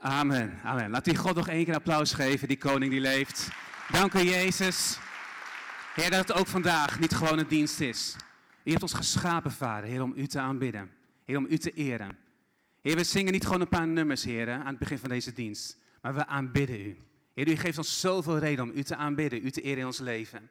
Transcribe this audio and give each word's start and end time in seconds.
Amen, 0.00 0.60
amen. 0.64 0.90
Laat 0.90 1.04
die 1.04 1.16
God 1.16 1.34
nog 1.34 1.48
één 1.48 1.64
keer 1.64 1.74
applaus 1.74 2.12
geven, 2.12 2.48
die 2.48 2.58
koning 2.58 2.90
die 2.90 3.00
leeft. 3.00 3.48
Dank 3.90 4.14
u 4.14 4.18
Jezus. 4.18 4.98
Heer, 5.94 6.10
dat 6.10 6.28
het 6.28 6.32
ook 6.32 6.46
vandaag 6.46 7.00
niet 7.00 7.14
gewoon 7.14 7.38
een 7.38 7.48
dienst 7.48 7.80
is. 7.80 8.16
U 8.64 8.70
hebt 8.70 8.82
ons 8.82 8.92
geschapen, 8.92 9.50
Vader, 9.50 9.88
Heer, 9.88 10.02
om 10.02 10.12
u 10.16 10.26
te 10.26 10.38
aanbidden. 10.38 10.90
Heer, 11.24 11.36
om 11.36 11.46
u 11.50 11.58
te 11.58 11.70
eren. 11.70 12.18
Heer, 12.82 12.96
we 12.96 13.04
zingen 13.04 13.32
niet 13.32 13.44
gewoon 13.44 13.60
een 13.60 13.68
paar 13.68 13.86
nummers, 13.86 14.24
Heer, 14.24 14.50
aan 14.50 14.66
het 14.66 14.78
begin 14.78 14.98
van 14.98 15.08
deze 15.08 15.32
dienst. 15.32 15.76
Maar 16.02 16.14
we 16.14 16.26
aanbidden 16.26 16.80
u. 16.80 16.96
Heer, 17.34 17.48
u 17.48 17.56
geeft 17.56 17.78
ons 17.78 18.00
zoveel 18.00 18.38
reden 18.38 18.64
om 18.64 18.72
u 18.74 18.82
te 18.82 18.96
aanbidden, 18.96 19.46
u 19.46 19.50
te 19.50 19.60
eren 19.62 19.78
in 19.78 19.86
ons 19.86 19.98
leven. 19.98 20.50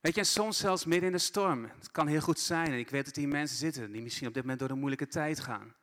Weet 0.00 0.14
je, 0.14 0.20
en 0.20 0.26
soms 0.26 0.58
zelfs 0.58 0.84
midden 0.84 1.06
in 1.06 1.14
de 1.14 1.22
storm. 1.22 1.64
Het 1.78 1.90
kan 1.90 2.06
heel 2.06 2.20
goed 2.20 2.38
zijn, 2.38 2.66
en 2.66 2.78
ik 2.78 2.90
weet 2.90 3.04
dat 3.04 3.16
hier 3.16 3.28
mensen 3.28 3.56
zitten 3.56 3.92
die 3.92 4.02
misschien 4.02 4.28
op 4.28 4.34
dit 4.34 4.42
moment 4.42 4.60
door 4.60 4.70
een 4.70 4.78
moeilijke 4.78 5.06
tijd 5.06 5.40
gaan. 5.40 5.74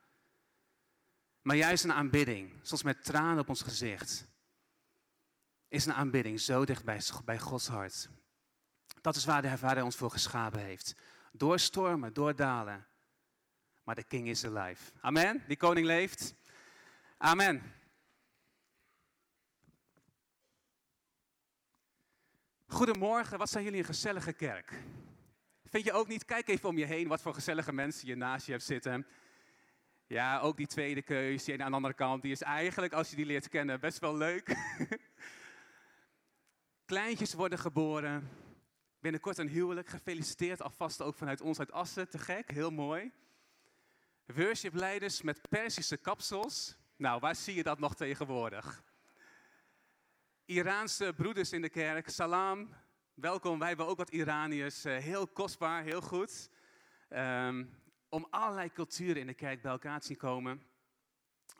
Maar 1.41 1.55
juist 1.55 1.83
een 1.83 1.93
aanbidding, 1.93 2.53
soms 2.61 2.83
met 2.83 3.03
tranen 3.03 3.39
op 3.39 3.49
ons 3.49 3.61
gezicht, 3.61 4.27
is 5.67 5.85
een 5.85 5.93
aanbidding 5.93 6.39
zo 6.39 6.65
dicht 6.65 6.83
bij, 7.25 7.39
Gods 7.39 7.67
hart. 7.67 8.09
Dat 9.01 9.15
is 9.15 9.25
waar 9.25 9.41
de 9.41 9.57
Vader 9.57 9.83
ons 9.83 9.95
voor 9.95 10.11
geschapen 10.11 10.59
heeft. 10.59 10.95
Door 11.31 11.59
stormen, 11.59 12.13
door 12.13 12.35
dalen. 12.35 12.87
Maar 13.83 13.95
de 13.95 14.03
King 14.03 14.27
is 14.27 14.45
alive. 14.45 14.91
Amen. 14.99 15.43
Die 15.47 15.57
koning 15.57 15.85
leeft. 15.85 16.35
Amen. 17.17 17.73
Goedemorgen, 22.67 23.37
wat 23.37 23.49
zijn 23.49 23.63
jullie 23.63 23.79
een 23.79 23.85
gezellige 23.85 24.33
kerk? 24.33 24.83
Vind 25.65 25.83
je 25.85 25.93
ook 25.93 26.07
niet? 26.07 26.25
Kijk 26.25 26.47
even 26.47 26.69
om 26.69 26.77
je 26.77 26.85
heen 26.85 27.07
wat 27.07 27.21
voor 27.21 27.33
gezellige 27.33 27.73
mensen 27.73 28.07
je 28.07 28.15
naast 28.15 28.45
je 28.45 28.51
hebt 28.51 28.63
zitten. 28.63 29.07
Ja, 30.11 30.39
ook 30.39 30.57
die 30.57 30.67
tweede 30.67 31.01
keus, 31.01 31.43
die 31.43 31.63
aan 31.63 31.69
de 31.69 31.75
andere 31.75 31.93
kant, 31.93 32.21
die 32.21 32.31
is 32.31 32.41
eigenlijk, 32.41 32.93
als 32.93 33.09
je 33.09 33.15
die 33.15 33.25
leert 33.25 33.49
kennen, 33.49 33.79
best 33.79 33.99
wel 33.99 34.17
leuk. 34.17 34.55
Kleintjes 36.85 37.33
worden 37.33 37.59
geboren. 37.59 38.29
Binnenkort 38.99 39.37
een 39.37 39.47
huwelijk. 39.47 39.87
Gefeliciteerd 39.87 40.61
alvast 40.61 41.01
ook 41.01 41.15
vanuit 41.15 41.41
ons 41.41 41.59
uit 41.59 41.71
Assen. 41.71 42.09
Te 42.09 42.17
gek, 42.17 42.51
heel 42.51 42.71
mooi. 42.71 43.11
Worshipleiders 44.25 45.21
met 45.21 45.49
Persische 45.49 45.97
kapsels. 45.97 46.75
Nou, 46.95 47.19
waar 47.19 47.35
zie 47.35 47.55
je 47.55 47.63
dat 47.63 47.79
nog 47.79 47.95
tegenwoordig? 47.95 48.83
Iraanse 50.45 51.13
broeders 51.15 51.51
in 51.51 51.61
de 51.61 51.69
kerk, 51.69 52.09
salam. 52.09 52.69
Welkom, 53.13 53.59
wij 53.59 53.67
hebben 53.67 53.87
ook 53.87 53.97
wat 53.97 54.09
Iraniërs. 54.09 54.85
Eh, 54.85 54.97
heel 54.97 55.27
kostbaar, 55.27 55.83
heel 55.83 56.01
goed. 56.01 56.49
Um, 57.09 57.80
om 58.11 58.27
allerlei 58.29 58.71
culturen 58.71 59.21
in 59.21 59.27
de 59.27 59.33
kerk 59.33 59.61
bij 59.61 59.71
elkaar 59.71 59.99
te 59.99 60.05
zien 60.05 60.17
komen. 60.17 60.63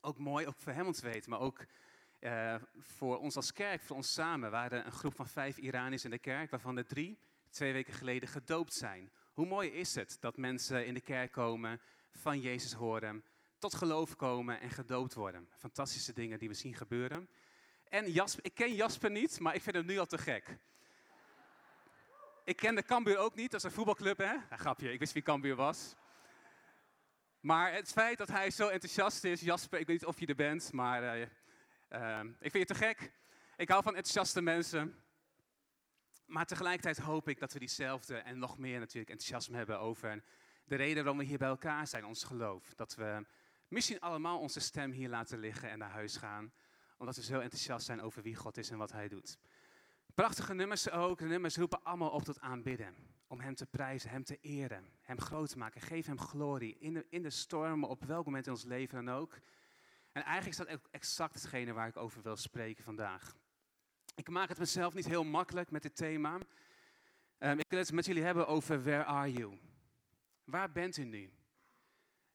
Ook 0.02 0.18
mooi, 0.18 0.48
ook 0.48 0.56
voor 0.58 0.74
hem 0.74 0.86
ons 0.86 1.02
weten, 1.02 1.30
maar 1.30 1.40
ook 1.40 1.66
uh, 2.20 2.56
voor 2.80 3.20
ons 3.20 3.36
als 3.36 3.54
kerk, 3.54 3.82
voor 3.82 3.96
ons 3.96 4.14
samen. 4.14 4.52
Waren 4.52 4.86
een 4.86 4.92
groep 4.92 5.16
van 5.16 5.28
vijf 5.28 5.58
Iraniërs 5.58 6.04
in 6.04 6.10
de 6.10 6.20
kerk, 6.20 6.52
waarvan 6.52 6.78
er 6.78 6.86
drie 6.86 7.20
twee 7.50 7.74
weken 7.74 7.94
geleden 7.94 8.30
gedoopt 8.30 8.74
zijn. 8.74 9.12
Hoe 9.34 9.46
mooi 9.46 9.70
is 9.70 9.96
het 9.96 10.18
dat 10.20 10.38
mensen 10.38 10.86
in 10.86 10.94
de 10.94 11.02
kerk 11.02 11.32
komen, 11.32 11.82
van 12.12 12.40
Jezus 12.40 12.74
horen, 12.74 13.24
tot 13.58 13.74
geloof 13.74 14.16
komen 14.16 14.60
en 14.60 14.70
gedoopt 14.70 15.14
worden. 15.14 15.50
Fantastische 15.58 16.14
dingen 16.14 16.40
die 16.40 16.50
we 16.50 16.56
zien 16.56 16.74
gebeuren. 16.74 17.30
En 17.90 18.12
Jasper, 18.12 18.46
ik 18.46 18.54
ken 18.54 18.76
Jasper 18.76 19.12
niet, 19.12 19.40
maar 19.40 19.56
ik 19.56 19.62
vind 19.62 19.76
hem 19.76 19.86
nu 19.86 19.98
al 19.98 20.06
te 20.06 20.18
gek. 20.18 20.58
Ik 22.44 22.56
ken 22.56 22.76
de 22.76 22.84
Cambuur 22.84 23.18
ook 23.18 23.36
niet, 23.36 23.52
dat 23.52 23.60
is 23.60 23.66
een 23.66 23.76
voetbalclub 23.76 24.18
hè? 24.18 24.34
Ja, 24.34 24.58
grapje, 24.58 24.92
ik 24.92 25.00
wist 25.00 25.14
wie 25.14 25.22
Cambuur 25.22 25.56
was. 25.56 25.96
Maar 27.42 27.74
het 27.74 27.92
feit 27.92 28.18
dat 28.18 28.28
hij 28.28 28.52
zo 28.52 28.68
enthousiast 28.68 29.24
is, 29.24 29.42
Jasper, 29.42 29.80
ik 29.80 29.88
weet 29.88 30.00
niet 30.00 30.10
of 30.10 30.20
je 30.20 30.26
er 30.26 30.36
bent, 30.36 30.72
maar 30.72 31.18
uh, 31.18 31.28
uh, 31.90 32.20
ik 32.40 32.52
vind 32.52 32.68
je 32.68 32.74
te 32.74 32.86
gek. 32.86 33.12
Ik 33.58 33.70
hou 33.70 33.84
van 33.84 33.96
enthousiaste 33.96 34.42
mensen. 34.42 34.96
Maar 36.26 36.46
tegelijkertijd 36.46 36.98
hoop 36.98 37.28
ik 37.30 37.40
dat 37.40 37.54
we 37.54 37.60
diezelfde 37.60 38.18
en 38.18 38.40
nog 38.40 38.58
meer 38.58 38.80
natuurlijk 38.80 39.10
enthousiasme 39.10 39.58
hebben 39.58 39.80
over 39.80 40.24
de 40.66 40.76
reden 40.76 41.04
waarom 41.04 41.18
we 41.18 41.24
hier 41.24 41.38
bij 41.38 41.48
elkaar 41.48 41.88
zijn, 41.88 42.06
ons 42.06 42.24
geloof. 42.24 42.74
Dat 42.76 42.96
we 42.96 43.26
misschien 43.68 44.00
allemaal 44.00 44.40
onze 44.40 44.60
stem 44.60 44.92
hier 44.92 45.10
laten 45.10 45.40
liggen 45.40 45.70
en 45.70 45.78
naar 45.78 45.90
huis 45.90 46.18
gaan, 46.18 46.54
omdat 46.98 47.16
we 47.16 47.24
zo 47.24 47.40
enthousiast 47.40 47.86
zijn 47.86 48.02
over 48.02 48.22
wie 48.22 48.36
God 48.36 48.58
is 48.58 48.70
en 48.70 48.78
wat 48.78 48.92
Hij 48.92 49.08
doet. 49.08 49.38
Prachtige 50.14 50.54
nummers 50.54 50.90
ook. 50.90 51.20
De 51.20 51.26
nummers 51.26 51.58
roepen 51.58 51.84
allemaal 51.84 52.10
op 52.10 52.24
tot 52.24 52.40
aanbidden. 52.40 52.96
Om 53.32 53.40
Hem 53.40 53.56
te 53.56 53.66
prijzen, 53.66 54.10
Hem 54.10 54.24
te 54.24 54.38
eren, 54.42 54.86
Hem 55.02 55.20
groot 55.20 55.50
te 55.50 55.58
maken. 55.58 55.82
Geef 55.82 56.06
Hem 56.06 56.20
glorie 56.20 56.78
in 56.80 56.94
de, 56.94 57.06
in 57.10 57.22
de 57.22 57.30
stormen, 57.30 57.90
op 57.90 58.04
welk 58.04 58.26
moment 58.26 58.46
in 58.46 58.52
ons 58.52 58.64
leven 58.64 59.06
dan 59.06 59.16
ook. 59.16 59.40
En 60.12 60.24
eigenlijk 60.24 60.60
is 60.60 60.66
dat 60.68 60.80
exact 60.92 61.34
hetgene 61.34 61.74
waar 61.74 61.88
ik 61.88 61.98
over 61.98 62.22
wil 62.22 62.36
spreken 62.36 62.84
vandaag. 62.84 63.36
Ik 64.16 64.30
maak 64.30 64.50
het 64.50 64.58
mezelf 64.58 64.94
niet 64.94 65.06
heel 65.06 65.24
makkelijk 65.24 65.72
met 65.72 65.82
dit 65.82 65.96
thema. 65.96 66.40
Um, 67.40 67.60
ik 67.60 67.66
wil 67.70 67.80
het 67.80 67.92
met 67.92 68.06
jullie 68.06 68.24
hebben 68.24 68.48
over 68.48 68.84
Where 68.84 69.04
are 69.04 69.32
you? 69.32 69.58
Waar 70.44 70.72
bent 70.72 70.98
u 70.98 71.04
nu? 71.04 71.34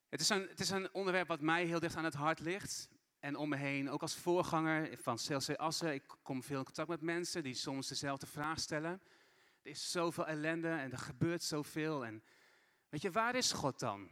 Het 0.09 0.21
is, 0.21 0.29
een, 0.29 0.49
het 0.49 0.61
is 0.61 0.71
een 0.71 0.95
onderwerp 0.95 1.29
wat 1.29 1.41
mij 1.41 1.65
heel 1.65 1.81
dicht 1.81 1.97
aan 1.97 2.05
het 2.05 2.15
hart 2.15 2.41
ligt. 2.41 2.89
En 3.19 3.37
om 3.37 3.49
me 3.49 3.57
heen, 3.57 3.91
ook 3.91 4.03
als 4.03 4.17
voorganger 4.17 4.99
van 4.99 5.17
CLC 5.17 5.57
Assen, 5.57 5.95
ik 5.95 6.17
kom 6.23 6.43
veel 6.43 6.59
in 6.59 6.65
contact 6.65 6.89
met 6.89 7.01
mensen 7.01 7.43
die 7.43 7.55
soms 7.55 7.89
dezelfde 7.89 8.27
vraag 8.27 8.61
stellen. 8.61 9.01
Er 9.67 9.73
is 9.73 9.91
zoveel 9.91 10.27
ellende 10.27 10.69
en 10.69 10.93
er 10.93 10.99
gebeurt 10.99 11.43
zoveel. 11.43 12.05
En 12.05 12.23
weet 12.89 13.03
je, 13.03 13.11
waar 13.11 13.35
is 13.35 13.53
God 13.53 13.79
dan? 13.79 14.09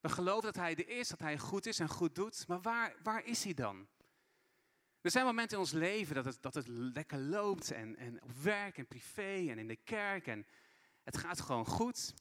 We 0.00 0.08
geloven 0.08 0.42
dat 0.42 0.54
Hij 0.54 0.76
er 0.76 0.88
is, 0.88 1.08
dat 1.08 1.18
Hij 1.18 1.38
goed 1.38 1.66
is 1.66 1.78
en 1.78 1.88
goed 1.88 2.14
doet. 2.14 2.46
Maar 2.46 2.60
waar, 2.60 2.96
waar 3.02 3.24
is 3.24 3.44
Hij 3.44 3.54
dan? 3.54 3.88
Er 5.00 5.10
zijn 5.10 5.24
momenten 5.24 5.56
in 5.56 5.62
ons 5.62 5.72
leven 5.72 6.14
dat 6.14 6.24
het, 6.24 6.42
dat 6.42 6.54
het 6.54 6.68
lekker 6.68 7.18
loopt 7.18 7.70
en, 7.70 7.96
en 7.96 8.22
op 8.22 8.32
werk 8.32 8.78
en 8.78 8.86
privé 8.86 9.50
en 9.50 9.58
in 9.58 9.66
de 9.66 9.76
kerk 9.76 10.26
en 10.26 10.46
het 11.02 11.16
gaat 11.16 11.40
gewoon 11.40 11.66
goed. 11.66 12.14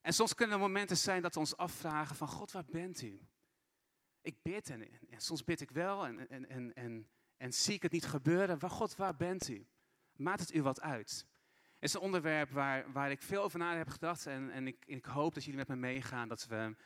En 0.00 0.12
soms 0.12 0.34
kunnen 0.34 0.54
er 0.54 0.62
momenten 0.62 0.96
zijn 0.96 1.22
dat 1.22 1.34
we 1.34 1.40
ons 1.40 1.56
afvragen 1.56 2.16
van 2.16 2.28
God, 2.28 2.52
waar 2.52 2.64
bent 2.64 3.02
u? 3.02 3.20
Ik 4.20 4.42
bid 4.42 4.70
en, 4.70 4.88
en, 5.10 5.20
soms 5.20 5.44
bid 5.44 5.60
ik 5.60 5.70
wel 5.70 6.06
en, 6.06 6.28
en, 6.28 6.48
en, 6.48 6.74
en, 6.74 7.08
en 7.36 7.52
zie 7.52 7.74
ik 7.74 7.82
het 7.82 7.92
niet 7.92 8.06
gebeuren. 8.06 8.58
Waar, 8.58 8.70
God, 8.70 8.96
waar 8.96 9.16
bent 9.16 9.48
u? 9.48 9.66
Maakt 10.16 10.40
het 10.40 10.54
u 10.54 10.62
wat 10.62 10.80
uit? 10.80 11.26
Is 11.84 11.94
een 11.94 12.00
onderwerp 12.00 12.50
waar, 12.50 12.92
waar 12.92 13.10
ik 13.10 13.22
veel 13.22 13.42
over 13.42 13.58
na 13.58 13.76
heb 13.76 13.88
gedacht 13.88 14.26
en, 14.26 14.50
en 14.50 14.66
ik, 14.66 14.84
ik 14.86 15.04
hoop 15.04 15.34
dat 15.34 15.44
jullie 15.44 15.58
met 15.58 15.68
me 15.68 15.76
meegaan, 15.76 16.28
dat 16.28 16.46
we 16.46 16.76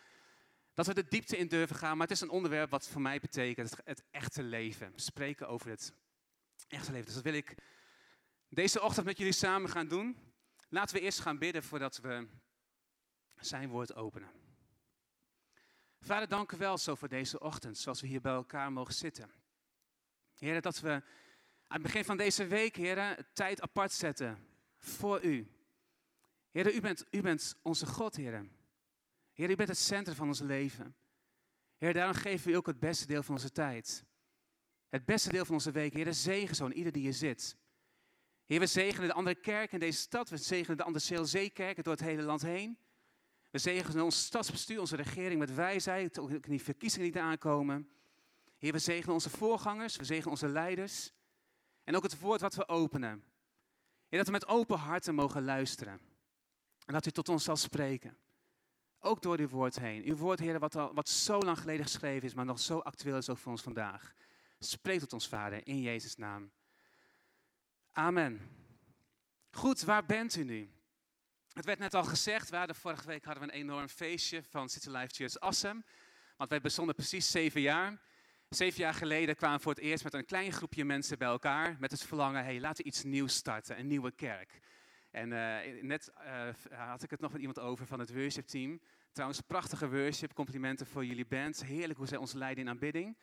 dat 0.74 0.86
we 0.86 0.94
de 0.94 1.08
diepte 1.08 1.36
in 1.36 1.48
durven 1.48 1.76
gaan. 1.76 1.96
Maar 1.96 2.06
het 2.06 2.16
is 2.16 2.20
een 2.20 2.30
onderwerp 2.30 2.70
wat 2.70 2.88
voor 2.88 3.00
mij 3.00 3.20
betekent 3.20 3.70
het, 3.70 3.80
het 3.84 4.04
echte 4.10 4.42
leven. 4.42 4.92
Spreken 4.94 5.48
over 5.48 5.70
het 5.70 5.92
echte 6.68 6.90
leven. 6.90 7.06
Dus 7.06 7.14
dat 7.14 7.22
wil 7.22 7.34
ik 7.34 7.54
deze 8.48 8.82
ochtend 8.82 9.06
met 9.06 9.18
jullie 9.18 9.32
samen 9.32 9.70
gaan 9.70 9.88
doen. 9.88 10.16
Laten 10.68 10.96
we 10.96 11.02
eerst 11.02 11.20
gaan 11.20 11.38
bidden 11.38 11.62
voordat 11.62 11.98
we 11.98 12.28
zijn 13.40 13.68
woord 13.68 13.94
openen. 13.94 14.30
Vader, 16.00 16.28
dank 16.28 16.52
u 16.52 16.56
wel 16.56 16.78
zo 16.78 16.94
voor 16.94 17.08
deze 17.08 17.40
ochtend, 17.40 17.78
zoals 17.78 18.00
we 18.00 18.06
hier 18.06 18.20
bij 18.20 18.32
elkaar 18.32 18.72
mogen 18.72 18.94
zitten. 18.94 19.30
Heer, 20.34 20.60
dat 20.60 20.80
we 20.80 20.90
aan 20.90 21.02
het 21.66 21.82
begin 21.82 22.04
van 22.04 22.16
deze 22.16 22.46
week, 22.46 22.76
Heer, 22.76 23.26
tijd 23.32 23.60
apart 23.60 23.92
zetten 23.92 24.46
voor 24.78 25.22
u. 25.22 25.50
Heer, 26.50 26.74
u 26.74 26.80
bent, 26.80 27.04
u 27.10 27.20
bent 27.20 27.56
onze 27.62 27.86
God, 27.86 28.16
Heer. 28.16 28.46
Heer, 29.32 29.50
u 29.50 29.56
bent 29.56 29.68
het 29.68 29.78
centrum 29.78 30.16
van 30.16 30.26
ons 30.26 30.40
leven. 30.40 30.96
Heer, 31.76 31.92
daarom 31.92 32.14
geven 32.14 32.46
we 32.46 32.52
u 32.52 32.56
ook 32.56 32.66
het 32.66 32.78
beste 32.78 33.06
deel 33.06 33.22
van 33.22 33.34
onze 33.34 33.52
tijd. 33.52 34.04
Het 34.88 35.04
beste 35.04 35.28
deel 35.28 35.44
van 35.44 35.54
onze 35.54 35.70
week. 35.70 35.92
Heer, 35.92 36.14
zegen 36.14 36.56
zo 36.56 36.68
ieder 36.68 36.92
die 36.92 37.02
hier 37.02 37.14
zit. 37.14 37.56
Heer, 38.46 38.60
we 38.60 38.66
zegenen 38.66 39.08
de 39.08 39.14
andere 39.14 39.36
kerken 39.36 39.72
in 39.72 39.86
deze 39.86 39.98
stad. 39.98 40.28
We 40.28 40.36
zegenen 40.36 40.76
de 40.76 40.82
andere 40.82 41.04
CLZ-kerken 41.04 41.84
door 41.84 41.92
het 41.92 42.02
hele 42.02 42.22
land 42.22 42.42
heen. 42.42 42.78
We 43.50 43.58
zegenen 43.58 44.04
ons 44.04 44.24
stadsbestuur, 44.24 44.80
onze 44.80 44.96
regering 44.96 45.38
met 45.38 45.54
wijsheid, 45.54 46.18
ook 46.18 46.30
in 46.30 46.40
die 46.40 46.62
verkiezingen 46.62 47.12
die 47.12 47.22
aankomen. 47.22 47.88
Heer, 48.58 48.72
we 48.72 48.78
zegenen 48.78 49.14
onze 49.14 49.30
voorgangers, 49.30 49.96
we 49.96 50.04
zegenen 50.04 50.30
onze 50.30 50.48
leiders. 50.48 51.12
En 51.84 51.96
ook 51.96 52.02
het 52.02 52.20
woord 52.20 52.40
wat 52.40 52.54
we 52.54 52.68
openen. 52.68 53.24
Heer, 54.08 54.18
dat 54.18 54.26
we 54.26 54.32
met 54.32 54.46
open 54.46 54.78
harten 54.78 55.14
mogen 55.14 55.44
luisteren. 55.44 56.00
En 56.86 56.92
dat 56.92 57.06
u 57.06 57.10
tot 57.10 57.28
ons 57.28 57.44
zal 57.44 57.56
spreken. 57.56 58.18
Ook 58.98 59.22
door 59.22 59.38
uw 59.38 59.48
woord 59.48 59.78
heen. 59.78 60.04
Uw 60.04 60.16
woord, 60.16 60.38
Heer, 60.38 60.58
wat, 60.58 60.76
al, 60.76 60.94
wat 60.94 61.08
zo 61.08 61.38
lang 61.38 61.58
geleden 61.58 61.84
geschreven 61.84 62.28
is, 62.28 62.34
maar 62.34 62.44
nog 62.44 62.60
zo 62.60 62.78
actueel 62.78 63.16
is 63.16 63.28
ook 63.28 63.38
voor 63.38 63.52
ons 63.52 63.62
vandaag. 63.62 64.14
Spreek 64.58 65.00
tot 65.00 65.12
ons, 65.12 65.28
Vader, 65.28 65.66
in 65.66 65.80
Jezus' 65.80 66.16
naam. 66.16 66.52
Amen. 67.92 68.40
Goed, 69.50 69.82
waar 69.82 70.06
bent 70.06 70.36
u 70.36 70.44
nu? 70.44 70.70
Het 71.52 71.64
werd 71.64 71.78
net 71.78 71.94
al 71.94 72.04
gezegd, 72.04 72.50
we 72.50 72.74
vorige 72.74 73.06
week 73.06 73.24
hadden 73.24 73.42
we 73.46 73.52
een 73.52 73.58
enorm 73.58 73.88
feestje 73.88 74.42
van 74.42 74.68
City 74.68 74.88
Life 74.88 75.14
Church 75.14 75.38
Assem. 75.38 75.84
Want 76.36 76.50
wij 76.50 76.60
bestonden 76.60 76.94
precies 76.94 77.30
zeven 77.30 77.60
jaar. 77.60 78.00
Zeven 78.48 78.80
jaar 78.80 78.94
geleden 78.94 79.36
kwamen 79.36 79.56
we 79.56 79.62
voor 79.62 79.74
het 79.74 79.82
eerst 79.82 80.04
met 80.04 80.14
een 80.14 80.24
klein 80.24 80.52
groepje 80.52 80.84
mensen 80.84 81.18
bij 81.18 81.28
elkaar. 81.28 81.76
Met 81.78 81.90
het 81.90 82.02
verlangen, 82.02 82.44
hey, 82.44 82.60
laten 82.60 82.84
we 82.84 82.90
iets 82.90 83.04
nieuws 83.04 83.34
starten, 83.34 83.78
een 83.78 83.86
nieuwe 83.86 84.10
kerk. 84.10 84.60
En 85.10 85.30
uh, 85.30 85.82
net 85.82 86.12
uh, 86.24 86.48
had 86.88 87.02
ik 87.02 87.10
het 87.10 87.20
nog 87.20 87.32
met 87.32 87.40
iemand 87.40 87.58
over 87.58 87.86
van 87.86 87.98
het 87.98 88.14
worship 88.14 88.46
team. 88.46 88.80
Trouwens, 89.12 89.40
prachtige 89.40 89.90
worship, 89.90 90.34
complimenten 90.34 90.86
voor 90.86 91.04
jullie 91.04 91.26
band. 91.26 91.64
Heerlijk 91.64 91.98
hoe 91.98 92.08
zij 92.08 92.18
ons 92.18 92.32
leiden 92.32 92.64
in 92.64 92.70
aanbidding. 92.70 93.16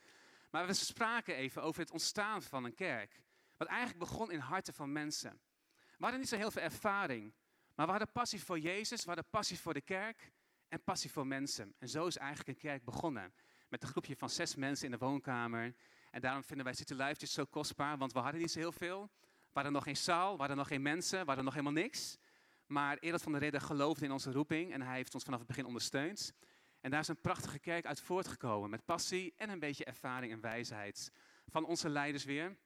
Maar 0.51 0.68
we 0.68 0.74
spraken 0.74 1.36
even 1.36 1.63
over 1.63 1.81
het 1.81 1.92
ontstaan 1.92 2.42
van 2.44 2.63
een 2.63 2.75
kerk. 2.75 3.22
Wat 3.57 3.68
eigenlijk 3.68 4.00
begon 4.00 4.31
in 4.31 4.39
harten 4.39 4.74
van 4.74 4.92
mensen. 4.92 5.39
We 5.72 6.04
hadden 6.04 6.19
niet 6.19 6.30
zo 6.30 6.38
heel 6.38 6.51
veel 6.51 6.62
ervaring. 6.62 7.33
Maar 7.75 7.86
we 7.86 7.92
hadden 7.92 8.12
passie 8.12 8.44
voor 8.44 8.60
Jezus, 8.60 9.01
we 9.01 9.07
hadden 9.07 9.30
passie 9.30 9.60
voor 9.60 9.74
de 9.74 9.81
kerk 9.81 10.31
en 10.68 10.83
passie 10.83 11.12
voor 11.12 11.27
mensen. 11.27 11.75
En 11.80 11.89
zo 11.89 12.07
is 12.07 12.18
eigenlijk 12.18 12.50
een 12.50 12.69
kerk 12.69 12.83
begonnen. 12.83 13.33
Met 13.75 13.83
een 13.83 13.89
groepje 13.89 14.16
van 14.16 14.30
zes 14.30 14.56
mensen 14.56 14.86
in 14.86 14.92
de 14.92 14.98
woonkamer. 14.98 15.74
En 16.12 16.22
daarom 16.22 16.44
vinden 16.44 16.66
wij 16.66 16.75
City 16.75 16.94
Life 16.94 17.27
zo 17.27 17.45
kostbaar, 17.45 17.98
want 17.98 18.13
we 18.13 18.19
hadden 18.19 18.42
niet 18.42 18.51
zo 18.51 18.60
heel 18.60 18.72
veel. 18.72 19.10
We 19.22 19.51
hadden 19.54 19.72
nog 19.72 19.83
geen 19.83 19.98
zaal, 19.98 20.31
we 20.31 20.38
hadden 20.38 20.57
nog 20.57 20.68
geen 20.68 20.81
mensen, 20.81 21.19
we 21.19 21.25
hadden 21.25 21.44
nog 21.44 21.54
helemaal 21.54 21.83
niks. 21.83 22.18
Maar 22.66 22.98
Erad 22.98 23.22
van 23.22 23.31
der 23.31 23.42
Reden 23.42 23.62
geloofde 23.62 24.06
in 24.06 24.12
onze 24.12 24.31
roeping 24.31 24.74
en 24.74 24.81
hij 24.81 24.95
heeft 24.95 25.13
ons 25.13 25.24
vanaf 25.24 25.39
het 25.39 25.48
begin 25.48 25.66
ondersteund. 25.66 26.33
En 26.81 26.92
daar 26.92 27.00
is 27.00 27.07
een 27.07 27.22
prachtige 27.22 27.60
kerk 27.60 27.86
uit 27.86 28.01
voortgekomen 28.01 28.69
met 28.69 28.86
passie 28.86 29.33
en 29.38 29.50
een 29.50 29.60
beetje 29.60 29.86
ervaring 29.86 30.31
en 30.31 30.42
wijsheid 30.42 31.12
van 31.48 31.66
onze 31.66 31.89
leiders 31.89 32.24
weer. 32.24 32.57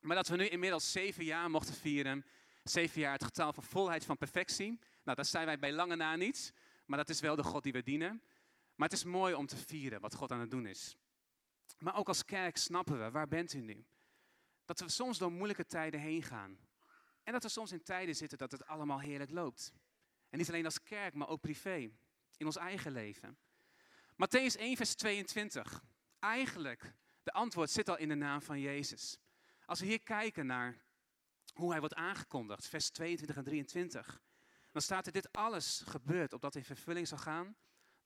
Maar 0.00 0.16
dat 0.16 0.28
we 0.28 0.36
nu 0.36 0.48
inmiddels 0.48 0.92
zeven 0.92 1.24
jaar 1.24 1.50
mochten 1.50 1.74
vieren, 1.74 2.24
zeven 2.62 3.00
jaar 3.00 3.12
het 3.12 3.24
getal 3.24 3.52
van 3.52 3.62
volheid 3.62 4.04
van 4.04 4.16
perfectie. 4.16 4.78
Nou, 5.04 5.16
dat 5.16 5.26
zijn 5.26 5.46
wij 5.46 5.58
bij 5.58 5.72
lange 5.72 5.96
na 5.96 6.16
niet, 6.16 6.54
maar 6.86 6.98
dat 6.98 7.08
is 7.08 7.20
wel 7.20 7.36
de 7.36 7.42
God 7.42 7.62
die 7.62 7.72
we 7.72 7.82
dienen. 7.82 8.22
Maar 8.80 8.88
het 8.88 8.98
is 8.98 9.04
mooi 9.04 9.34
om 9.34 9.46
te 9.46 9.56
vieren 9.56 10.00
wat 10.00 10.14
God 10.14 10.32
aan 10.32 10.40
het 10.40 10.50
doen 10.50 10.66
is. 10.66 10.96
Maar 11.78 11.96
ook 11.96 12.08
als 12.08 12.24
kerk 12.24 12.56
snappen 12.56 12.98
we, 12.98 13.10
waar 13.10 13.28
bent 13.28 13.52
u 13.52 13.60
nu? 13.60 13.84
Dat 14.64 14.80
we 14.80 14.88
soms 14.88 15.18
door 15.18 15.32
moeilijke 15.32 15.66
tijden 15.66 16.00
heen 16.00 16.22
gaan. 16.22 16.58
En 17.22 17.32
dat 17.32 17.42
we 17.42 17.48
soms 17.48 17.72
in 17.72 17.82
tijden 17.82 18.16
zitten 18.16 18.38
dat 18.38 18.52
het 18.52 18.66
allemaal 18.66 19.00
heerlijk 19.00 19.30
loopt. 19.30 19.72
En 20.30 20.38
niet 20.38 20.48
alleen 20.48 20.64
als 20.64 20.82
kerk, 20.82 21.14
maar 21.14 21.28
ook 21.28 21.40
privé. 21.40 21.90
In 22.36 22.46
ons 22.46 22.56
eigen 22.56 22.92
leven. 22.92 23.38
Matthäus 24.12 24.58
1, 24.58 24.76
vers 24.76 24.94
22. 24.94 25.84
Eigenlijk, 26.18 26.94
de 27.22 27.32
antwoord 27.32 27.70
zit 27.70 27.88
al 27.88 27.98
in 27.98 28.08
de 28.08 28.14
naam 28.14 28.42
van 28.42 28.60
Jezus. 28.60 29.18
Als 29.64 29.80
we 29.80 29.86
hier 29.86 30.02
kijken 30.02 30.46
naar 30.46 30.84
hoe 31.52 31.70
hij 31.70 31.80
wordt 31.80 31.94
aangekondigd, 31.94 32.68
vers 32.68 32.90
22 32.90 33.36
en 33.36 33.44
23. 33.44 34.22
Dan 34.72 34.82
staat 34.82 35.06
er 35.06 35.12
dit 35.12 35.32
alles 35.32 35.82
gebeurt 35.86 36.32
opdat 36.32 36.54
in 36.54 36.64
vervulling 36.64 37.08
zal 37.08 37.18
gaan 37.18 37.56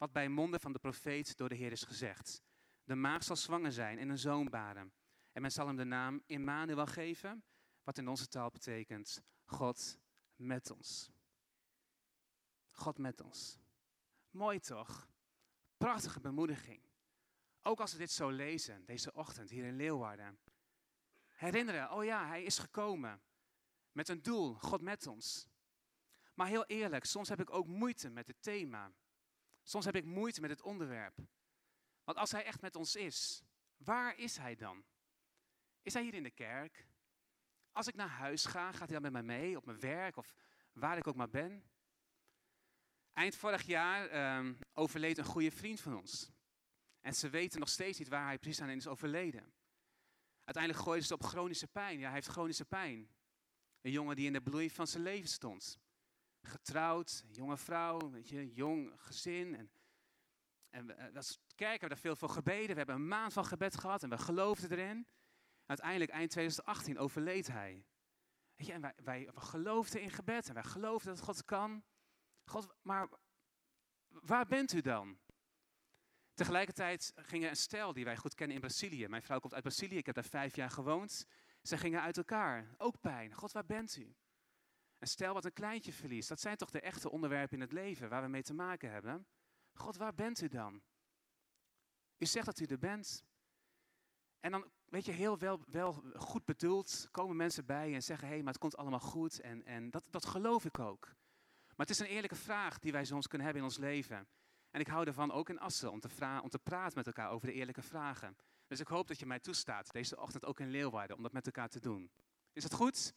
wat 0.04 0.12
bij 0.12 0.28
monden 0.28 0.60
van 0.60 0.72
de 0.72 0.78
profeet 0.78 1.36
door 1.36 1.48
de 1.48 1.54
Heer 1.54 1.72
is 1.72 1.82
gezegd. 1.82 2.42
De 2.84 2.94
maag 2.94 3.24
zal 3.24 3.36
zwanger 3.36 3.72
zijn 3.72 3.98
en 3.98 4.08
een 4.08 4.18
zoon 4.18 4.48
baren. 4.48 4.92
En 5.32 5.42
men 5.42 5.52
zal 5.52 5.66
hem 5.66 5.76
de 5.76 5.84
naam 5.84 6.22
Immanuel 6.26 6.86
geven, 6.86 7.44
wat 7.82 7.98
in 7.98 8.08
onze 8.08 8.28
taal 8.28 8.50
betekent 8.50 9.22
God 9.44 9.98
met 10.36 10.70
ons. 10.70 11.10
God 12.70 12.98
met 12.98 13.20
ons. 13.20 13.58
Mooi 14.30 14.60
toch? 14.60 15.08
Prachtige 15.76 16.20
bemoediging. 16.20 16.82
Ook 17.62 17.80
als 17.80 17.92
we 17.92 17.98
dit 17.98 18.10
zo 18.10 18.30
lezen, 18.30 18.84
deze 18.84 19.12
ochtend 19.12 19.50
hier 19.50 19.64
in 19.64 19.76
Leeuwarden. 19.76 20.38
Herinneren, 21.28 21.90
oh 21.90 22.04
ja, 22.04 22.26
hij 22.26 22.42
is 22.42 22.58
gekomen. 22.58 23.22
Met 23.92 24.08
een 24.08 24.22
doel, 24.22 24.54
God 24.54 24.80
met 24.80 25.06
ons. 25.06 25.48
Maar 26.34 26.46
heel 26.46 26.64
eerlijk, 26.64 27.04
soms 27.04 27.28
heb 27.28 27.40
ik 27.40 27.50
ook 27.50 27.66
moeite 27.66 28.10
met 28.10 28.26
het 28.26 28.42
thema. 28.42 28.92
Soms 29.64 29.84
heb 29.84 29.96
ik 29.96 30.04
moeite 30.04 30.40
met 30.40 30.50
het 30.50 30.62
onderwerp. 30.62 31.18
Want 32.04 32.18
als 32.18 32.30
hij 32.30 32.44
echt 32.44 32.60
met 32.60 32.76
ons 32.76 32.96
is, 32.96 33.44
waar 33.76 34.16
is 34.16 34.36
hij 34.36 34.56
dan? 34.56 34.84
Is 35.82 35.92
hij 35.92 36.02
hier 36.02 36.14
in 36.14 36.22
de 36.22 36.30
kerk? 36.30 36.86
Als 37.72 37.86
ik 37.86 37.94
naar 37.94 38.08
huis 38.08 38.44
ga, 38.44 38.72
gaat 38.72 38.88
hij 38.88 39.00
dan 39.00 39.02
met 39.02 39.12
mij 39.12 39.38
mee 39.38 39.56
op 39.56 39.64
mijn 39.64 39.80
werk 39.80 40.16
of 40.16 40.34
waar 40.72 40.96
ik 40.96 41.06
ook 41.06 41.16
maar 41.16 41.30
ben? 41.30 41.64
Eind 43.12 43.36
vorig 43.36 43.62
jaar 43.62 44.36
um, 44.36 44.58
overleed 44.72 45.18
een 45.18 45.24
goede 45.24 45.50
vriend 45.50 45.80
van 45.80 45.96
ons. 45.96 46.30
En 47.00 47.14
ze 47.14 47.28
weten 47.28 47.60
nog 47.60 47.68
steeds 47.68 47.98
niet 47.98 48.08
waar 48.08 48.26
hij 48.26 48.38
precies 48.38 48.60
aan 48.60 48.70
is 48.70 48.86
overleden. 48.86 49.52
Uiteindelijk 50.44 50.84
gooiden 50.84 51.06
ze 51.06 51.14
op 51.14 51.22
chronische 51.22 51.66
pijn. 51.66 51.98
Ja, 51.98 52.04
hij 52.04 52.14
heeft 52.14 52.26
chronische 52.26 52.64
pijn. 52.64 53.08
Een 53.80 53.90
jongen 53.90 54.16
die 54.16 54.26
in 54.26 54.32
de 54.32 54.42
bloei 54.42 54.70
van 54.70 54.86
zijn 54.86 55.02
leven 55.02 55.28
stond. 55.28 55.78
Getrouwd, 56.46 57.24
jonge 57.30 57.56
vrouw, 57.56 58.10
weet 58.10 58.28
je, 58.28 58.52
jong 58.52 58.92
gezin. 58.96 59.54
En, 59.56 59.70
en 60.70 60.86
we, 60.86 61.12
als 61.14 61.40
kerk 61.54 61.80
hebben 61.80 61.80
we 61.80 61.88
daar 61.88 61.98
veel 61.98 62.16
voor 62.16 62.28
gebeden. 62.28 62.68
We 62.68 62.76
hebben 62.76 62.94
een 62.94 63.08
maand 63.08 63.32
van 63.32 63.44
gebed 63.44 63.76
gehad 63.76 64.02
en 64.02 64.08
we 64.08 64.18
geloofden 64.18 64.70
erin. 64.70 65.06
Uiteindelijk, 65.66 66.10
eind 66.10 66.30
2018, 66.30 66.98
overleed 66.98 67.46
hij. 67.46 67.84
Weet 68.54 68.66
je, 68.66 68.72
en 68.72 68.80
wij, 68.80 68.94
wij 69.04 69.30
we 69.34 69.40
geloofden 69.40 70.00
in 70.00 70.10
gebed 70.10 70.48
en 70.48 70.54
wij 70.54 70.62
geloofden 70.62 71.14
dat 71.14 71.24
God 71.24 71.44
kan. 71.44 71.84
God, 72.44 72.74
maar 72.82 73.08
waar 74.08 74.46
bent 74.46 74.72
u 74.72 74.80
dan? 74.80 75.18
Tegelijkertijd 76.34 77.12
ging 77.14 77.44
er 77.44 77.50
een 77.50 77.56
stel 77.56 77.92
die 77.92 78.04
wij 78.04 78.16
goed 78.16 78.34
kennen 78.34 78.54
in 78.54 78.62
Brazilië. 78.62 79.08
Mijn 79.08 79.22
vrouw 79.22 79.38
komt 79.38 79.54
uit 79.54 79.62
Brazilië, 79.62 79.96
ik 79.96 80.06
heb 80.06 80.14
daar 80.14 80.24
vijf 80.24 80.56
jaar 80.56 80.70
gewoond. 80.70 81.26
Ze 81.62 81.78
gingen 81.78 82.00
uit 82.00 82.16
elkaar, 82.16 82.74
ook 82.78 83.00
pijn. 83.00 83.32
God, 83.32 83.52
waar 83.52 83.66
bent 83.66 83.96
u? 83.96 84.14
Een 84.98 85.06
stel 85.06 85.34
wat 85.34 85.44
een 85.44 85.52
kleintje 85.52 85.92
verliest, 85.92 86.28
dat 86.28 86.40
zijn 86.40 86.56
toch 86.56 86.70
de 86.70 86.80
echte 86.80 87.10
onderwerpen 87.10 87.56
in 87.56 87.60
het 87.60 87.72
leven 87.72 88.08
waar 88.08 88.22
we 88.22 88.28
mee 88.28 88.42
te 88.42 88.54
maken 88.54 88.90
hebben? 88.90 89.26
God, 89.72 89.96
waar 89.96 90.14
bent 90.14 90.40
u 90.40 90.48
dan? 90.48 90.82
U 92.18 92.26
zegt 92.26 92.46
dat 92.46 92.60
u 92.60 92.64
er 92.64 92.78
bent. 92.78 93.24
En 94.40 94.50
dan, 94.50 94.70
weet 94.84 95.04
je, 95.04 95.12
heel 95.12 95.38
wel, 95.38 95.60
wel 95.66 95.92
goed 96.14 96.44
bedoeld 96.44 97.08
komen 97.10 97.36
mensen 97.36 97.66
bij 97.66 97.94
en 97.94 98.02
zeggen, 98.02 98.28
hé, 98.28 98.34
hey, 98.34 98.42
maar 98.42 98.52
het 98.52 98.62
komt 98.62 98.76
allemaal 98.76 99.00
goed. 99.00 99.40
En, 99.40 99.64
en 99.64 99.90
dat, 99.90 100.06
dat 100.10 100.26
geloof 100.26 100.64
ik 100.64 100.78
ook. 100.78 101.06
Maar 101.66 101.86
het 101.86 101.90
is 101.90 101.98
een 101.98 102.06
eerlijke 102.06 102.36
vraag 102.36 102.78
die 102.78 102.92
wij 102.92 103.04
soms 103.04 103.26
kunnen 103.26 103.46
hebben 103.46 103.64
in 103.64 103.70
ons 103.70 103.78
leven. 103.78 104.28
En 104.70 104.80
ik 104.80 104.86
hou 104.86 105.06
ervan 105.06 105.32
ook 105.32 105.48
in 105.48 105.58
Assen 105.58 105.90
om 105.90 106.00
te, 106.00 106.40
om 106.42 106.48
te 106.48 106.58
praten 106.58 106.96
met 106.96 107.06
elkaar 107.06 107.30
over 107.30 107.46
de 107.46 107.52
eerlijke 107.52 107.82
vragen. 107.82 108.36
Dus 108.66 108.80
ik 108.80 108.88
hoop 108.88 109.08
dat 109.08 109.18
je 109.18 109.26
mij 109.26 109.40
toestaat 109.40 109.92
deze 109.92 110.20
ochtend 110.20 110.44
ook 110.44 110.60
in 110.60 110.70
Leeuwarden 110.70 111.16
om 111.16 111.22
dat 111.22 111.32
met 111.32 111.46
elkaar 111.46 111.68
te 111.68 111.80
doen. 111.80 112.10
Is 112.52 112.62
het 112.62 112.74
goed? 112.74 113.14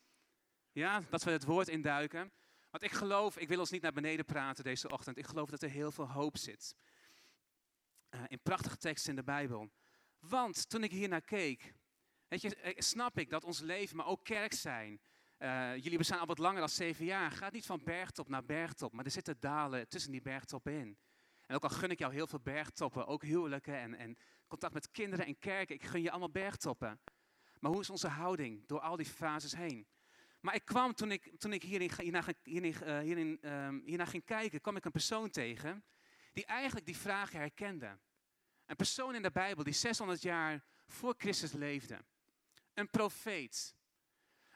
Ja, 0.78 1.02
dat 1.10 1.24
we 1.24 1.32
het 1.32 1.44
woord 1.44 1.68
induiken. 1.68 2.32
Want 2.72 2.84
ik 2.84 2.92
geloof, 2.92 3.38
ik 3.38 3.48
wil 3.48 3.60
ons 3.60 3.70
niet 3.70 3.82
naar 3.82 3.94
beneden 3.94 4.26
praten 4.26 4.64
deze 4.64 4.90
ochtend. 4.90 5.18
Ik 5.18 5.26
geloof 5.26 5.50
dat 5.50 5.62
er 5.62 5.70
heel 5.70 5.92
veel 5.92 6.10
hoop 6.10 6.38
zit. 6.38 6.76
Uh, 8.10 8.22
in 8.28 8.40
prachtige 8.44 8.78
teksten 8.78 9.10
in 9.10 9.16
de 9.16 9.24
Bijbel. 9.24 9.72
Want 10.20 10.70
toen 10.70 10.84
ik 10.84 10.92
hier 10.92 11.08
naar 11.08 11.22
keek, 11.22 11.74
weet 12.28 12.42
je, 12.42 12.56
eh, 12.56 12.74
snap 12.78 13.18
ik 13.18 13.30
dat 13.30 13.44
ons 13.44 13.60
leven, 13.60 13.96
maar 13.96 14.06
ook 14.06 14.24
kerk 14.24 14.54
zijn. 14.54 15.02
Uh, 15.40 15.76
jullie 15.76 15.98
bestaan 15.98 16.20
al 16.20 16.26
wat 16.26 16.38
langer 16.38 16.60
dan 16.60 16.70
zeven 16.70 17.06
jaar. 17.06 17.32
Gaat 17.32 17.54
niet 17.54 17.66
van 17.66 17.84
bergtop 17.84 18.30
naar 18.30 18.46
bergtop, 18.46 18.94
maar 18.94 19.06
er 19.06 19.12
zitten 19.12 19.40
dalen 19.40 19.88
tussen 19.88 20.12
die 20.12 20.22
bergtoppen 20.22 20.74
in. 20.74 20.98
En 21.46 21.56
ook 21.56 21.64
al 21.64 21.70
gun 21.70 21.92
ik 21.92 22.00
jou 22.00 22.14
heel 22.14 22.28
veel 22.28 22.42
bergtoppen, 22.42 23.08
ook 23.08 23.24
huwelijken 23.24 23.78
en, 23.78 23.96
en 23.96 24.18
contact 24.48 24.74
met 24.74 24.92
kinderen 24.92 25.26
en 25.26 25.40
kerken, 25.40 25.76
ik 25.76 25.84
gun 25.84 26.02
je 26.02 26.10
allemaal 26.10 26.32
bergtoppen. 26.32 27.00
Maar 27.60 27.72
hoe 27.72 27.82
is 27.82 27.90
onze 27.90 28.08
houding 28.08 28.68
door 28.68 28.80
al 28.80 28.96
die 28.96 29.06
fases 29.06 29.56
heen? 29.56 29.88
Maar 30.40 30.56
ik 30.56 30.66
kwam 30.66 30.94
toen 30.94 31.12
ik, 31.12 31.40
toen 31.40 31.54
ik 31.54 31.64
hierin, 31.64 31.92
hierin, 32.44 33.40
um, 33.42 33.82
hierna 33.86 34.06
ging 34.06 34.24
kijken, 34.24 34.62
kwam 34.62 34.76
ik 34.76 34.86
een 34.86 34.92
persoon 34.92 35.30
tegen 35.30 35.84
die 36.38 36.46
eigenlijk 36.46 36.86
die 36.86 36.98
vragen 36.98 37.40
herkende. 37.40 38.00
Een 38.66 38.76
persoon 38.76 39.16
in 39.16 39.22
de 39.22 39.32
Bijbel 39.32 39.64
die 39.64 39.74
600 39.74 40.22
jaar 40.22 40.64
voor 40.88 41.16
Christus 41.18 41.52
leefde. 41.52 42.06
Een 42.74 42.90
profeet. 42.90 43.76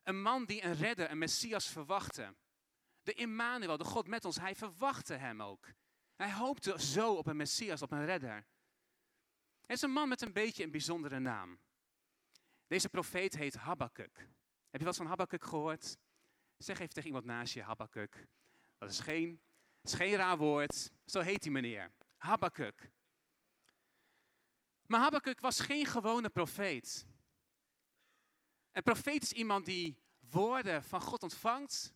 Een 0.03 0.21
man 0.21 0.45
die 0.45 0.63
een 0.63 0.73
redder, 0.73 1.11
een 1.11 1.17
Messias 1.17 1.67
verwachtte. 1.67 2.35
De 3.03 3.13
Immanuel, 3.13 3.77
de 3.77 3.83
God 3.83 4.07
met 4.07 4.25
ons, 4.25 4.35
hij 4.35 4.55
verwachtte 4.55 5.13
hem 5.13 5.41
ook. 5.41 5.67
Hij 6.15 6.33
hoopte 6.33 6.81
zo 6.81 7.13
op 7.13 7.27
een 7.27 7.37
Messias, 7.37 7.81
op 7.81 7.91
een 7.91 8.05
redder. 8.05 8.45
Het 9.61 9.77
is 9.77 9.81
een 9.81 9.91
man 9.91 10.09
met 10.09 10.21
een 10.21 10.33
beetje 10.33 10.63
een 10.63 10.71
bijzondere 10.71 11.19
naam. 11.19 11.59
Deze 12.67 12.89
profeet 12.89 13.35
heet 13.35 13.55
Habakkuk. 13.55 14.27
Heb 14.71 14.81
je 14.81 14.87
eens 14.87 14.97
van 14.97 15.05
Habakkuk 15.05 15.43
gehoord? 15.43 15.97
Zeg 16.57 16.79
even 16.79 16.93
tegen 16.93 17.07
iemand 17.07 17.25
naast 17.25 17.53
je, 17.53 17.61
Habakkuk. 17.61 18.27
Dat 18.77 18.89
is 18.89 18.99
geen, 18.99 19.41
is 19.81 19.93
geen 19.93 20.15
raar 20.15 20.37
woord. 20.37 20.91
Zo 21.05 21.19
heet 21.19 21.41
die 21.41 21.51
meneer. 21.51 21.91
Habakkuk. 22.17 22.91
Maar 24.85 24.99
Habakkuk 24.99 25.39
was 25.39 25.59
geen 25.59 25.85
gewone 25.85 26.29
profeet. 26.29 27.07
Een 28.71 28.83
profeet 28.83 29.21
is 29.21 29.31
iemand 29.31 29.65
die 29.65 29.97
woorden 30.19 30.83
van 30.83 31.01
God 31.01 31.23
ontvangt 31.23 31.93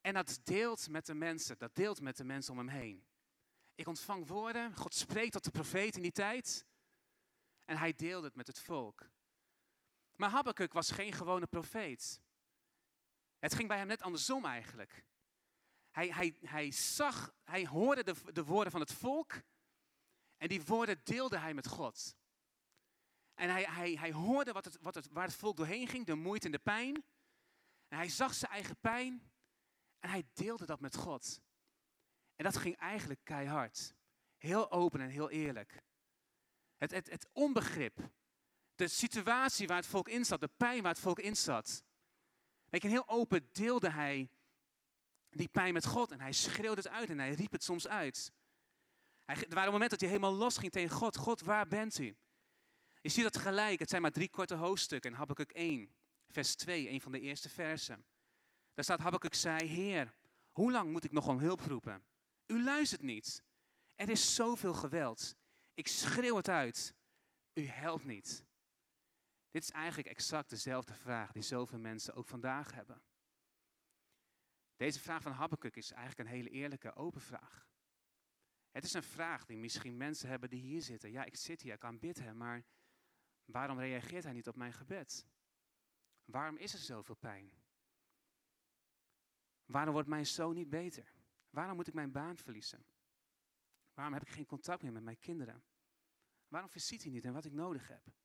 en 0.00 0.14
dat 0.14 0.40
deelt 0.42 0.88
met 0.88 1.06
de 1.06 1.14
mensen. 1.14 1.58
Dat 1.58 1.74
deelt 1.74 2.00
met 2.00 2.16
de 2.16 2.24
mensen 2.24 2.52
om 2.52 2.58
hem 2.58 2.68
heen. 2.68 3.04
Ik 3.74 3.86
ontvang 3.86 4.26
woorden, 4.26 4.76
God 4.76 4.94
spreekt 4.94 5.32
tot 5.32 5.44
de 5.44 5.50
profeet 5.50 5.96
in 5.96 6.02
die 6.02 6.12
tijd 6.12 6.66
en 7.64 7.76
hij 7.76 7.94
deelde 7.94 8.26
het 8.26 8.36
met 8.36 8.46
het 8.46 8.58
volk. 8.58 9.10
Maar 10.20 10.30
Habakkuk 10.30 10.72
was 10.72 10.90
geen 10.90 11.12
gewone 11.12 11.46
profeet. 11.46 12.20
Het 13.38 13.54
ging 13.54 13.68
bij 13.68 13.78
hem 13.78 13.86
net 13.86 14.02
andersom 14.02 14.44
eigenlijk. 14.44 15.04
Hij, 15.90 16.08
hij, 16.08 16.36
hij 16.40 16.70
zag, 16.70 17.34
hij 17.44 17.66
hoorde 17.66 18.02
de, 18.02 18.32
de 18.32 18.44
woorden 18.44 18.72
van 18.72 18.80
het 18.80 18.92
volk 18.92 19.32
en 20.36 20.48
die 20.48 20.64
woorden 20.64 21.00
deelde 21.04 21.38
hij 21.38 21.54
met 21.54 21.66
God. 21.66 22.16
En 23.34 23.50
hij, 23.50 23.64
hij, 23.64 23.94
hij 23.94 24.12
hoorde 24.12 24.52
wat 24.52 24.64
het, 24.64 24.78
wat 24.80 24.94
het, 24.94 25.08
waar 25.08 25.26
het 25.26 25.34
volk 25.34 25.56
doorheen 25.56 25.88
ging, 25.88 26.06
de 26.06 26.14
moeite 26.14 26.46
en 26.46 26.52
de 26.52 26.58
pijn. 26.58 26.94
En 27.88 27.96
hij 27.96 28.08
zag 28.08 28.34
zijn 28.34 28.52
eigen 28.52 28.76
pijn 28.80 29.30
en 29.98 30.10
hij 30.10 30.28
deelde 30.32 30.66
dat 30.66 30.80
met 30.80 30.96
God. 30.96 31.40
En 32.36 32.44
dat 32.44 32.56
ging 32.56 32.76
eigenlijk 32.76 33.20
keihard. 33.24 33.94
Heel 34.36 34.70
open 34.70 35.00
en 35.00 35.08
heel 35.08 35.30
eerlijk. 35.30 35.82
Het, 36.76 36.90
het, 36.90 37.10
het 37.10 37.28
onbegrip 37.32 38.10
de 38.80 38.88
situatie 38.88 39.66
waar 39.66 39.76
het 39.76 39.86
volk 39.86 40.08
in 40.08 40.24
zat, 40.24 40.40
de 40.40 40.50
pijn 40.56 40.82
waar 40.82 40.92
het 40.92 41.00
volk 41.00 41.18
in 41.18 41.36
zat. 41.36 41.84
Weet 42.68 42.82
je, 42.82 42.88
heel 42.88 43.08
open 43.08 43.48
deelde 43.52 43.90
hij 43.90 44.30
die 45.30 45.48
pijn 45.48 45.72
met 45.72 45.86
God 45.86 46.10
en 46.10 46.20
hij 46.20 46.32
schreeuwde 46.32 46.80
het 46.80 46.88
uit 46.88 47.10
en 47.10 47.18
hij 47.18 47.32
riep 47.32 47.52
het 47.52 47.64
soms 47.64 47.88
uit. 47.88 48.32
Hij, 49.24 49.36
er 49.36 49.54
waren 49.54 49.72
momenten 49.72 49.98
dat 49.98 50.08
hij 50.08 50.08
helemaal 50.08 50.38
los 50.38 50.56
ging 50.56 50.72
tegen 50.72 50.96
God. 50.96 51.16
God, 51.16 51.40
waar 51.40 51.68
bent 51.68 51.98
u? 51.98 52.16
Je 53.00 53.08
ziet 53.08 53.22
dat 53.22 53.36
gelijk. 53.36 53.78
Het 53.78 53.88
zijn 53.88 54.02
maar 54.02 54.10
drie 54.10 54.30
korte 54.30 54.54
hoofdstukken. 54.54 55.10
In 55.10 55.16
Habakkuk 55.16 55.50
1, 55.52 55.94
vers 56.28 56.54
2, 56.54 56.90
een 56.90 57.00
van 57.00 57.12
de 57.12 57.20
eerste 57.20 57.48
versen. 57.48 58.04
Daar 58.74 58.84
staat 58.84 59.00
Habakkuk 59.00 59.34
zei, 59.34 59.66
Heer, 59.66 60.14
hoe 60.50 60.72
lang 60.72 60.90
moet 60.90 61.04
ik 61.04 61.12
nog 61.12 61.28
om 61.28 61.38
hulp 61.38 61.60
roepen? 61.60 62.04
U 62.46 62.62
luistert 62.62 63.02
niet. 63.02 63.42
Er 63.94 64.08
is 64.08 64.34
zoveel 64.34 64.74
geweld. 64.74 65.34
Ik 65.74 65.88
schreeuw 65.88 66.36
het 66.36 66.48
uit. 66.48 66.94
U 67.52 67.66
helpt 67.66 68.04
niet. 68.04 68.48
Dit 69.50 69.62
is 69.62 69.70
eigenlijk 69.70 70.08
exact 70.08 70.50
dezelfde 70.50 70.94
vraag 70.94 71.32
die 71.32 71.42
zoveel 71.42 71.78
mensen 71.78 72.14
ook 72.14 72.26
vandaag 72.26 72.72
hebben. 72.72 73.02
Deze 74.76 75.00
vraag 75.00 75.22
van 75.22 75.32
Habakkuk 75.32 75.76
is 75.76 75.90
eigenlijk 75.90 76.28
een 76.28 76.34
hele 76.34 76.50
eerlijke, 76.50 76.94
open 76.94 77.20
vraag. 77.20 77.68
Het 78.70 78.84
is 78.84 78.92
een 78.92 79.02
vraag 79.02 79.46
die 79.46 79.56
misschien 79.56 79.96
mensen 79.96 80.28
hebben 80.28 80.50
die 80.50 80.60
hier 80.60 80.82
zitten. 80.82 81.10
Ja, 81.10 81.24
ik 81.24 81.36
zit 81.36 81.60
hier, 81.60 81.72
ik 81.72 81.78
kan 81.78 81.98
bidden, 81.98 82.36
maar 82.36 82.64
waarom 83.44 83.78
reageert 83.78 84.24
hij 84.24 84.32
niet 84.32 84.48
op 84.48 84.56
mijn 84.56 84.72
gebed? 84.72 85.26
Waarom 86.24 86.56
is 86.56 86.72
er 86.72 86.78
zoveel 86.78 87.14
pijn? 87.14 87.52
Waarom 89.64 89.92
wordt 89.92 90.08
mijn 90.08 90.26
zoon 90.26 90.54
niet 90.54 90.70
beter? 90.70 91.14
Waarom 91.50 91.76
moet 91.76 91.88
ik 91.88 91.94
mijn 91.94 92.12
baan 92.12 92.36
verliezen? 92.36 92.86
Waarom 93.94 94.14
heb 94.14 94.22
ik 94.22 94.28
geen 94.28 94.46
contact 94.46 94.82
meer 94.82 94.92
met 94.92 95.02
mijn 95.02 95.18
kinderen? 95.18 95.64
Waarom 96.48 96.70
voorziet 96.70 97.02
hij 97.02 97.10
niet 97.10 97.24
in 97.24 97.32
wat 97.32 97.44
ik 97.44 97.52
nodig 97.52 97.88
heb? 97.88 98.19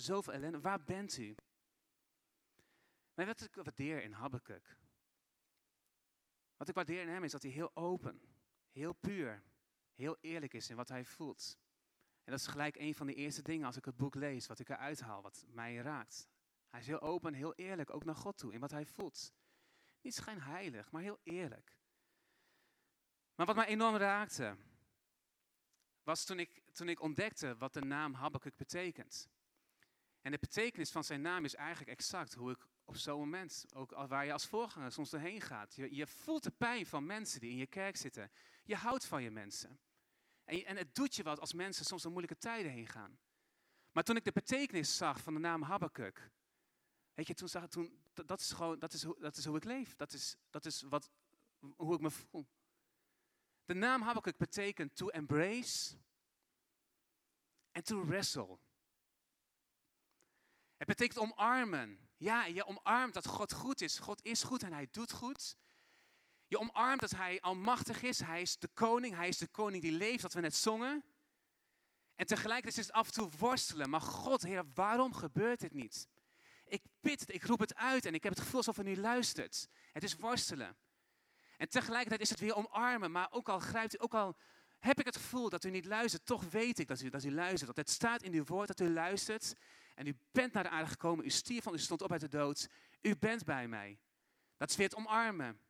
Zoveel 0.00 0.32
ellende. 0.32 0.60
Waar 0.60 0.84
bent 0.84 1.16
u? 1.16 1.34
Maar 3.14 3.26
wat 3.26 3.40
ik 3.40 3.54
waardeer 3.54 4.02
in 4.02 4.12
Habakkuk. 4.12 4.78
Wat 6.56 6.68
ik 6.68 6.74
waardeer 6.74 7.02
in 7.02 7.08
hem 7.08 7.24
is 7.24 7.32
dat 7.32 7.42
hij 7.42 7.50
heel 7.50 7.76
open, 7.76 8.20
heel 8.70 8.92
puur, 8.92 9.42
heel 9.94 10.16
eerlijk 10.20 10.54
is 10.54 10.70
in 10.70 10.76
wat 10.76 10.88
hij 10.88 11.04
voelt. 11.04 11.58
En 12.24 12.30
dat 12.30 12.40
is 12.40 12.46
gelijk 12.46 12.76
een 12.76 12.94
van 12.94 13.06
de 13.06 13.14
eerste 13.14 13.42
dingen 13.42 13.66
als 13.66 13.76
ik 13.76 13.84
het 13.84 13.96
boek 13.96 14.14
lees, 14.14 14.46
wat 14.46 14.58
ik 14.58 14.68
eruit 14.68 15.00
haal, 15.00 15.22
wat 15.22 15.44
mij 15.48 15.76
raakt. 15.76 16.28
Hij 16.68 16.80
is 16.80 16.86
heel 16.86 17.00
open, 17.00 17.34
heel 17.34 17.54
eerlijk, 17.54 17.94
ook 17.94 18.04
naar 18.04 18.14
God 18.14 18.38
toe, 18.38 18.52
in 18.52 18.60
wat 18.60 18.70
hij 18.70 18.86
voelt. 18.86 19.32
Niet 20.00 20.14
schijnheilig, 20.14 20.90
maar 20.90 21.02
heel 21.02 21.18
eerlijk. 21.22 21.76
Maar 23.34 23.46
wat 23.46 23.56
mij 23.56 23.66
enorm 23.66 23.96
raakte, 23.96 24.56
was 26.02 26.24
toen 26.24 26.38
ik, 26.38 26.62
toen 26.72 26.88
ik 26.88 27.00
ontdekte 27.00 27.56
wat 27.56 27.72
de 27.72 27.80
naam 27.80 28.14
Habakkuk 28.14 28.56
betekent. 28.56 29.28
En 30.28 30.34
de 30.34 30.40
betekenis 30.40 30.90
van 30.90 31.04
zijn 31.04 31.20
naam 31.20 31.44
is 31.44 31.54
eigenlijk 31.54 31.90
exact 31.90 32.34
hoe 32.34 32.50
ik 32.50 32.66
op 32.84 32.96
zo'n 32.96 33.18
moment, 33.18 33.64
ook 33.74 33.90
waar 33.90 34.24
je 34.24 34.32
als 34.32 34.46
voorganger 34.46 34.92
soms 34.92 35.10
doorheen 35.10 35.40
gaat. 35.40 35.74
Je, 35.74 35.94
je 35.94 36.06
voelt 36.06 36.42
de 36.42 36.50
pijn 36.50 36.86
van 36.86 37.06
mensen 37.06 37.40
die 37.40 37.50
in 37.50 37.56
je 37.56 37.66
kerk 37.66 37.96
zitten. 37.96 38.30
Je 38.64 38.76
houdt 38.76 39.04
van 39.04 39.22
je 39.22 39.30
mensen. 39.30 39.80
En, 40.44 40.64
en 40.64 40.76
het 40.76 40.94
doet 40.94 41.14
je 41.14 41.22
wat 41.22 41.40
als 41.40 41.52
mensen 41.52 41.84
soms 41.84 42.02
door 42.02 42.10
moeilijke 42.10 42.38
tijden 42.38 42.72
heen 42.72 42.86
gaan. 42.86 43.18
Maar 43.92 44.02
toen 44.02 44.16
ik 44.16 44.24
de 44.24 44.32
betekenis 44.32 44.96
zag 44.96 45.22
van 45.22 45.34
de 45.34 45.40
naam 45.40 45.62
Habakkuk, 45.62 46.30
weet 47.14 47.26
je, 47.26 47.34
toen 47.34 47.48
zag 47.48 47.62
ik, 47.62 47.70
toen, 47.70 48.00
dat, 48.12 48.40
is 48.40 48.52
gewoon, 48.52 48.78
dat 48.78 48.92
is, 48.92 49.06
dat 49.18 49.36
is 49.36 49.44
hoe 49.44 49.56
ik 49.56 49.64
leef. 49.64 49.96
Dat 49.96 50.12
is, 50.12 50.36
dat 50.50 50.64
is 50.64 50.82
wat, 50.82 51.10
hoe 51.76 51.94
ik 51.94 52.00
me 52.00 52.10
voel. 52.10 52.46
De 53.64 53.74
naam 53.74 54.02
Habakkuk 54.02 54.36
betekent 54.36 54.96
to 54.96 55.08
embrace 55.08 55.96
en 57.70 57.82
to 57.82 58.06
wrestle. 58.06 58.58
Het 60.78 60.86
betekent 60.86 61.18
omarmen. 61.18 61.98
Ja, 62.16 62.44
je 62.44 62.66
omarmt 62.66 63.14
dat 63.14 63.26
God 63.26 63.52
goed 63.52 63.80
is. 63.80 63.98
God 63.98 64.24
is 64.24 64.42
goed 64.42 64.62
en 64.62 64.72
hij 64.72 64.88
doet 64.90 65.12
goed. 65.12 65.56
Je 66.46 66.58
omarmt 66.58 67.00
dat 67.00 67.10
hij 67.10 67.40
almachtig 67.40 68.02
is. 68.02 68.20
Hij 68.20 68.40
is 68.40 68.58
de 68.58 68.68
koning. 68.74 69.14
Hij 69.14 69.28
is 69.28 69.38
de 69.38 69.46
koning 69.46 69.82
die 69.82 69.92
leeft, 69.92 70.22
dat 70.22 70.32
we 70.32 70.40
net 70.40 70.54
zongen. 70.54 71.04
En 72.14 72.26
tegelijkertijd 72.26 72.78
is 72.78 72.86
het 72.86 72.94
af 72.94 73.06
en 73.06 73.12
toe 73.12 73.30
worstelen. 73.38 73.90
Maar 73.90 74.00
God, 74.00 74.42
Heer, 74.42 74.64
waarom 74.74 75.14
gebeurt 75.14 75.60
dit 75.60 75.72
niet? 75.72 76.08
Ik 76.64 76.82
bid 77.00 77.20
het, 77.20 77.34
ik 77.34 77.42
roep 77.42 77.58
het 77.58 77.74
uit 77.74 78.06
en 78.06 78.14
ik 78.14 78.22
heb 78.22 78.32
het 78.32 78.42
gevoel 78.42 78.56
alsof 78.56 78.78
u 78.78 78.82
nu 78.82 78.96
luistert. 78.96 79.68
Het 79.92 80.02
is 80.02 80.16
worstelen. 80.16 80.76
En 81.56 81.68
tegelijkertijd 81.68 82.20
is 82.20 82.30
het 82.30 82.40
weer 82.40 82.54
omarmen. 82.54 83.10
Maar 83.10 83.28
ook 83.30 83.48
al 83.48 83.58
grijpt 83.58 83.94
u, 83.94 83.98
ook 84.00 84.14
al 84.14 84.36
heb 84.78 84.98
ik 84.98 85.06
het 85.06 85.16
gevoel 85.16 85.48
dat 85.48 85.64
u 85.64 85.70
niet 85.70 85.84
luistert, 85.84 86.26
toch 86.26 86.44
weet 86.50 86.78
ik 86.78 86.88
dat 86.88 87.00
u, 87.00 87.08
dat 87.08 87.24
u 87.24 87.32
luistert. 87.32 87.66
Dat 87.66 87.76
het 87.76 87.90
staat 87.90 88.22
in 88.22 88.32
uw 88.32 88.44
woord 88.44 88.68
dat 88.68 88.80
u 88.80 88.90
luistert. 88.90 89.54
En 89.98 90.06
u 90.06 90.18
bent 90.30 90.52
naar 90.52 90.62
de 90.62 90.68
aarde 90.68 90.90
gekomen, 90.90 91.24
u 91.24 91.30
stierf 91.30 91.64
van, 91.64 91.74
u 91.74 91.78
stond 91.78 92.02
op 92.02 92.12
uit 92.12 92.20
de 92.20 92.28
dood. 92.28 92.68
U 93.00 93.16
bent 93.16 93.44
bij 93.44 93.68
mij. 93.68 94.00
Dat 94.56 94.70
is 94.70 94.76
weer 94.76 94.88
het 94.88 94.96
omarmen. 94.96 95.60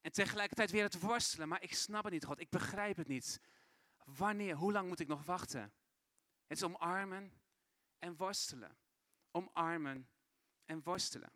En 0.00 0.12
tegelijkertijd 0.12 0.70
weer 0.70 0.82
het 0.82 1.00
worstelen. 1.00 1.48
Maar 1.48 1.62
ik 1.62 1.74
snap 1.74 2.04
het 2.04 2.12
niet, 2.12 2.24
God. 2.24 2.40
Ik 2.40 2.50
begrijp 2.50 2.96
het 2.96 3.08
niet. 3.08 3.40
Wanneer, 4.04 4.54
hoe 4.54 4.72
lang 4.72 4.88
moet 4.88 5.00
ik 5.00 5.08
nog 5.08 5.24
wachten? 5.24 5.60
Het 6.46 6.56
is 6.56 6.62
omarmen 6.62 7.32
en 7.98 8.16
worstelen. 8.16 8.76
Omarmen 9.30 10.08
en 10.64 10.82
worstelen. 10.82 11.32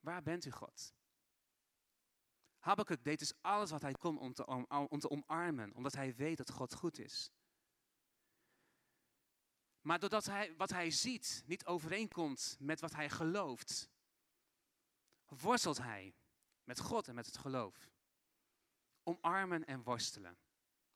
Waar 0.00 0.22
bent 0.22 0.44
u, 0.44 0.50
God? 0.50 0.94
Habakkuk 2.58 3.04
deed 3.04 3.18
dus 3.18 3.32
alles 3.40 3.70
wat 3.70 3.82
hij 3.82 3.92
kon 3.92 4.18
om 4.18 4.32
te, 4.32 4.46
om, 4.46 4.66
om 4.68 4.98
te 4.98 5.10
omarmen, 5.10 5.74
omdat 5.74 5.94
hij 5.94 6.14
weet 6.14 6.36
dat 6.36 6.50
God 6.50 6.74
goed 6.74 6.98
is. 6.98 7.30
Maar 9.84 9.98
doordat 9.98 10.24
hij, 10.24 10.54
wat 10.56 10.70
hij 10.70 10.90
ziet 10.90 11.42
niet 11.46 11.66
overeenkomt 11.66 12.56
met 12.58 12.80
wat 12.80 12.94
hij 12.94 13.10
gelooft, 13.10 13.90
worstelt 15.26 15.78
hij 15.78 16.14
met 16.64 16.80
God 16.80 17.08
en 17.08 17.14
met 17.14 17.26
het 17.26 17.36
geloof. 17.36 17.90
Omarmen 19.02 19.64
en 19.64 19.82
worstelen. 19.82 20.38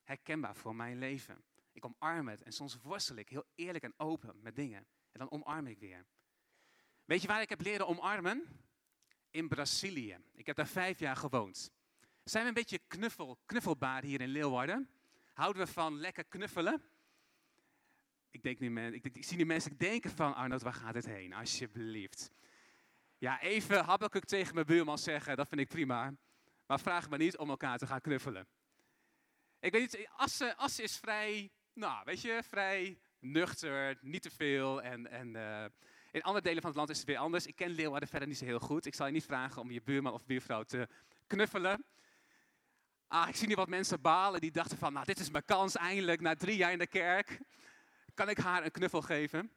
Herkenbaar 0.03 0.57
voor 0.57 0.75
mijn 0.75 0.99
leven. 0.99 1.45
Ik 1.73 1.85
omarm 1.85 2.29
het 2.29 2.43
en 2.43 2.53
soms 2.53 2.77
worstel 2.83 3.17
ik 3.17 3.29
heel 3.29 3.45
eerlijk 3.55 3.85
en 3.85 3.95
open 3.97 4.43
met 4.43 4.57
dingen. 4.57 4.87
En 5.13 5.19
dan 5.19 5.31
omarm 5.31 5.67
ik 5.67 5.79
weer. 5.79 6.07
Weet 7.05 7.23
je 7.23 7.29
waar 7.29 7.43
ik 7.43 7.49
heb 7.49 7.61
leren 7.61 7.87
omarmen? 7.87 8.63
In 9.31 9.49
Brazilië. 9.49 10.19
Ik 10.33 10.47
heb 10.47 10.57
daar 10.57 10.67
vijf 10.67 10.99
jaar 10.99 11.17
gewoond. 11.17 11.71
Zijn 12.25 12.43
we 12.43 12.49
een 12.49 12.55
beetje 12.55 12.81
knuffel, 12.87 13.39
knuffelbaar 13.47 14.03
hier 14.03 14.21
in 14.21 14.29
Leeuwarden? 14.29 14.91
Houden 15.33 15.67
we 15.67 15.73
van 15.73 15.99
lekker 15.99 16.25
knuffelen? 16.25 16.83
Ik, 18.43 18.61
denk 18.61 18.95
ik, 18.95 19.17
ik 19.17 19.25
zie 19.25 19.37
nu 19.37 19.45
mensen 19.45 19.77
denken 19.77 20.11
van, 20.11 20.35
Arnold, 20.35 20.63
waar 20.63 20.73
gaat 20.73 20.95
het 20.95 21.07
heen? 21.07 21.33
Alsjeblieft. 21.33 22.31
Ja, 23.19 23.41
even 23.41 23.85
Habakkuk 23.85 24.25
tegen 24.25 24.55
mijn 24.55 24.67
buurman 24.67 24.99
zeggen, 24.99 25.37
dat 25.37 25.49
vind 25.49 25.61
ik 25.61 25.69
prima. 25.69 26.15
Maar 26.67 26.81
vraag 26.81 27.11
me 27.11 27.17
niet 27.17 27.37
om 27.37 27.51
elkaar 27.51 27.79
te 27.79 27.87
gaan 27.87 28.01
knuffelen. 28.01 28.47
Ik 29.61 29.73
weet 29.73 29.81
niet, 29.81 30.09
Assen, 30.57 30.85
is 30.85 30.97
vrij, 30.97 31.51
nou, 31.73 32.03
weet 32.05 32.21
je, 32.21 32.43
vrij 32.49 32.99
nuchter, 33.19 33.99
niet 34.01 34.23
te 34.23 34.31
veel. 34.31 34.83
En, 34.83 35.11
en 35.11 35.29
uh, 35.29 35.65
in 36.11 36.23
andere 36.23 36.45
delen 36.45 36.61
van 36.61 36.71
het 36.71 36.79
land 36.79 36.91
is 36.91 36.99
het 36.99 37.07
weer 37.07 37.19
anders. 37.19 37.47
Ik 37.47 37.57
ken 37.57 37.71
Leeuwarden 37.71 38.09
verder 38.09 38.29
niet 38.29 38.39
zo 38.39 38.45
heel 38.45 38.59
goed. 38.59 38.87
Ik 38.87 38.95
zal 38.95 39.07
je 39.07 39.13
niet 39.13 39.25
vragen 39.25 39.63
om 39.63 39.71
je 39.71 39.83
buurman 39.83 40.13
of 40.13 40.27
buurvrouw 40.27 40.63
te 40.63 40.89
knuffelen. 41.27 41.85
Ah, 43.09 43.29
ik 43.29 43.37
zie 43.37 43.49
nu 43.49 43.55
wat 43.55 43.69
mensen 43.69 44.01
balen 44.01 44.41
die 44.41 44.51
dachten 44.51 44.79
van, 44.79 44.93
nou, 44.93 45.07
dit 45.07 45.19
is 45.19 45.31
mijn 45.31 45.45
kans 45.45 45.77
eindelijk, 45.77 46.21
na 46.21 46.35
drie 46.35 46.57
jaar 46.57 46.73
in 46.73 46.79
de 46.79 46.87
kerk 46.87 47.39
kan 48.19 48.29
ik 48.29 48.39
haar 48.39 48.65
een 48.65 48.71
knuffel 48.71 49.03
geven? 49.03 49.51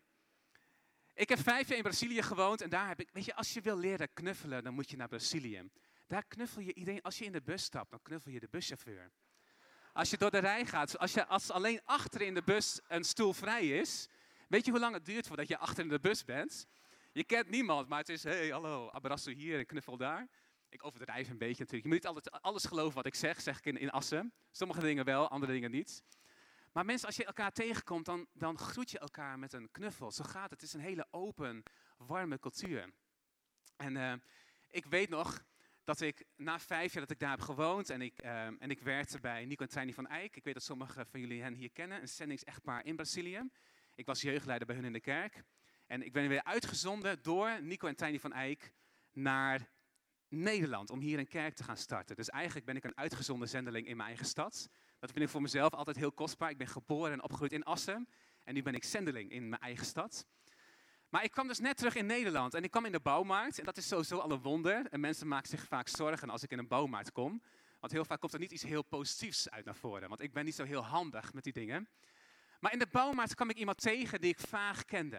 Ik 1.13 1.29
heb 1.29 1.39
vijf 1.39 1.67
jaar 1.67 1.77
in 1.77 1.83
Brazilië 1.83 2.21
gewoond 2.21 2.61
en 2.61 2.69
daar 2.69 2.87
heb 2.87 2.99
ik, 2.99 3.09
weet 3.13 3.25
je, 3.25 3.35
als 3.35 3.53
je 3.53 3.61
wil 3.61 3.77
leren 3.77 4.13
knuffelen, 4.13 4.63
dan 4.63 4.73
moet 4.73 4.89
je 4.89 4.97
naar 4.97 5.07
Brazilië. 5.07 5.69
Daar 6.07 6.23
knuffel 6.27 6.61
je 6.61 6.73
iedereen, 6.73 7.01
als 7.01 7.17
je 7.17 7.25
in 7.25 7.31
de 7.31 7.41
bus 7.41 7.63
stapt, 7.63 7.89
dan 7.89 8.01
knuffel 8.01 8.31
je 8.31 8.39
de 8.39 8.47
buschauffeur. 8.49 9.11
Als 9.93 10.09
je 10.09 10.17
door 10.17 10.31
de 10.31 10.37
rij 10.37 10.65
gaat, 10.65 10.97
als, 10.97 11.13
je, 11.13 11.25
als 11.25 11.51
alleen 11.51 11.81
achter 11.85 12.21
in 12.21 12.33
de 12.33 12.41
bus 12.43 12.79
een 12.87 13.03
stoel 13.03 13.33
vrij 13.33 13.67
is, 13.67 14.07
weet 14.47 14.65
je 14.65 14.71
hoe 14.71 14.79
lang 14.79 14.93
het 14.93 15.05
duurt 15.05 15.27
voordat 15.27 15.47
je 15.47 15.57
achter 15.57 15.83
in 15.83 15.89
de 15.89 15.99
bus 15.99 16.25
bent? 16.25 16.67
Je 17.11 17.23
kent 17.23 17.49
niemand, 17.49 17.87
maar 17.87 17.99
het 17.99 18.09
is, 18.09 18.23
hey, 18.23 18.49
hallo, 18.49 18.89
abrasso 18.89 19.31
hier 19.31 19.59
en 19.59 19.65
knuffel 19.65 19.97
daar. 19.97 20.27
Ik 20.69 20.85
overdrijf 20.85 21.29
een 21.29 21.37
beetje 21.37 21.63
natuurlijk. 21.63 21.83
Je 21.83 21.87
moet 21.87 21.97
niet 21.97 22.07
altijd 22.07 22.43
alles 22.43 22.65
geloven 22.65 22.95
wat 22.95 23.05
ik 23.05 23.15
zeg, 23.15 23.41
zeg 23.41 23.57
ik 23.57 23.65
in, 23.65 23.77
in 23.77 23.91
Assen. 23.91 24.33
Sommige 24.51 24.81
dingen 24.81 25.05
wel, 25.05 25.29
andere 25.29 25.51
dingen 25.51 25.71
niet. 25.71 26.03
Maar 26.71 26.85
mensen, 26.85 27.07
als 27.07 27.15
je 27.15 27.25
elkaar 27.25 27.51
tegenkomt, 27.51 28.05
dan, 28.05 28.27
dan 28.33 28.57
groet 28.57 28.91
je 28.91 28.99
elkaar 28.99 29.39
met 29.39 29.53
een 29.53 29.71
knuffel. 29.71 30.11
Zo 30.11 30.23
gaat 30.23 30.49
het. 30.49 30.61
Het 30.61 30.61
is 30.61 30.73
een 30.73 30.79
hele 30.79 31.07
open, 31.09 31.63
warme 31.97 32.39
cultuur. 32.39 32.93
En 33.75 33.95
uh, 33.95 34.13
ik 34.69 34.85
weet 34.85 35.09
nog 35.09 35.43
dat 35.83 36.01
ik 36.01 36.25
na 36.35 36.59
vijf 36.59 36.93
jaar 36.93 37.01
dat 37.01 37.11
ik 37.11 37.19
daar 37.19 37.29
heb 37.29 37.41
gewoond 37.41 37.89
en 37.89 38.01
ik, 38.01 38.23
uh, 38.23 38.45
en 38.45 38.69
ik 38.69 38.81
werkte 38.81 39.19
bij 39.19 39.45
Nico 39.45 39.63
en 39.63 39.69
Treini 39.69 39.93
van 39.93 40.07
Eyck. 40.07 40.35
Ik 40.35 40.43
weet 40.43 40.53
dat 40.53 40.63
sommigen 40.63 41.07
van 41.07 41.19
jullie 41.19 41.41
hen 41.41 41.53
hier 41.53 41.71
kennen, 41.71 42.01
een 42.01 42.07
zendingsechtpaar 42.07 42.85
in 42.85 42.95
Brazilië. 42.95 43.49
Ik 43.95 44.05
was 44.05 44.21
jeugdleider 44.21 44.67
bij 44.67 44.75
hun 44.75 44.85
in 44.85 44.93
de 44.93 44.99
kerk. 44.99 45.43
En 45.87 46.01
ik 46.01 46.13
ben 46.13 46.27
weer 46.27 46.43
uitgezonden 46.43 47.21
door 47.21 47.61
Nico 47.61 47.87
en 47.87 47.95
Treini 47.95 48.19
van 48.19 48.33
Eyck 48.33 48.73
naar 49.11 49.69
Nederland 50.27 50.89
om 50.89 50.99
hier 50.99 51.19
een 51.19 51.27
kerk 51.27 51.55
te 51.55 51.63
gaan 51.63 51.77
starten. 51.77 52.15
Dus 52.15 52.29
eigenlijk 52.29 52.65
ben 52.65 52.75
ik 52.75 52.83
een 52.83 52.97
uitgezonden 52.97 53.49
zendeling 53.49 53.87
in 53.87 53.95
mijn 53.95 54.07
eigen 54.07 54.25
stad. 54.25 54.69
Dat 55.01 55.11
vind 55.11 55.25
ik 55.25 55.29
voor 55.29 55.41
mezelf 55.41 55.73
altijd 55.73 55.97
heel 55.97 56.11
kostbaar. 56.11 56.49
Ik 56.49 56.57
ben 56.57 56.67
geboren 56.67 57.11
en 57.11 57.23
opgegroeid 57.23 57.51
in 57.51 57.63
Assen. 57.63 58.07
En 58.43 58.53
nu 58.53 58.61
ben 58.61 58.75
ik 58.75 58.83
zendeling 58.83 59.31
in 59.31 59.49
mijn 59.49 59.61
eigen 59.61 59.85
stad. 59.85 60.25
Maar 61.09 61.23
ik 61.23 61.31
kwam 61.31 61.47
dus 61.47 61.59
net 61.59 61.77
terug 61.77 61.95
in 61.95 62.05
Nederland 62.05 62.53
en 62.53 62.63
ik 62.63 62.71
kwam 62.71 62.85
in 62.85 62.91
de 62.91 62.99
bouwmarkt. 62.99 63.59
En 63.59 63.65
dat 63.65 63.77
is 63.77 63.87
sowieso 63.87 64.17
al 64.17 64.31
een 64.31 64.41
wonder. 64.41 64.87
En 64.87 64.99
mensen 64.99 65.27
maken 65.27 65.49
zich 65.49 65.63
vaak 65.67 65.87
zorgen 65.87 66.29
als 66.29 66.43
ik 66.43 66.51
in 66.51 66.57
een 66.57 66.67
bouwmarkt 66.67 67.11
kom. 67.11 67.41
Want 67.79 67.91
heel 67.91 68.05
vaak 68.05 68.19
komt 68.19 68.33
er 68.33 68.39
niet 68.39 68.51
iets 68.51 68.63
heel 68.63 68.83
positiefs 68.83 69.49
uit 69.49 69.65
naar 69.65 69.75
voren. 69.75 70.09
Want 70.09 70.21
ik 70.21 70.33
ben 70.33 70.45
niet 70.45 70.55
zo 70.55 70.63
heel 70.63 70.85
handig 70.85 71.33
met 71.33 71.43
die 71.43 71.53
dingen. 71.53 71.89
Maar 72.59 72.73
in 72.73 72.79
de 72.79 72.87
bouwmarkt 72.91 73.35
kwam 73.35 73.49
ik 73.49 73.57
iemand 73.57 73.81
tegen 73.81 74.21
die 74.21 74.29
ik 74.29 74.39
vaag 74.39 74.85
kende. 74.85 75.17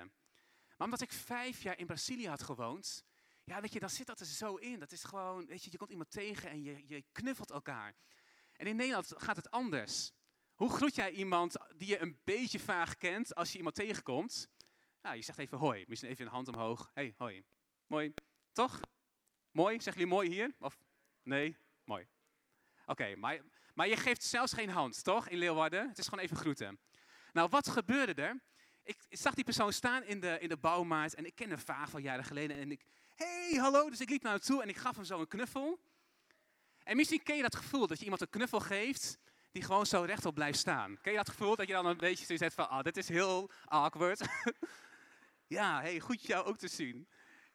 Maar 0.77 0.87
omdat 0.87 1.01
ik 1.01 1.13
vijf 1.13 1.63
jaar 1.63 1.79
in 1.79 1.87
Brazilië 1.87 2.29
had 2.29 2.43
gewoond, 2.43 3.05
ja, 3.45 3.61
weet 3.61 3.73
je, 3.73 3.81
dan 3.81 3.91
zit 3.91 4.07
dat 4.07 4.21
er 4.21 4.27
zo 4.27 4.55
in. 4.55 4.79
Dat 4.79 4.93
is 4.93 5.05
gewoon, 5.05 5.47
weet 5.47 5.65
je, 5.65 5.71
je 5.71 5.77
komt 5.77 5.91
iemand 5.91 6.11
tegen 6.11 6.51
en 6.51 6.63
je, 6.63 6.83
je 6.87 7.05
knuffelt 7.13 7.51
elkaar. 7.51 7.95
En 8.63 8.69
in 8.69 8.77
Nederland 8.77 9.13
gaat 9.17 9.37
het 9.37 9.51
anders. 9.51 10.13
Hoe 10.55 10.71
groet 10.71 10.95
jij 10.95 11.11
iemand 11.11 11.57
die 11.77 11.89
je 11.89 11.99
een 11.99 12.21
beetje 12.25 12.59
vaag 12.59 12.97
kent 12.97 13.35
als 13.35 13.53
je 13.53 13.57
iemand 13.57 13.75
tegenkomt? 13.75 14.49
Nou, 15.01 15.17
je 15.17 15.23
zegt 15.23 15.39
even 15.39 15.59
hoi, 15.59 15.85
misschien 15.89 16.11
even 16.11 16.25
een 16.25 16.33
hand 16.33 16.49
omhoog. 16.49 16.91
hey, 16.95 17.15
hoi. 17.17 17.45
Mooi. 17.87 18.15
Toch? 18.53 18.81
Mooi? 19.51 19.75
Zeggen 19.75 19.93
jullie 20.03 20.17
mooi 20.17 20.29
hier? 20.29 20.55
Of 20.59 20.79
nee? 21.23 21.57
Mooi. 21.85 22.07
Oké, 22.87 23.17
maar, 23.17 23.41
maar 23.75 23.89
je 23.89 23.97
geeft 23.97 24.23
zelfs 24.23 24.53
geen 24.53 24.71
hand, 24.71 25.05
toch? 25.05 25.29
In 25.29 25.39
Leeuwarden. 25.39 25.89
Het 25.89 25.99
is 25.99 26.09
gewoon 26.09 26.25
even 26.25 26.37
groeten. 26.37 26.81
Nou, 27.33 27.49
wat 27.49 27.69
gebeurde 27.69 28.23
er? 28.23 28.43
Ik 28.83 28.97
zag 29.09 29.35
die 29.35 29.45
persoon 29.45 29.73
staan 29.73 30.05
in 30.05 30.21
de, 30.21 30.39
in 30.41 30.49
de 30.49 30.57
bouwmarkt 30.57 31.15
en 31.15 31.27
ik 31.27 31.35
ken 31.35 31.49
hem 31.49 31.59
vaag 31.59 31.91
van 31.91 32.03
jaren 32.03 32.25
geleden. 32.25 32.57
En 32.57 32.71
ik, 32.71 32.85
hey, 33.15 33.59
hallo. 33.61 33.91
Dus 33.91 34.01
ik 34.01 34.11
liep 34.11 34.23
naar 34.23 34.33
hem 34.33 34.41
toe 34.41 34.63
en 34.63 34.69
ik 34.69 34.77
gaf 34.77 34.97
hem 34.97 35.05
zo 35.05 35.21
een 35.21 35.29
knuffel. 35.29 35.81
En 36.85 36.97
misschien 36.97 37.23
ken 37.23 37.37
je 37.37 37.43
dat 37.43 37.57
gevoel 37.57 37.87
dat 37.87 37.99
je 37.99 38.05
iemand 38.05 38.23
een 38.23 38.31
knuffel 38.31 38.61
geeft 38.61 39.19
die 39.53 39.63
gewoon 39.63 39.87
zo 39.87 40.03
rechtop 40.03 40.35
blijft 40.35 40.59
staan. 40.59 40.99
Ken 41.01 41.13
je 41.13 41.19
dat 41.19 41.29
gevoel 41.29 41.57
dat 41.57 41.67
je 41.67 41.73
dan 41.73 41.87
een 41.87 41.97
beetje 41.97 42.25
zoiets 42.25 42.45
hebt 42.45 42.55
van, 42.55 42.69
ah, 42.69 42.83
dit 42.83 42.97
is 42.97 43.09
heel 43.09 43.51
awkward. 43.65 44.21
ja, 45.47 45.81
hey, 45.81 46.01
goed 46.01 46.27
jou 46.27 46.45
ook 46.45 46.59
te 46.59 46.69
zien. 46.69 47.09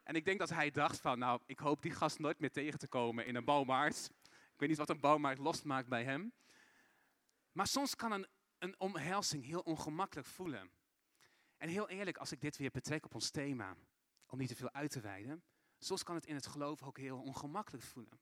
En 0.03 0.15
ik 0.15 0.25
denk 0.25 0.39
dat 0.39 0.49
hij 0.49 0.71
dacht 0.71 1.01
van, 1.01 1.19
nou, 1.19 1.41
ik 1.45 1.59
hoop 1.59 1.81
die 1.81 1.91
gast 1.91 2.19
nooit 2.19 2.39
meer 2.39 2.51
tegen 2.51 2.79
te 2.79 2.87
komen 2.87 3.25
in 3.25 3.35
een 3.35 3.45
bouwmarkt. 3.45 4.11
Ik 4.23 4.59
weet 4.59 4.69
niet 4.69 4.77
wat 4.77 4.89
een 4.89 4.99
bouwmarkt 4.99 5.39
losmaakt 5.39 5.87
bij 5.87 6.03
hem. 6.03 6.33
Maar 7.51 7.67
soms 7.67 7.95
kan 7.95 8.11
een, 8.11 8.27
een 8.57 8.79
omhelzing 8.79 9.45
heel 9.45 9.59
ongemakkelijk 9.59 10.27
voelen. 10.27 10.71
En 11.57 11.69
heel 11.69 11.89
eerlijk, 11.89 12.17
als 12.17 12.31
ik 12.31 12.41
dit 12.41 12.57
weer 12.57 12.71
betrek 12.71 13.05
op 13.05 13.13
ons 13.13 13.29
thema, 13.29 13.75
om 14.27 14.37
niet 14.37 14.47
te 14.47 14.55
veel 14.55 14.71
uit 14.71 14.91
te 14.91 14.99
wijden, 14.99 15.43
soms 15.79 16.03
kan 16.03 16.15
het 16.15 16.25
in 16.25 16.35
het 16.35 16.47
geloof 16.47 16.83
ook 16.83 16.97
heel 16.97 17.21
ongemakkelijk 17.21 17.83
voelen. 17.83 18.19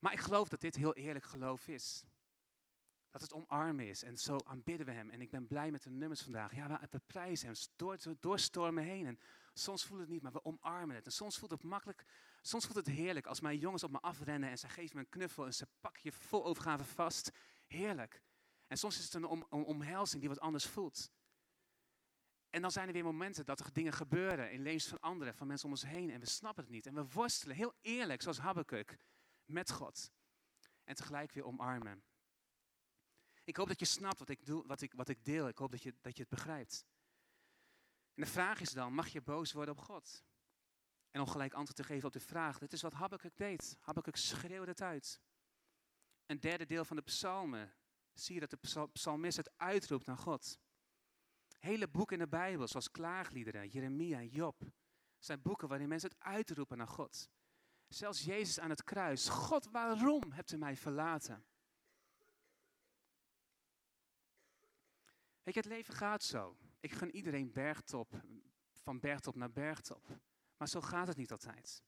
Maar 0.00 0.12
ik 0.12 0.18
geloof 0.18 0.48
dat 0.48 0.60
dit 0.60 0.76
heel 0.76 0.94
eerlijk 0.94 1.24
geloof 1.24 1.68
is. 1.68 2.04
Dat 3.10 3.20
het 3.20 3.32
omarmen 3.32 3.88
is. 3.88 4.02
En 4.02 4.18
zo 4.18 4.36
aanbidden 4.44 4.86
we 4.86 4.92
Hem. 4.92 5.10
En 5.10 5.20
ik 5.20 5.30
ben 5.30 5.46
blij 5.46 5.70
met 5.70 5.82
de 5.82 5.90
nummers 5.90 6.22
vandaag. 6.22 6.54
Ja, 6.54 6.80
we 6.90 7.00
prijzen 7.06 7.46
Hem 7.46 8.16
door, 8.20 8.38
stormen 8.38 8.84
heen. 8.84 9.06
En 9.06 9.18
soms 9.54 9.84
voelt 9.84 10.00
het 10.00 10.08
niet, 10.08 10.22
maar 10.22 10.32
we 10.32 10.44
omarmen 10.44 10.96
het. 10.96 11.06
En 11.06 11.12
soms 11.12 11.38
voelt 11.38 11.50
het 11.50 11.62
makkelijk. 11.62 12.04
Soms 12.42 12.64
voelt 12.64 12.86
het 12.86 12.94
heerlijk 12.94 13.26
als 13.26 13.40
mijn 13.40 13.58
jongens 13.58 13.82
op 13.82 13.90
me 13.90 14.00
afrennen 14.00 14.50
en 14.50 14.58
ze 14.58 14.68
geven 14.68 14.96
me 14.96 15.02
een 15.02 15.08
knuffel 15.08 15.46
en 15.46 15.54
ze 15.54 15.66
pakken 15.80 16.00
je 16.04 16.12
vol 16.12 16.44
overgave 16.44 16.84
vast. 16.84 17.30
Heerlijk. 17.66 18.22
En 18.66 18.76
soms 18.76 18.98
is 18.98 19.04
het 19.04 19.14
een 19.14 19.24
om, 19.24 19.46
omhelzing 19.50 20.20
die 20.20 20.28
wat 20.28 20.40
anders 20.40 20.66
voelt. 20.66 21.10
En 22.50 22.62
dan 22.62 22.70
zijn 22.70 22.86
er 22.86 22.92
weer 22.92 23.04
momenten 23.04 23.44
dat 23.44 23.60
er 23.60 23.72
dingen 23.72 23.92
gebeuren 23.92 24.52
in 24.52 24.62
levens 24.62 24.86
van 24.86 25.00
anderen, 25.00 25.34
van 25.34 25.46
mensen 25.46 25.66
om 25.66 25.72
ons 25.72 25.84
heen. 25.84 26.10
En 26.10 26.20
we 26.20 26.26
snappen 26.26 26.62
het 26.62 26.72
niet. 26.72 26.86
En 26.86 26.94
we 26.94 27.06
worstelen 27.12 27.56
heel 27.56 27.74
eerlijk, 27.80 28.22
zoals 28.22 28.38
Habakkuk, 28.38 28.96
met 29.52 29.70
God. 29.70 30.12
En 30.84 30.94
tegelijk 30.94 31.32
weer 31.32 31.44
omarmen. 31.44 32.04
Ik 33.44 33.56
hoop 33.56 33.68
dat 33.68 33.78
je 33.78 33.84
snapt 33.84 34.18
wat 34.18 34.28
ik, 34.28 34.46
doe, 34.46 34.66
wat 34.66 34.80
ik, 34.80 34.92
wat 34.92 35.08
ik 35.08 35.24
deel. 35.24 35.48
Ik 35.48 35.58
hoop 35.58 35.70
dat 35.70 35.82
je, 35.82 35.94
dat 36.00 36.16
je 36.16 36.22
het 36.22 36.30
begrijpt. 36.30 36.84
En 38.14 38.22
de 38.22 38.30
vraag 38.30 38.60
is 38.60 38.70
dan, 38.70 38.92
mag 38.92 39.08
je 39.08 39.22
boos 39.22 39.52
worden 39.52 39.74
op 39.76 39.80
God? 39.80 40.24
En 41.10 41.20
om 41.20 41.26
gelijk 41.26 41.52
antwoord 41.52 41.76
te 41.76 41.84
geven 41.84 42.06
op 42.06 42.12
de 42.12 42.20
vraag, 42.20 42.58
dit 42.58 42.72
is 42.72 42.82
wat 42.82 42.92
Habakkuk 42.92 43.36
deed. 43.36 43.76
Habakkuk 43.80 44.16
schreeuwde 44.16 44.70
het 44.70 44.82
uit. 44.82 45.20
Een 46.26 46.40
derde 46.40 46.66
deel 46.66 46.84
van 46.84 46.96
de 46.96 47.02
psalmen 47.02 47.74
zie 48.12 48.34
je 48.34 48.46
dat 48.46 48.50
de 48.50 48.88
psalmist 48.92 49.36
het 49.36 49.50
uitroept 49.56 50.06
naar 50.06 50.18
God. 50.18 50.58
Hele 51.58 51.88
boeken 51.88 52.18
in 52.18 52.22
de 52.22 52.28
Bijbel, 52.28 52.68
zoals 52.68 52.90
klaagliederen, 52.90 53.68
Jeremia, 53.68 54.22
Job, 54.22 54.62
zijn 55.18 55.42
boeken 55.42 55.68
waarin 55.68 55.88
mensen 55.88 56.10
het 56.10 56.20
uitroepen 56.20 56.78
naar 56.78 56.88
God. 56.88 57.30
Zelfs 57.90 58.24
Jezus 58.24 58.60
aan 58.60 58.70
het 58.70 58.84
kruis. 58.84 59.28
God, 59.28 59.70
waarom 59.70 60.32
hebt 60.32 60.52
u 60.52 60.56
mij 60.56 60.76
verlaten? 60.76 61.44
Weet 65.42 65.54
je, 65.54 65.60
het 65.60 65.68
leven 65.68 65.94
gaat 65.94 66.22
zo. 66.22 66.56
Ik 66.80 66.92
gun 66.92 67.14
iedereen 67.14 67.52
bergtop, 67.52 68.22
van 68.82 69.00
bergtop 69.00 69.34
naar 69.34 69.50
bergtop. 69.50 70.06
Maar 70.56 70.68
zo 70.68 70.80
gaat 70.80 71.06
het 71.06 71.16
niet 71.16 71.32
altijd. 71.32 71.82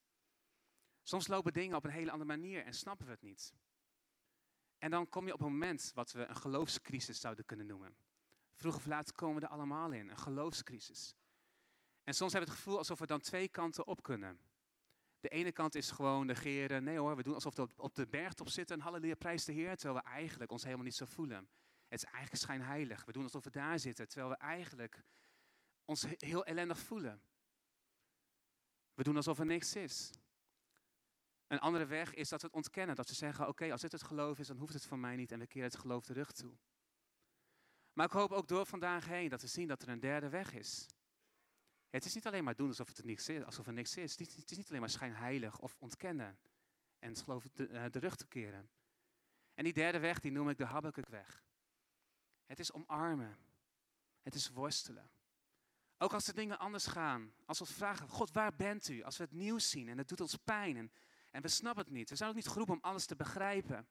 Soms 1.02 1.26
lopen 1.26 1.52
dingen 1.52 1.76
op 1.76 1.84
een 1.84 1.90
hele 1.90 2.10
andere 2.10 2.36
manier 2.36 2.64
en 2.64 2.74
snappen 2.74 3.06
we 3.06 3.12
het 3.12 3.22
niet. 3.22 3.54
En 4.78 4.90
dan 4.90 5.08
kom 5.08 5.26
je 5.26 5.32
op 5.32 5.40
een 5.40 5.52
moment 5.52 5.90
wat 5.94 6.12
we 6.12 6.24
een 6.26 6.36
geloofscrisis 6.36 7.20
zouden 7.20 7.44
kunnen 7.44 7.66
noemen. 7.66 7.96
Vroeg 8.52 8.76
of 8.76 8.86
laat 8.86 9.12
komen 9.12 9.40
we 9.40 9.46
er 9.46 9.52
allemaal 9.52 9.92
in, 9.92 10.08
een 10.08 10.18
geloofscrisis. 10.18 11.14
En 12.04 12.14
soms 12.14 12.32
hebben 12.32 12.50
we 12.50 12.56
het 12.56 12.64
gevoel 12.64 12.78
alsof 12.78 12.98
we 12.98 13.06
dan 13.06 13.20
twee 13.20 13.48
kanten 13.48 13.86
op 13.86 14.02
kunnen. 14.02 14.40
De 15.22 15.28
ene 15.28 15.52
kant 15.52 15.74
is 15.74 15.90
gewoon 15.90 16.26
negeren. 16.26 16.84
Nee 16.84 16.98
hoor, 16.98 17.16
we 17.16 17.22
doen 17.22 17.34
alsof 17.34 17.56
we 17.56 17.68
op 17.76 17.94
de 17.94 18.06
bergtop 18.06 18.48
zitten 18.48 18.76
en 18.76 18.82
halleluja, 18.82 19.14
prijs 19.14 19.44
de 19.44 19.52
Heer. 19.52 19.76
Terwijl 19.76 20.02
we 20.04 20.10
eigenlijk 20.10 20.50
ons 20.50 20.62
helemaal 20.62 20.84
niet 20.84 20.94
zo 20.94 21.04
voelen. 21.04 21.48
Het 21.88 22.02
is 22.02 22.04
eigenlijk 22.04 22.36
schijnheilig. 22.36 23.04
We 23.04 23.12
doen 23.12 23.22
alsof 23.22 23.44
we 23.44 23.50
daar 23.50 23.78
zitten, 23.78 24.08
terwijl 24.08 24.30
we 24.30 24.36
eigenlijk 24.36 25.04
ons 25.84 26.04
heel 26.16 26.44
ellendig 26.44 26.78
voelen. 26.78 27.22
We 28.94 29.02
doen 29.02 29.16
alsof 29.16 29.38
er 29.38 29.46
niks 29.46 29.76
is. 29.76 30.10
Een 31.46 31.58
andere 31.60 31.86
weg 31.86 32.14
is 32.14 32.28
dat 32.28 32.40
we 32.40 32.46
het 32.46 32.56
ontkennen. 32.56 32.96
Dat 32.96 33.08
we 33.08 33.14
zeggen, 33.14 33.48
oké, 33.48 33.72
als 33.72 33.80
dit 33.80 33.92
het 33.92 34.02
geloof 34.02 34.38
is, 34.38 34.46
dan 34.46 34.58
hoeft 34.58 34.74
het 34.74 34.84
van 34.84 35.00
mij 35.00 35.16
niet. 35.16 35.32
En 35.32 35.38
we 35.38 35.46
keren 35.46 35.68
het 35.68 35.78
geloof 35.78 36.04
terug 36.04 36.32
toe. 36.32 36.52
Maar 37.92 38.06
ik 38.06 38.12
hoop 38.12 38.32
ook 38.32 38.48
door 38.48 38.66
vandaag 38.66 39.06
heen 39.06 39.28
dat 39.28 39.40
we 39.40 39.46
zien 39.46 39.68
dat 39.68 39.82
er 39.82 39.88
een 39.88 40.00
derde 40.00 40.28
weg 40.28 40.52
is. 40.52 40.86
Het 41.92 42.04
is 42.04 42.14
niet 42.14 42.26
alleen 42.26 42.44
maar 42.44 42.56
doen 42.56 42.68
alsof, 42.68 42.88
het 42.88 42.98
er, 42.98 43.06
niks 43.06 43.28
is, 43.28 43.44
alsof 43.44 43.66
er 43.66 43.72
niks 43.72 43.96
is. 43.96 44.18
Het 44.18 44.50
is 44.50 44.56
niet 44.56 44.68
alleen 44.68 44.80
maar 44.80 44.90
schijnheilig 44.90 45.58
of 45.58 45.76
ontkennen 45.78 46.38
en 46.98 47.08
het 47.08 47.22
geloof 47.22 47.44
de, 47.52 47.88
de 47.90 47.98
rug 47.98 48.16
te 48.16 48.26
keren. 48.26 48.70
En 49.54 49.64
die 49.64 49.72
derde 49.72 49.98
weg, 49.98 50.20
die 50.20 50.30
noem 50.30 50.48
ik 50.48 50.58
de 50.58 50.64
Habakkuk-weg. 50.64 51.44
Het 52.46 52.58
is 52.58 52.72
omarmen. 52.72 53.38
Het 54.22 54.34
is 54.34 54.48
worstelen. 54.48 55.10
Ook 55.98 56.12
als 56.12 56.24
de 56.24 56.32
dingen 56.32 56.58
anders 56.58 56.86
gaan. 56.86 57.34
Als 57.44 57.58
we 57.58 57.64
vragen, 57.64 58.08
God, 58.08 58.32
waar 58.32 58.56
bent 58.56 58.88
u? 58.88 59.02
Als 59.02 59.16
we 59.16 59.24
het 59.24 59.32
nieuws 59.32 59.70
zien 59.70 59.88
en 59.88 59.98
het 59.98 60.08
doet 60.08 60.20
ons 60.20 60.36
pijn 60.36 60.76
en, 60.76 60.92
en 61.30 61.42
we 61.42 61.48
snappen 61.48 61.84
het 61.84 61.92
niet. 61.92 62.10
We 62.10 62.16
zijn 62.16 62.28
ook 62.28 62.36
niet 62.36 62.48
geroepen 62.48 62.74
om 62.74 62.82
alles 62.82 63.06
te 63.06 63.16
begrijpen. 63.16 63.88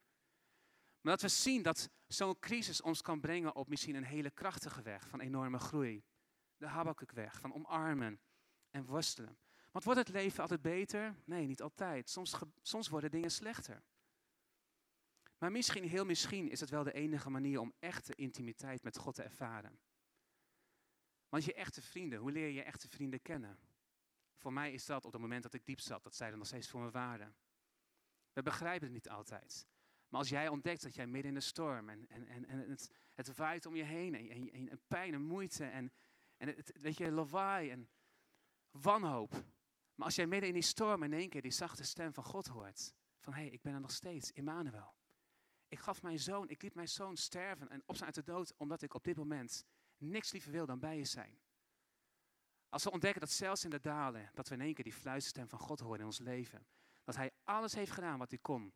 Maar 1.02 1.14
dat 1.14 1.22
we 1.22 1.28
zien 1.28 1.62
dat 1.62 1.90
zo'n 2.08 2.40
crisis 2.40 2.82
ons 2.82 3.02
kan 3.02 3.20
brengen 3.20 3.56
op 3.56 3.68
misschien 3.68 3.96
een 3.96 4.04
hele 4.04 4.32
krachtige 4.32 4.82
weg 4.82 5.08
van 5.08 5.20
enorme 5.20 5.60
groei 5.60 6.04
de 6.62 6.68
Habakkuk-weg 6.68 7.40
van 7.40 7.54
omarmen 7.54 8.20
en 8.70 8.86
worstelen. 8.86 9.38
Want 9.72 9.86
wordt 9.86 10.00
het 10.00 10.10
leven 10.10 10.42
altijd 10.42 10.62
beter? 10.62 11.16
Nee, 11.26 11.48
niet 11.48 11.62
altijd. 11.62 12.10
Soms, 12.10 12.36
soms 12.62 12.88
worden 12.88 13.12
dingen 13.12 13.32
slechter. 13.32 13.84
Maar 15.38 15.52
misschien, 15.52 15.84
heel 15.84 16.06
misschien, 16.06 16.50
is 16.50 16.60
het 16.60 16.70
wel 16.70 16.84
de 16.84 16.94
enige 16.94 17.30
manier 17.30 17.60
om 17.60 17.74
echte 17.80 18.16
intimiteit 18.16 18.84
met 18.84 18.98
God 18.98 19.16
te 19.16 19.24
ervaren. 19.24 19.80
Want 21.30 21.44
je 21.44 21.54
echte 21.54 21.82
vrienden, 21.82 22.20
hoe 22.20 22.32
leer 22.32 22.50
je 22.50 22.64
echte 22.64 22.90
vrienden 22.90 23.22
kennen? 23.22 23.60
Voor 24.36 24.54
mij 24.54 24.74
is 24.74 24.86
dat 24.86 25.06
op 25.06 25.12
het 25.12 25.22
moment 25.22 25.44
dat 25.44 25.54
ik 25.54 25.66
diep 25.66 25.80
zat, 25.80 26.04
dat 26.04 26.16
zij 26.16 26.32
er 26.32 26.38
nog 26.38 26.48
steeds 26.48 26.70
voor 26.70 26.82
me 26.82 26.92
waren. 26.92 27.36
We 28.34 28.42
begrijpen 28.42 28.84
het 28.84 28.94
niet 28.94 29.10
altijd. 29.10 29.68
Maar 30.08 30.20
als 30.20 30.30
jij 30.30 30.48
ontdekt 30.48 30.82
dat 30.82 30.96
jij 30.96 31.08
midden 31.08 31.32
in 31.32 31.38
de 31.38 31.44
storm 31.44 31.90
en, 31.90 32.08
en, 32.10 32.28
en, 32.28 32.46
en 32.46 32.70
het, 32.70 32.92
het 33.14 33.36
waait 33.36 33.66
om 33.66 33.76
je 33.76 33.84
heen 33.84 34.16
en, 34.16 34.52
en, 34.52 34.70
en 34.70 34.82
pijn 34.88 35.14
en 35.14 35.22
moeite 35.22 35.66
en, 35.66 35.92
en 36.42 36.48
het, 36.48 36.72
weet 36.80 36.98
je, 36.98 37.12
lawaai 37.12 37.70
en 37.70 37.90
wanhoop. 38.72 39.32
Maar 39.96 40.06
als 40.06 40.16
jij 40.16 40.28
midden 40.28 40.48
in 40.48 40.54
die 40.54 40.64
storm 40.64 41.04
in 41.04 41.14
één 41.14 41.30
keer 41.30 41.42
die 41.42 41.52
zachte 41.52 41.84
stem 41.84 42.14
van 42.14 42.24
God 42.24 42.48
hoort. 42.48 42.94
Van 43.20 43.34
hé, 43.34 43.42
hey, 43.42 43.50
ik 43.50 43.62
ben 43.62 43.74
er 43.74 43.80
nog 43.80 43.92
steeds, 43.92 44.32
Immanuel. 44.32 44.96
Ik 45.68 45.80
gaf 45.80 46.02
mijn 46.02 46.20
zoon, 46.20 46.50
ik 46.50 46.62
liet 46.62 46.74
mijn 46.74 46.88
zoon 46.88 47.18
sterven 47.18 47.70
en 47.70 47.84
opstaan 47.86 48.06
uit 48.06 48.16
de 48.16 48.24
dood. 48.24 48.54
Omdat 48.58 48.82
ik 48.82 48.94
op 48.94 49.04
dit 49.04 49.18
moment 49.18 49.66
niks 49.98 50.32
liever 50.32 50.52
wil 50.52 50.66
dan 50.66 50.80
bij 50.80 50.98
je 50.98 51.06
zijn. 51.06 51.40
Als 52.70 52.84
we 52.84 52.92
ontdekken 52.92 53.22
dat 53.22 53.32
zelfs 53.32 53.64
in 53.64 53.70
de 53.70 53.80
dalen, 53.80 54.30
dat 54.34 54.48
we 54.48 54.56
in 54.56 54.62
één 54.62 54.74
keer 54.74 54.84
die 54.84 54.94
fluisterstem 54.94 55.50
van 55.50 55.60
God 55.60 55.80
horen 55.80 56.00
in 56.00 56.06
ons 56.06 56.20
leven. 56.20 56.68
Dat 57.04 57.16
hij 57.16 57.32
alles 57.44 57.74
heeft 57.74 57.92
gedaan 57.92 58.18
wat 58.18 58.30
hij 58.30 58.40
kon. 58.40 58.74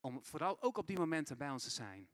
Om 0.00 0.24
vooral 0.24 0.62
ook 0.62 0.76
op 0.76 0.86
die 0.86 0.98
momenten 0.98 1.38
bij 1.38 1.50
ons 1.50 1.62
te 1.62 1.70
zijn. 1.70 2.10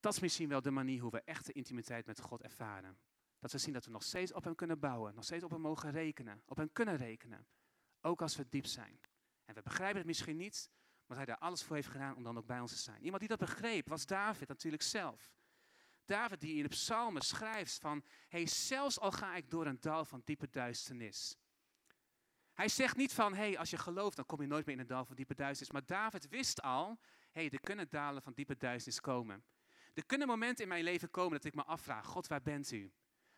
Dat 0.00 0.12
is 0.12 0.20
misschien 0.20 0.48
wel 0.48 0.62
de 0.62 0.70
manier 0.70 1.00
hoe 1.00 1.10
we 1.10 1.22
echte 1.22 1.52
intimiteit 1.52 2.06
met 2.06 2.20
God 2.20 2.42
ervaren. 2.42 2.98
Dat 3.38 3.52
we 3.52 3.58
zien 3.58 3.72
dat 3.72 3.84
we 3.84 3.90
nog 3.90 4.02
steeds 4.02 4.32
op 4.32 4.44
Hem 4.44 4.54
kunnen 4.54 4.78
bouwen, 4.78 5.14
nog 5.14 5.24
steeds 5.24 5.44
op 5.44 5.50
Hem 5.50 5.60
mogen 5.60 5.90
rekenen, 5.90 6.42
op 6.46 6.56
Hem 6.56 6.72
kunnen 6.72 6.96
rekenen. 6.96 7.46
Ook 8.00 8.22
als 8.22 8.36
we 8.36 8.48
diep 8.48 8.66
zijn. 8.66 9.00
En 9.44 9.54
we 9.54 9.62
begrijpen 9.62 9.96
het 9.96 10.06
misschien 10.06 10.36
niet, 10.36 10.70
maar 11.06 11.16
Hij 11.16 11.26
daar 11.26 11.38
alles 11.38 11.62
voor 11.62 11.76
heeft 11.76 11.88
gedaan 11.88 12.16
om 12.16 12.22
dan 12.22 12.38
ook 12.38 12.46
bij 12.46 12.60
ons 12.60 12.72
te 12.72 12.78
zijn. 12.78 13.02
Iemand 13.02 13.20
die 13.20 13.28
dat 13.28 13.38
begreep 13.38 13.88
was 13.88 14.06
David 14.06 14.48
natuurlijk 14.48 14.82
zelf. 14.82 15.32
David 16.04 16.40
die 16.40 16.56
in 16.56 16.62
de 16.62 16.68
psalmen 16.68 17.22
schrijft 17.22 17.78
van, 17.78 18.04
hey, 18.28 18.46
zelfs 18.46 19.00
al 19.00 19.12
ga 19.12 19.36
ik 19.36 19.50
door 19.50 19.66
een 19.66 19.80
dal 19.80 20.04
van 20.04 20.22
diepe 20.24 20.50
duisternis. 20.50 21.36
Hij 22.52 22.68
zegt 22.68 22.96
niet 22.96 23.12
van, 23.12 23.34
hey, 23.34 23.58
als 23.58 23.70
je 23.70 23.78
gelooft, 23.78 24.16
dan 24.16 24.26
kom 24.26 24.40
je 24.40 24.46
nooit 24.46 24.66
meer 24.66 24.74
in 24.74 24.80
een 24.80 24.86
dal 24.86 25.04
van 25.04 25.16
diepe 25.16 25.34
duisternis. 25.34 25.72
Maar 25.72 25.86
David 25.86 26.28
wist 26.28 26.62
al, 26.62 26.98
hey, 27.30 27.50
er 27.50 27.60
kunnen 27.60 27.88
dalen 27.88 28.22
van 28.22 28.32
diepe 28.32 28.56
duisternis 28.56 29.00
komen. 29.00 29.44
Er 29.94 30.06
kunnen 30.06 30.26
momenten 30.26 30.62
in 30.62 30.68
mijn 30.68 30.84
leven 30.84 31.10
komen 31.10 31.32
dat 31.32 31.44
ik 31.44 31.54
me 31.54 31.64
afvraag, 31.64 32.06
God, 32.06 32.26
waar 32.26 32.42
bent 32.42 32.70
u? 32.70 32.92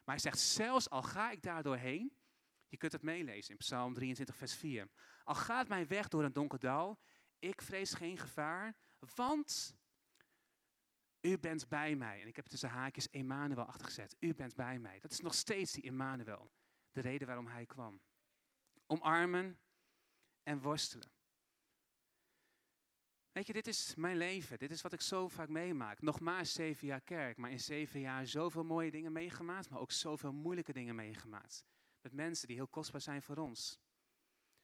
Maar 0.05 0.15
hij 0.15 0.19
zegt, 0.19 0.39
zelfs 0.39 0.91
al 0.91 1.03
ga 1.03 1.31
ik 1.31 1.43
daar 1.43 1.63
doorheen, 1.63 2.13
je 2.69 2.77
kunt 2.77 2.93
het 2.93 3.03
meelezen 3.03 3.51
in 3.51 3.57
Psalm 3.57 3.95
23, 3.95 4.37
vers 4.37 4.55
4. 4.55 4.89
Al 5.25 5.35
gaat 5.35 5.69
mijn 5.69 5.87
weg 5.87 6.09
door 6.09 6.25
een 6.25 6.33
donker 6.33 6.59
dal, 6.59 7.01
ik 7.39 7.63
vrees 7.63 7.95
geen 7.95 8.19
gevaar, 8.19 8.77
want 9.15 9.75
u 11.21 11.39
bent 11.39 11.69
bij 11.69 11.97
mij. 11.97 12.21
En 12.21 12.29
ik 12.29 12.37
heb 12.37 12.47
tussen 12.47 12.69
haakjes 12.69 13.11
Emmanuel 13.11 13.65
achtergezet. 13.65 14.17
U 14.19 14.35
bent 14.35 14.55
bij 14.55 14.79
mij. 14.79 15.01
Dat 15.01 15.11
is 15.11 15.21
nog 15.21 15.35
steeds 15.35 15.73
die 15.73 15.83
Emmanuel. 15.83 16.53
De 16.93 17.01
reden 17.01 17.27
waarom 17.27 17.47
hij 17.47 17.67
kwam. 17.67 18.01
Omarmen 18.87 19.59
en 20.43 20.61
worstelen. 20.61 21.13
Weet 23.33 23.47
je, 23.47 23.53
dit 23.53 23.67
is 23.67 23.95
mijn 23.95 24.17
leven. 24.17 24.59
Dit 24.59 24.71
is 24.71 24.83
wat 24.83 24.93
ik 24.93 25.01
zo 25.01 25.29
vaak 25.29 25.49
meemaak. 25.49 26.01
Nog 26.01 26.21
maar 26.21 26.47
zeven 26.47 26.87
jaar 26.87 27.01
kerk, 27.01 27.37
maar 27.37 27.51
in 27.51 27.61
zeven 27.61 28.01
jaar 28.01 28.27
zoveel 28.27 28.65
mooie 28.65 28.91
dingen 28.91 29.13
meegemaakt, 29.13 29.71
maar 29.71 29.81
ook 29.81 29.93
zoveel 29.93 30.33
moeilijke 30.33 30.73
dingen 30.73 30.95
meegemaakt. 30.95 31.65
Met 32.01 32.13
mensen 32.13 32.47
die 32.47 32.57
heel 32.57 32.69
kostbaar 32.69 33.01
zijn 33.01 33.23
voor 33.23 33.37
ons. 33.37 33.79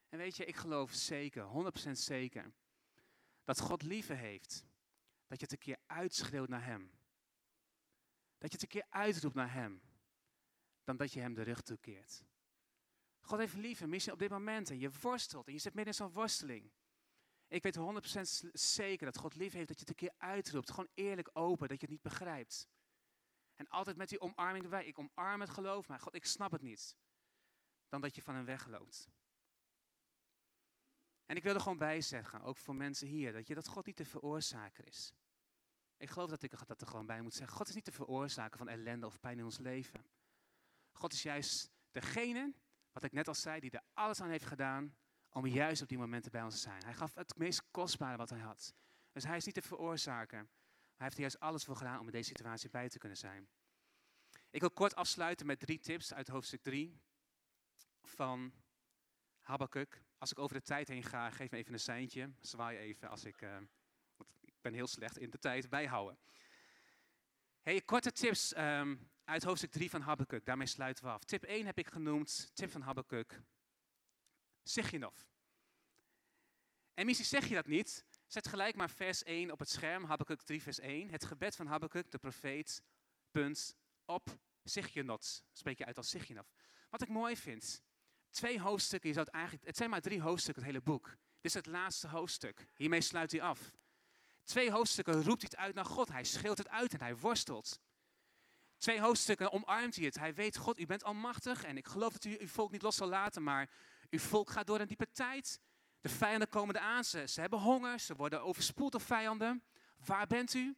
En 0.09 0.19
weet 0.19 0.37
je, 0.37 0.45
ik 0.45 0.57
geloof 0.57 0.93
zeker, 0.93 1.73
100% 1.89 1.91
zeker, 1.91 2.53
dat 3.45 3.61
God 3.61 3.83
liever 3.83 4.17
heeft 4.17 4.67
dat 5.27 5.39
je 5.39 5.45
het 5.45 5.53
een 5.53 5.59
keer 5.59 5.79
uitschreeuwt 5.87 6.49
naar 6.49 6.65
Hem. 6.65 6.91
Dat 8.39 8.51
je 8.53 8.59
het 8.59 8.63
een 8.63 8.81
keer 8.81 8.87
uitroept 8.89 9.35
naar 9.35 9.53
Hem, 9.53 9.83
dan 10.85 10.97
dat 10.97 11.13
je 11.13 11.21
Hem 11.21 11.35
de 11.35 11.43
rug 11.43 11.61
toekeert. 11.61 12.25
God 13.21 13.39
heeft 13.39 13.55
liever, 13.55 13.89
misschien 13.89 14.13
op 14.13 14.19
dit 14.19 14.31
moment, 14.31 14.71
en 14.71 14.79
je 14.79 14.91
worstelt 15.01 15.47
en 15.47 15.53
je 15.53 15.59
zit 15.59 15.75
midden 15.75 15.93
in 15.93 15.99
zo'n 15.99 16.13
worsteling. 16.13 16.71
Ik 17.49 17.63
weet 17.63 17.79
100% 18.49 18.51
zeker 18.53 19.07
dat 19.07 19.19
God 19.19 19.35
lief 19.35 19.53
heeft 19.53 19.69
dat 19.69 19.81
je 19.81 19.85
het 19.87 19.89
een 19.89 20.09
keer 20.09 20.15
uitroept. 20.17 20.71
Gewoon 20.71 20.91
eerlijk 20.95 21.31
open, 21.33 21.69
dat 21.69 21.81
je 21.81 21.87
het 21.87 21.95
niet 21.95 22.03
begrijpt. 22.03 22.69
En 23.55 23.69
altijd 23.69 23.97
met 23.97 24.09
die 24.09 24.21
omarming 24.21 24.65
erbij. 24.65 24.87
Ik 24.87 24.99
omarm 24.99 25.41
het 25.41 25.51
geloof, 25.51 25.89
maar 25.89 26.01
God, 26.01 26.15
ik 26.15 26.25
snap 26.25 26.53
het 26.53 26.63
niet. 26.63 26.97
Dan 27.89 28.01
dat 28.01 28.15
je 28.15 28.23
van 28.23 28.35
hem 28.35 28.45
wegloopt. 28.45 29.09
En 31.27 31.37
ik 31.37 31.43
wil 31.43 31.55
er 31.55 31.61
gewoon 31.61 31.79
bij 31.79 32.01
zeggen, 32.01 32.43
ook 32.43 32.57
voor 32.57 32.75
mensen 32.75 33.09
hier, 33.09 33.33
dat 33.33 33.47
je 33.47 33.55
dat 33.55 33.69
God 33.69 33.87
niet 33.87 33.97
de 33.97 34.05
veroorzaker 34.05 34.87
is. 34.87 35.13
Ik 35.97 36.11
geloof 36.11 36.31
dat 36.31 36.43
ik 36.43 36.67
dat 36.67 36.81
er 36.81 36.87
gewoon 36.87 37.07
bij 37.07 37.21
moet 37.21 37.35
zeggen. 37.35 37.57
God 37.57 37.69
is 37.69 37.75
niet 37.75 37.85
de 37.85 37.93
veroorzaker 37.93 38.59
van 38.59 38.69
ellende 38.69 39.07
of 39.07 39.21
pijn 39.21 39.39
in 39.39 39.45
ons 39.45 39.59
leven. 39.59 40.07
God 40.93 41.13
is 41.13 41.23
juist 41.23 41.71
degene, 41.91 42.55
wat 42.93 43.03
ik 43.03 43.13
net 43.13 43.29
al 43.29 43.35
zei, 43.35 43.61
die 43.61 43.71
er 43.71 43.85
alles 43.93 44.21
aan 44.21 44.31
heeft 44.31 44.45
gedaan 44.45 44.97
om 45.37 45.47
juist 45.47 45.83
op 45.83 45.89
die 45.89 45.99
momenten 45.99 46.31
bij 46.31 46.43
ons 46.43 46.55
te 46.55 46.61
zijn. 46.61 46.85
Hij 46.85 46.95
gaf 46.95 47.15
het 47.15 47.37
meest 47.37 47.63
kostbare 47.71 48.17
wat 48.17 48.31
hij 48.31 48.39
had. 48.39 48.75
Dus 49.13 49.25
hij 49.25 49.37
is 49.37 49.45
niet 49.45 49.55
de 49.55 49.63
veroorzaker. 49.63 50.39
Hij 50.39 50.49
heeft 50.97 51.15
er 51.15 51.21
juist 51.21 51.41
alles 51.41 51.65
voor 51.65 51.77
gedaan 51.77 51.99
om 51.99 52.07
in 52.07 52.13
deze 52.13 52.29
situatie 52.29 52.71
bij 52.71 52.89
te 52.89 52.99
kunnen 52.99 53.19
zijn. 53.19 53.49
Ik 54.51 54.61
wil 54.61 54.71
kort 54.71 54.95
afsluiten 54.95 55.47
met 55.47 55.61
drie 55.61 55.79
tips 55.79 56.15
uit 56.15 56.29
hoofdstuk 56.29 56.63
3 56.63 57.01
van 58.03 58.53
Habakkuk. 59.41 60.03
Als 60.19 60.31
ik 60.31 60.39
over 60.39 60.57
de 60.57 60.63
tijd 60.63 60.89
heen 60.89 61.03
ga, 61.03 61.31
geef 61.31 61.51
me 61.51 61.59
even 61.59 61.73
een 61.73 61.81
seintje. 61.81 62.33
Zwaai 62.41 62.79
even 62.79 63.09
als 63.09 63.25
ik... 63.25 63.43
Uh, 63.43 63.57
ik 64.41 64.55
ben 64.61 64.73
heel 64.73 64.87
slecht 64.87 65.19
in 65.19 65.31
de 65.31 65.39
tijd 65.39 65.69
bijhouden. 65.69 66.19
Hey, 67.63 67.81
korte 67.81 68.13
tips 68.13 68.57
um, 68.57 69.11
uit 69.25 69.43
hoofdstuk 69.43 69.71
3 69.71 69.91
van 69.91 70.01
Habakkuk. 70.01 70.45
Daarmee 70.45 70.67
sluiten 70.67 71.05
we 71.05 71.11
af. 71.11 71.25
Tip 71.25 71.43
1 71.43 71.67
heb 71.67 71.79
ik 71.79 71.89
genoemd. 71.89 72.51
Tip 72.55 72.71
van 72.71 72.81
Habakkuk. 74.67 74.85
Siginof. 74.85 75.29
En 76.95 77.07
misschien 77.07 77.27
zeg 77.27 77.49
je 77.49 77.55
dat 77.55 77.67
niet. 77.67 78.05
Zet 78.27 78.49
gelijk 78.49 78.77
maar 78.77 78.91
vers 78.91 79.23
1 79.23 79.51
op 79.51 79.59
het 79.59 79.71
scherm, 79.71 80.05
Habakkuk 80.05 80.43
3 80.43 80.63
vers 80.63 80.79
1. 80.79 81.11
Het 81.11 81.25
gebed 81.25 81.57
van 81.57 81.67
Habakkuk, 81.67 82.11
de 82.11 82.19
profeet, 82.19 82.83
punt, 83.31 83.77
op 84.05 84.39
Sigionot. 84.65 85.45
Spreek 85.53 85.79
je 85.79 85.85
uit 85.85 85.97
als 85.97 86.09
Siginof. 86.09 86.53
Wat 86.91 87.03
ik 87.03 87.09
mooi 87.09 87.37
vind, 87.37 87.83
twee 88.31 88.61
hoofdstukken, 88.61 89.09
je 89.09 89.15
zou 89.15 89.27
het, 89.27 89.35
eigenlijk, 89.35 89.67
het 89.67 89.77
zijn 89.77 89.91
maar 89.91 90.01
drie 90.01 90.21
hoofdstukken, 90.21 90.63
het 90.63 90.73
hele 90.73 90.85
boek. 90.85 91.09
Dit 91.09 91.19
is 91.41 91.55
het 91.55 91.67
laatste 91.67 92.09
hoofdstuk. 92.09 92.67
Hiermee 92.77 93.01
sluit 93.01 93.31
hij 93.33 93.43
af. 93.43 93.73
Twee 94.45 94.71
hoofdstukken 94.71 95.23
roept 95.23 95.43
hij 95.43 95.51
het 95.51 95.57
uit 95.57 95.75
naar 95.75 95.85
God. 95.85 96.09
Hij 96.09 96.25
scheelt 96.25 96.59
het 96.59 96.69
uit 96.69 96.93
en 96.93 97.01
hij 97.01 97.17
worstelt. 97.17 97.81
Twee 98.79 99.01
hoofdstukken 99.01 99.53
omarmt 99.53 99.97
hij 99.97 100.05
het. 100.05 100.19
Hij 100.19 100.35
weet, 100.35 100.57
God, 100.57 100.79
u 100.79 100.87
bent 100.87 101.05
almachtig 101.05 101.65
en 101.65 101.77
ik 101.77 101.87
geloof 101.87 102.13
dat 102.13 102.25
u 102.25 102.37
uw 102.41 102.49
volk 102.49 102.71
niet 102.71 102.83
los 102.83 102.97
zal 102.97 103.09
laten, 103.09 103.43
maar 103.43 103.71
uw 104.11 104.19
volk 104.19 104.51
gaat 104.51 104.67
door 104.67 104.81
een 104.81 104.87
diepe 104.87 105.11
tijd. 105.13 105.61
De 106.01 106.09
vijanden 106.09 106.49
komen 106.49 106.77
eraan. 106.77 107.05
Ze, 107.05 107.27
ze 107.27 107.41
hebben 107.41 107.59
honger. 107.59 108.01
Ze 108.01 108.15
worden 108.15 108.43
overspoeld 108.43 108.93
door 108.93 109.01
vijanden. 109.01 109.63
Waar 110.05 110.27
bent 110.27 110.55
u? 110.55 110.77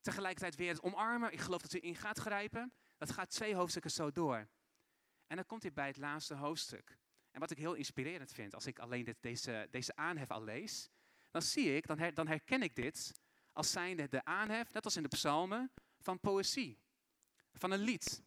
Tegelijkertijd 0.00 0.56
weer 0.56 0.72
het 0.72 0.82
omarmen. 0.82 1.32
Ik 1.32 1.40
geloof 1.40 1.62
dat 1.62 1.72
u 1.72 1.78
in 1.82 1.96
gaat 1.96 2.18
grijpen. 2.18 2.72
Dat 2.98 3.10
gaat 3.10 3.30
twee 3.30 3.54
hoofdstukken 3.54 3.90
zo 3.90 4.12
door. 4.12 4.48
En 5.26 5.36
dan 5.36 5.46
komt 5.46 5.62
hij 5.62 5.72
bij 5.72 5.86
het 5.86 5.96
laatste 5.96 6.34
hoofdstuk. 6.34 6.98
En 7.30 7.40
wat 7.40 7.50
ik 7.50 7.58
heel 7.58 7.74
inspirerend 7.74 8.32
vind, 8.32 8.54
als 8.54 8.66
ik 8.66 8.78
alleen 8.78 9.04
dit, 9.04 9.16
deze, 9.20 9.68
deze 9.70 9.96
aanhef 9.96 10.30
al 10.30 10.42
lees, 10.42 10.90
dan 11.30 11.42
zie 11.42 11.76
ik, 11.76 11.86
dan, 11.86 11.98
her, 11.98 12.14
dan 12.14 12.26
herken 12.26 12.62
ik 12.62 12.74
dit 12.74 13.12
als 13.52 13.70
zijnde 13.70 14.08
de 14.08 14.24
aanhef, 14.24 14.72
net 14.72 14.84
als 14.84 14.96
in 14.96 15.02
de 15.02 15.08
psalmen, 15.08 15.72
van 15.98 16.20
poëzie. 16.20 16.78
Van 17.52 17.70
een 17.70 17.80
lied. 17.80 18.22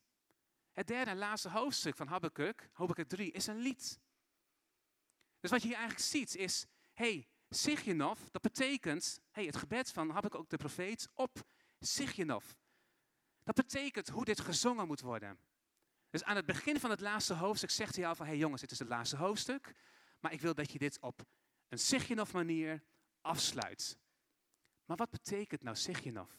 Het 0.71 0.87
derde 0.87 1.11
en 1.11 1.17
laatste 1.17 1.49
hoofdstuk 1.49 1.95
van 1.95 2.07
Habakkuk, 2.07 2.69
Habakkuk 2.73 3.07
3, 3.07 3.31
is 3.31 3.47
een 3.47 3.57
lied. 3.57 3.99
Dus 5.45 5.53
wat 5.53 5.63
je 5.63 5.69
hier 5.69 5.77
eigenlijk 5.77 6.07
ziet 6.07 6.35
is, 6.35 6.65
hey, 6.93 7.27
Sigjenov, 7.49 8.19
dat 8.31 8.41
betekent, 8.41 9.19
hey, 9.31 9.45
het 9.45 9.55
gebed 9.55 9.91
van 9.91 10.15
heb 10.15 10.35
ook 10.35 10.49
de 10.49 10.57
profeet 10.57 11.09
op 11.13 11.47
Sigjenov. 11.79 12.45
Dat 13.43 13.55
betekent 13.55 14.07
hoe 14.07 14.25
dit 14.25 14.39
gezongen 14.39 14.87
moet 14.87 15.01
worden. 15.01 15.39
Dus 16.09 16.23
aan 16.23 16.35
het 16.35 16.45
begin 16.45 16.79
van 16.79 16.89
het 16.89 16.99
laatste 16.99 17.33
hoofdstuk 17.33 17.69
zegt 17.69 17.95
hij 17.95 18.07
al 18.07 18.15
van, 18.15 18.25
hey 18.25 18.37
jongens, 18.37 18.61
dit 18.61 18.71
is 18.71 18.79
het 18.79 18.87
laatste 18.87 19.17
hoofdstuk, 19.17 19.75
maar 20.19 20.33
ik 20.33 20.41
wil 20.41 20.53
dat 20.53 20.71
je 20.71 20.77
dit 20.77 20.99
op 20.99 21.25
een 21.67 21.79
Sigjenov 21.79 22.33
manier 22.33 22.83
afsluit. 23.21 23.97
Maar 24.85 24.97
wat 24.97 25.09
betekent 25.09 25.63
nou 25.63 25.75
Sigjenov? 25.75 26.31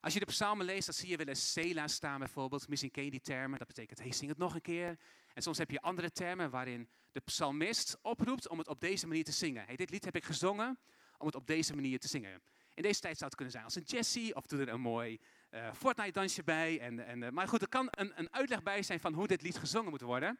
Als 0.00 0.12
je 0.12 0.20
de 0.20 0.26
psalmen 0.26 0.66
leest, 0.66 0.86
dan 0.86 0.94
zie 0.94 1.08
je 1.08 1.16
wel 1.16 1.26
eens 1.26 1.52
Sela 1.52 1.88
staan 1.88 2.18
bijvoorbeeld. 2.18 2.68
Misschien 2.68 2.90
ken 2.90 3.04
je 3.04 3.10
die 3.10 3.20
termen. 3.20 3.58
Dat 3.58 3.66
betekent, 3.66 3.98
hey, 3.98 4.12
zing 4.12 4.30
het 4.30 4.38
nog 4.38 4.54
een 4.54 4.60
keer. 4.60 4.98
En 5.36 5.42
soms 5.42 5.58
heb 5.58 5.70
je 5.70 5.80
andere 5.80 6.10
termen 6.10 6.50
waarin 6.50 6.88
de 7.12 7.20
psalmist 7.20 7.98
oproept 8.02 8.48
om 8.48 8.58
het 8.58 8.68
op 8.68 8.80
deze 8.80 9.06
manier 9.06 9.24
te 9.24 9.32
zingen. 9.32 9.64
Hey, 9.66 9.76
dit 9.76 9.90
lied 9.90 10.04
heb 10.04 10.16
ik 10.16 10.24
gezongen 10.24 10.78
om 11.18 11.26
het 11.26 11.34
op 11.34 11.46
deze 11.46 11.74
manier 11.74 11.98
te 11.98 12.08
zingen. 12.08 12.42
In 12.74 12.82
deze 12.82 13.00
tijd 13.00 13.14
zou 13.14 13.24
het 13.24 13.34
kunnen 13.34 13.52
zijn 13.52 13.64
als 13.64 13.74
een 13.74 13.82
Jesse 13.82 14.34
of 14.34 14.46
doe 14.46 14.60
er 14.60 14.68
een 14.68 14.80
mooi 14.80 15.20
uh, 15.50 15.72
Fortnite-dansje 15.72 16.42
bij. 16.42 16.80
En, 16.80 17.06
en, 17.06 17.22
uh, 17.22 17.28
maar 17.28 17.48
goed, 17.48 17.62
er 17.62 17.68
kan 17.68 17.88
een, 17.90 18.18
een 18.18 18.32
uitleg 18.32 18.62
bij 18.62 18.82
zijn 18.82 19.00
van 19.00 19.12
hoe 19.12 19.26
dit 19.26 19.42
lied 19.42 19.58
gezongen 19.58 19.90
moet 19.90 20.00
worden. 20.00 20.38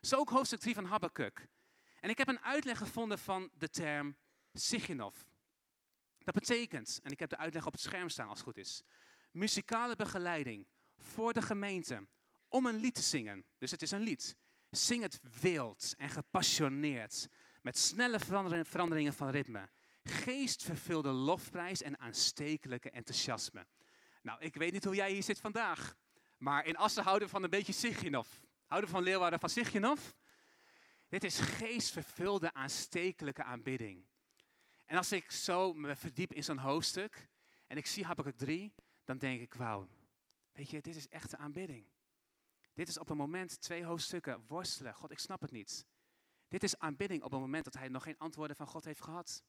Zo 0.00 0.16
ook 0.16 0.30
hoofdstuk 0.30 0.60
3 0.60 0.74
van 0.74 0.84
Habakkuk. 0.84 1.48
En 2.00 2.10
ik 2.10 2.18
heb 2.18 2.28
een 2.28 2.40
uitleg 2.40 2.78
gevonden 2.78 3.18
van 3.18 3.50
de 3.58 3.68
term 3.68 4.16
Siginof. 4.52 5.26
Dat 6.18 6.34
betekent, 6.34 7.00
en 7.02 7.10
ik 7.10 7.18
heb 7.18 7.30
de 7.30 7.36
uitleg 7.36 7.66
op 7.66 7.72
het 7.72 7.80
scherm 7.80 8.08
staan 8.08 8.28
als 8.28 8.38
het 8.38 8.46
goed 8.46 8.56
is, 8.56 8.82
muzikale 9.30 9.96
begeleiding 9.96 10.66
voor 10.96 11.32
de 11.32 11.42
gemeente 11.42 12.06
om 12.52 12.66
een 12.66 12.76
lied 12.76 12.94
te 12.94 13.02
zingen. 13.02 13.44
Dus 13.58 13.70
het 13.70 13.82
is 13.82 13.90
een 13.90 14.00
lied. 14.00 14.36
Zing 14.70 15.02
het 15.02 15.20
wild 15.40 15.94
en 15.96 16.10
gepassioneerd, 16.10 17.28
met 17.62 17.78
snelle 17.78 18.18
veranderingen 18.64 19.14
van 19.14 19.28
ritme. 19.28 19.68
Geestvervulde 20.02 21.10
lofprijs 21.10 21.82
en 21.82 21.98
aanstekelijke 21.98 22.90
enthousiasme. 22.90 23.66
Nou, 24.22 24.40
ik 24.40 24.54
weet 24.54 24.72
niet 24.72 24.84
hoe 24.84 24.94
jij 24.94 25.12
hier 25.12 25.22
zit 25.22 25.40
vandaag, 25.40 25.96
maar 26.36 26.66
in 26.66 26.76
Assen 26.76 27.02
houden 27.02 27.26
we 27.26 27.32
van 27.32 27.42
een 27.42 27.50
beetje 27.50 27.72
Siginof. 27.72 28.40
Houden 28.66 28.90
van 28.90 29.02
Leeuwarden 29.02 29.40
van 29.40 29.48
Siginof? 29.48 30.14
Dit 31.08 31.24
is 31.24 31.38
geestvervulde, 31.38 32.52
aanstekelijke 32.52 33.42
aanbidding. 33.42 34.04
En 34.86 34.96
als 34.96 35.12
ik 35.12 35.30
zo 35.30 35.72
me 35.72 35.96
verdiep 35.96 36.32
in 36.32 36.44
zo'n 36.44 36.58
hoofdstuk 36.58 37.28
en 37.66 37.76
ik 37.76 37.86
zie 37.86 38.04
Habakkuk 38.04 38.36
3, 38.36 38.74
dan 39.04 39.18
denk 39.18 39.40
ik, 39.40 39.54
wauw, 39.54 39.88
weet 40.52 40.70
je, 40.70 40.80
dit 40.80 40.96
is 40.96 41.08
echte 41.08 41.36
aanbidding. 41.36 41.91
Dit 42.72 42.88
is 42.88 42.98
op 42.98 43.10
een 43.10 43.16
moment 43.16 43.60
twee 43.60 43.84
hoofdstukken 43.84 44.44
worstelen. 44.46 44.94
God, 44.94 45.10
ik 45.10 45.18
snap 45.18 45.40
het 45.40 45.50
niet. 45.50 45.86
Dit 46.48 46.62
is 46.62 46.78
aanbidding 46.78 47.22
op 47.22 47.32
een 47.32 47.40
moment 47.40 47.64
dat 47.64 47.74
hij 47.74 47.88
nog 47.88 48.02
geen 48.02 48.18
antwoorden 48.18 48.56
van 48.56 48.66
God 48.66 48.84
heeft 48.84 49.00
gehad. 49.00 49.44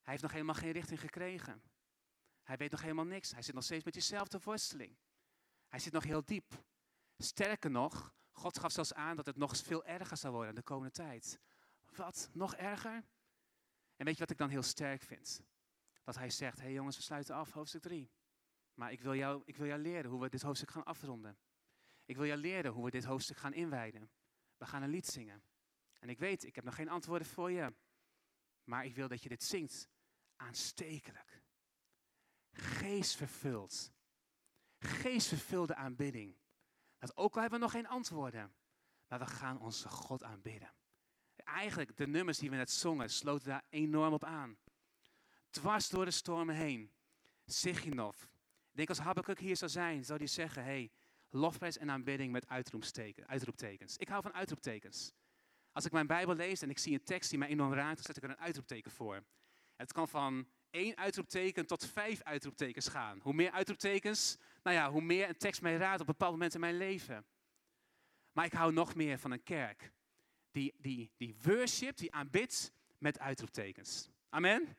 Hij 0.00 0.10
heeft 0.10 0.22
nog 0.22 0.32
helemaal 0.32 0.54
geen 0.54 0.72
richting 0.72 1.00
gekregen. 1.00 1.62
Hij 2.42 2.56
weet 2.56 2.70
nog 2.70 2.80
helemaal 2.80 3.04
niks. 3.04 3.32
Hij 3.32 3.42
zit 3.42 3.54
nog 3.54 3.64
steeds 3.64 3.84
met 3.84 3.92
diezelfde 3.92 4.40
worsteling. 4.44 4.96
Hij 5.68 5.78
zit 5.78 5.92
nog 5.92 6.04
heel 6.04 6.24
diep. 6.24 6.64
Sterker 7.18 7.70
nog, 7.70 8.14
God 8.30 8.58
gaf 8.58 8.72
zelfs 8.72 8.94
aan 8.94 9.16
dat 9.16 9.26
het 9.26 9.36
nog 9.36 9.56
veel 9.56 9.84
erger 9.84 10.16
zou 10.16 10.34
worden 10.34 10.54
de 10.54 10.62
komende 10.62 10.92
tijd. 10.92 11.40
Wat? 11.96 12.30
Nog 12.32 12.54
erger? 12.54 13.04
En 13.96 14.04
weet 14.04 14.14
je 14.14 14.20
wat 14.20 14.30
ik 14.30 14.38
dan 14.38 14.48
heel 14.48 14.62
sterk 14.62 15.02
vind? 15.02 15.42
Dat 16.04 16.16
hij 16.16 16.30
zegt, 16.30 16.58
hé 16.58 16.64
hey 16.64 16.72
jongens, 16.72 16.96
we 16.96 17.02
sluiten 17.02 17.34
af, 17.34 17.52
hoofdstuk 17.52 17.82
3. 17.82 18.10
Maar 18.74 18.92
ik 18.92 19.00
wil, 19.00 19.14
jou, 19.14 19.42
ik 19.44 19.56
wil 19.56 19.66
jou 19.66 19.80
leren 19.80 20.10
hoe 20.10 20.20
we 20.20 20.28
dit 20.28 20.42
hoofdstuk 20.42 20.70
gaan 20.70 20.84
afronden. 20.84 21.38
Ik 22.12 22.18
wil 22.18 22.26
jou 22.26 22.40
leren 22.40 22.72
hoe 22.72 22.84
we 22.84 22.90
dit 22.90 23.04
hoofdstuk 23.04 23.36
gaan 23.36 23.54
inwijden. 23.54 24.10
We 24.56 24.66
gaan 24.66 24.82
een 24.82 24.90
lied 24.90 25.06
zingen. 25.06 25.42
En 25.98 26.08
ik 26.08 26.18
weet, 26.18 26.44
ik 26.44 26.54
heb 26.54 26.64
nog 26.64 26.74
geen 26.74 26.88
antwoorden 26.88 27.26
voor 27.26 27.50
je. 27.50 27.74
Maar 28.64 28.84
ik 28.84 28.94
wil 28.94 29.08
dat 29.08 29.22
je 29.22 29.28
dit 29.28 29.42
zingt. 29.42 29.88
Aanstekelijk. 30.36 31.42
Geestvervuld. 32.52 33.92
Geestvervulde 34.78 35.74
aanbidding. 35.74 36.36
Dat 36.98 37.16
ook 37.16 37.34
al 37.34 37.40
hebben 37.40 37.58
we 37.58 37.64
nog 37.64 37.74
geen 37.74 37.86
antwoorden. 37.86 38.54
Maar 39.06 39.18
we 39.18 39.26
gaan 39.26 39.60
onze 39.60 39.88
God 39.88 40.22
aanbidden. 40.22 40.74
Eigenlijk, 41.36 41.96
de 41.96 42.06
nummers 42.06 42.38
die 42.38 42.50
we 42.50 42.56
net 42.56 42.70
zongen, 42.70 43.10
sloten 43.10 43.48
daar 43.48 43.64
enorm 43.68 44.12
op 44.12 44.24
aan. 44.24 44.58
Dwars 45.50 45.88
door 45.88 46.04
de 46.04 46.10
stormen 46.10 46.54
heen. 46.54 46.92
Siginof. 47.44 48.22
Ik 48.70 48.76
denk 48.76 48.88
als 48.88 48.98
Habakkuk 48.98 49.38
hier 49.38 49.56
zou 49.56 49.70
zijn, 49.70 50.04
zou 50.04 50.18
hij 50.18 50.28
zeggen, 50.28 50.64
hey, 50.64 50.90
lofprijs 51.32 51.78
en 51.78 51.90
aanbidding 51.90 52.32
met 52.32 52.48
uitroeptekens. 53.26 53.96
Ik 53.96 54.08
hou 54.08 54.22
van 54.22 54.32
uitroeptekens. 54.32 55.12
Als 55.72 55.84
ik 55.84 55.92
mijn 55.92 56.06
Bijbel 56.06 56.34
lees 56.34 56.62
en 56.62 56.70
ik 56.70 56.78
zie 56.78 56.92
een 56.92 57.04
tekst 57.04 57.30
die 57.30 57.38
mij 57.38 57.48
enorm 57.48 57.72
raakt, 57.72 57.94
dan 57.94 58.04
zet 58.04 58.16
ik 58.16 58.22
er 58.22 58.30
een 58.30 58.38
uitroepteken 58.38 58.90
voor. 58.90 59.24
Het 59.76 59.92
kan 59.92 60.08
van 60.08 60.48
één 60.70 60.96
uitroepteken 60.96 61.66
tot 61.66 61.86
vijf 61.86 62.22
uitroeptekens 62.22 62.88
gaan. 62.88 63.18
Hoe 63.22 63.32
meer 63.34 63.50
uitroeptekens, 63.50 64.38
nou 64.62 64.76
ja, 64.76 64.90
hoe 64.90 65.02
meer 65.02 65.28
een 65.28 65.36
tekst 65.36 65.62
mij 65.62 65.76
raadt 65.76 66.00
op 66.00 66.08
een 66.08 66.12
bepaald 66.12 66.32
moment 66.32 66.54
in 66.54 66.60
mijn 66.60 66.76
leven. 66.76 67.24
Maar 68.32 68.44
ik 68.44 68.52
hou 68.52 68.72
nog 68.72 68.94
meer 68.94 69.18
van 69.18 69.30
een 69.30 69.42
kerk 69.42 69.92
die, 70.50 70.74
die, 70.78 71.12
die 71.16 71.36
worship, 71.42 71.96
die 71.96 72.12
aanbidt 72.12 72.72
met 72.98 73.18
uitroeptekens. 73.18 74.10
Amen? 74.28 74.76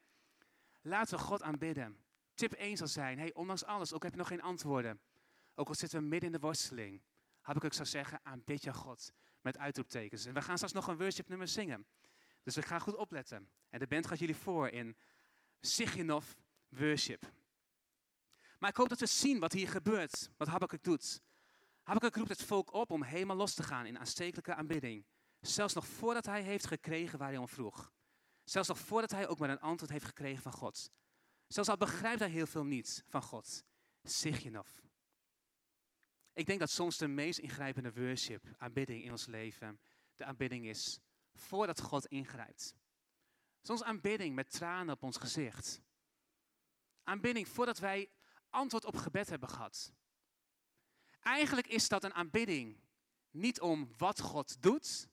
Laten 0.82 1.18
we 1.18 1.24
God 1.24 1.42
aanbidden. 1.42 1.98
Tip 2.34 2.54
1 2.54 2.78
zal 2.78 2.88
zijn, 2.88 3.20
hey, 3.20 3.34
ondanks 3.34 3.66
alles, 3.66 3.94
ook 3.94 4.04
heb 4.04 4.12
je 4.12 4.18
nog 4.18 4.28
geen 4.28 4.42
antwoorden. 4.42 5.00
Ook 5.56 5.68
al 5.68 5.76
zitten 5.76 6.00
we 6.00 6.06
midden 6.06 6.34
in 6.34 6.40
de 6.40 6.48
worsteling, 6.48 7.02
heb 7.42 7.56
ik 7.56 7.64
ook 7.64 7.74
zou 7.74 7.88
zeggen, 7.88 8.20
aanbid 8.24 8.64
je 8.64 8.74
God 8.74 9.12
met 9.42 9.58
uitroeptekens. 9.58 10.26
En 10.26 10.34
we 10.34 10.42
gaan 10.42 10.56
straks 10.56 10.74
nog 10.74 10.88
een 10.88 10.98
worship 10.98 11.28
nummer 11.28 11.48
zingen. 11.48 11.86
Dus 12.44 12.56
we 12.56 12.62
gaan 12.62 12.82
goed 12.82 12.96
opletten. 12.96 13.50
En 13.70 13.80
de 13.80 13.88
band 13.88 14.08
gaat 14.08 14.20
jullie 14.20 14.36
voor 14.36 14.70
in 14.70 14.98
Siginof 15.60 16.36
Worship. 16.68 17.32
Maar 18.60 18.70
ik 18.70 18.78
hoop 18.78 18.90
dat 18.90 19.00
we 19.00 19.06
zien 19.06 19.40
wat 19.40 19.52
hier 19.52 19.70
gebeurt, 19.70 20.30
wat 20.38 20.48
Habakkuk 20.48 20.84
doet. 20.84 21.22
Habakkuk 21.84 22.16
roept 22.16 22.30
het 22.30 22.44
volk 22.44 22.74
op 22.74 22.92
om 22.92 23.04
helemaal 23.04 23.36
los 23.36 23.54
te 23.54 23.64
gaan 23.64 23.86
in 23.86 24.00
aanstekelijke 24.00 24.56
aanbidding. 24.56 25.06
Zelfs 25.40 25.74
nog 25.74 25.88
voordat 25.88 26.26
hij 26.26 26.42
heeft 26.42 26.68
gekregen 26.68 27.20
waar 27.20 27.30
hij 27.30 27.38
om 27.38 27.48
vroeg. 27.48 27.92
Zelfs 28.44 28.68
nog 28.68 28.80
voordat 28.80 29.12
hij 29.12 29.28
ook 29.28 29.40
maar 29.40 29.50
een 29.50 29.60
antwoord 29.60 29.92
heeft 29.92 30.06
gekregen 30.06 30.42
van 30.42 30.52
God. 30.52 30.92
Zelfs 31.48 31.70
al 31.70 31.78
begrijpt 31.78 32.20
hij 32.20 32.30
heel 32.30 32.46
veel 32.46 32.66
niet 32.66 33.04
van 33.08 33.22
God. 33.22 33.64
Siginof. 34.04 34.82
Ik 36.34 36.46
denk 36.46 36.60
dat 36.60 36.70
soms 36.70 36.98
de 36.98 37.08
meest 37.08 37.40
ingrijpende 37.40 37.94
worship, 37.94 38.56
aanbidding 38.58 39.04
in 39.04 39.12
ons 39.12 39.26
leven, 39.26 39.80
de 40.16 40.26
aanbidding 40.26 40.66
is 40.66 41.00
voordat 41.34 41.82
God 41.82 42.06
ingrijpt. 42.06 42.76
Soms 43.62 43.84
aanbidding 43.84 44.36
met 44.36 44.52
tranen 44.52 44.94
op 44.94 45.04
ons 45.04 45.18
gezicht. 45.18 45.82
Aanbidding 47.04 47.48
voordat 47.48 47.80
wij 47.80 48.10
antwoord 48.50 48.86
op 48.86 48.96
gebed 48.96 49.30
hebben 49.30 49.50
gehad. 49.50 49.94
Eigenlijk 51.20 51.68
is 51.68 51.88
dat 51.88 52.04
een 52.04 52.14
aanbidding 52.14 52.80
niet 53.32 53.62
om 53.62 53.94
wat 53.98 54.20
God 54.20 54.62
doet, 54.62 55.08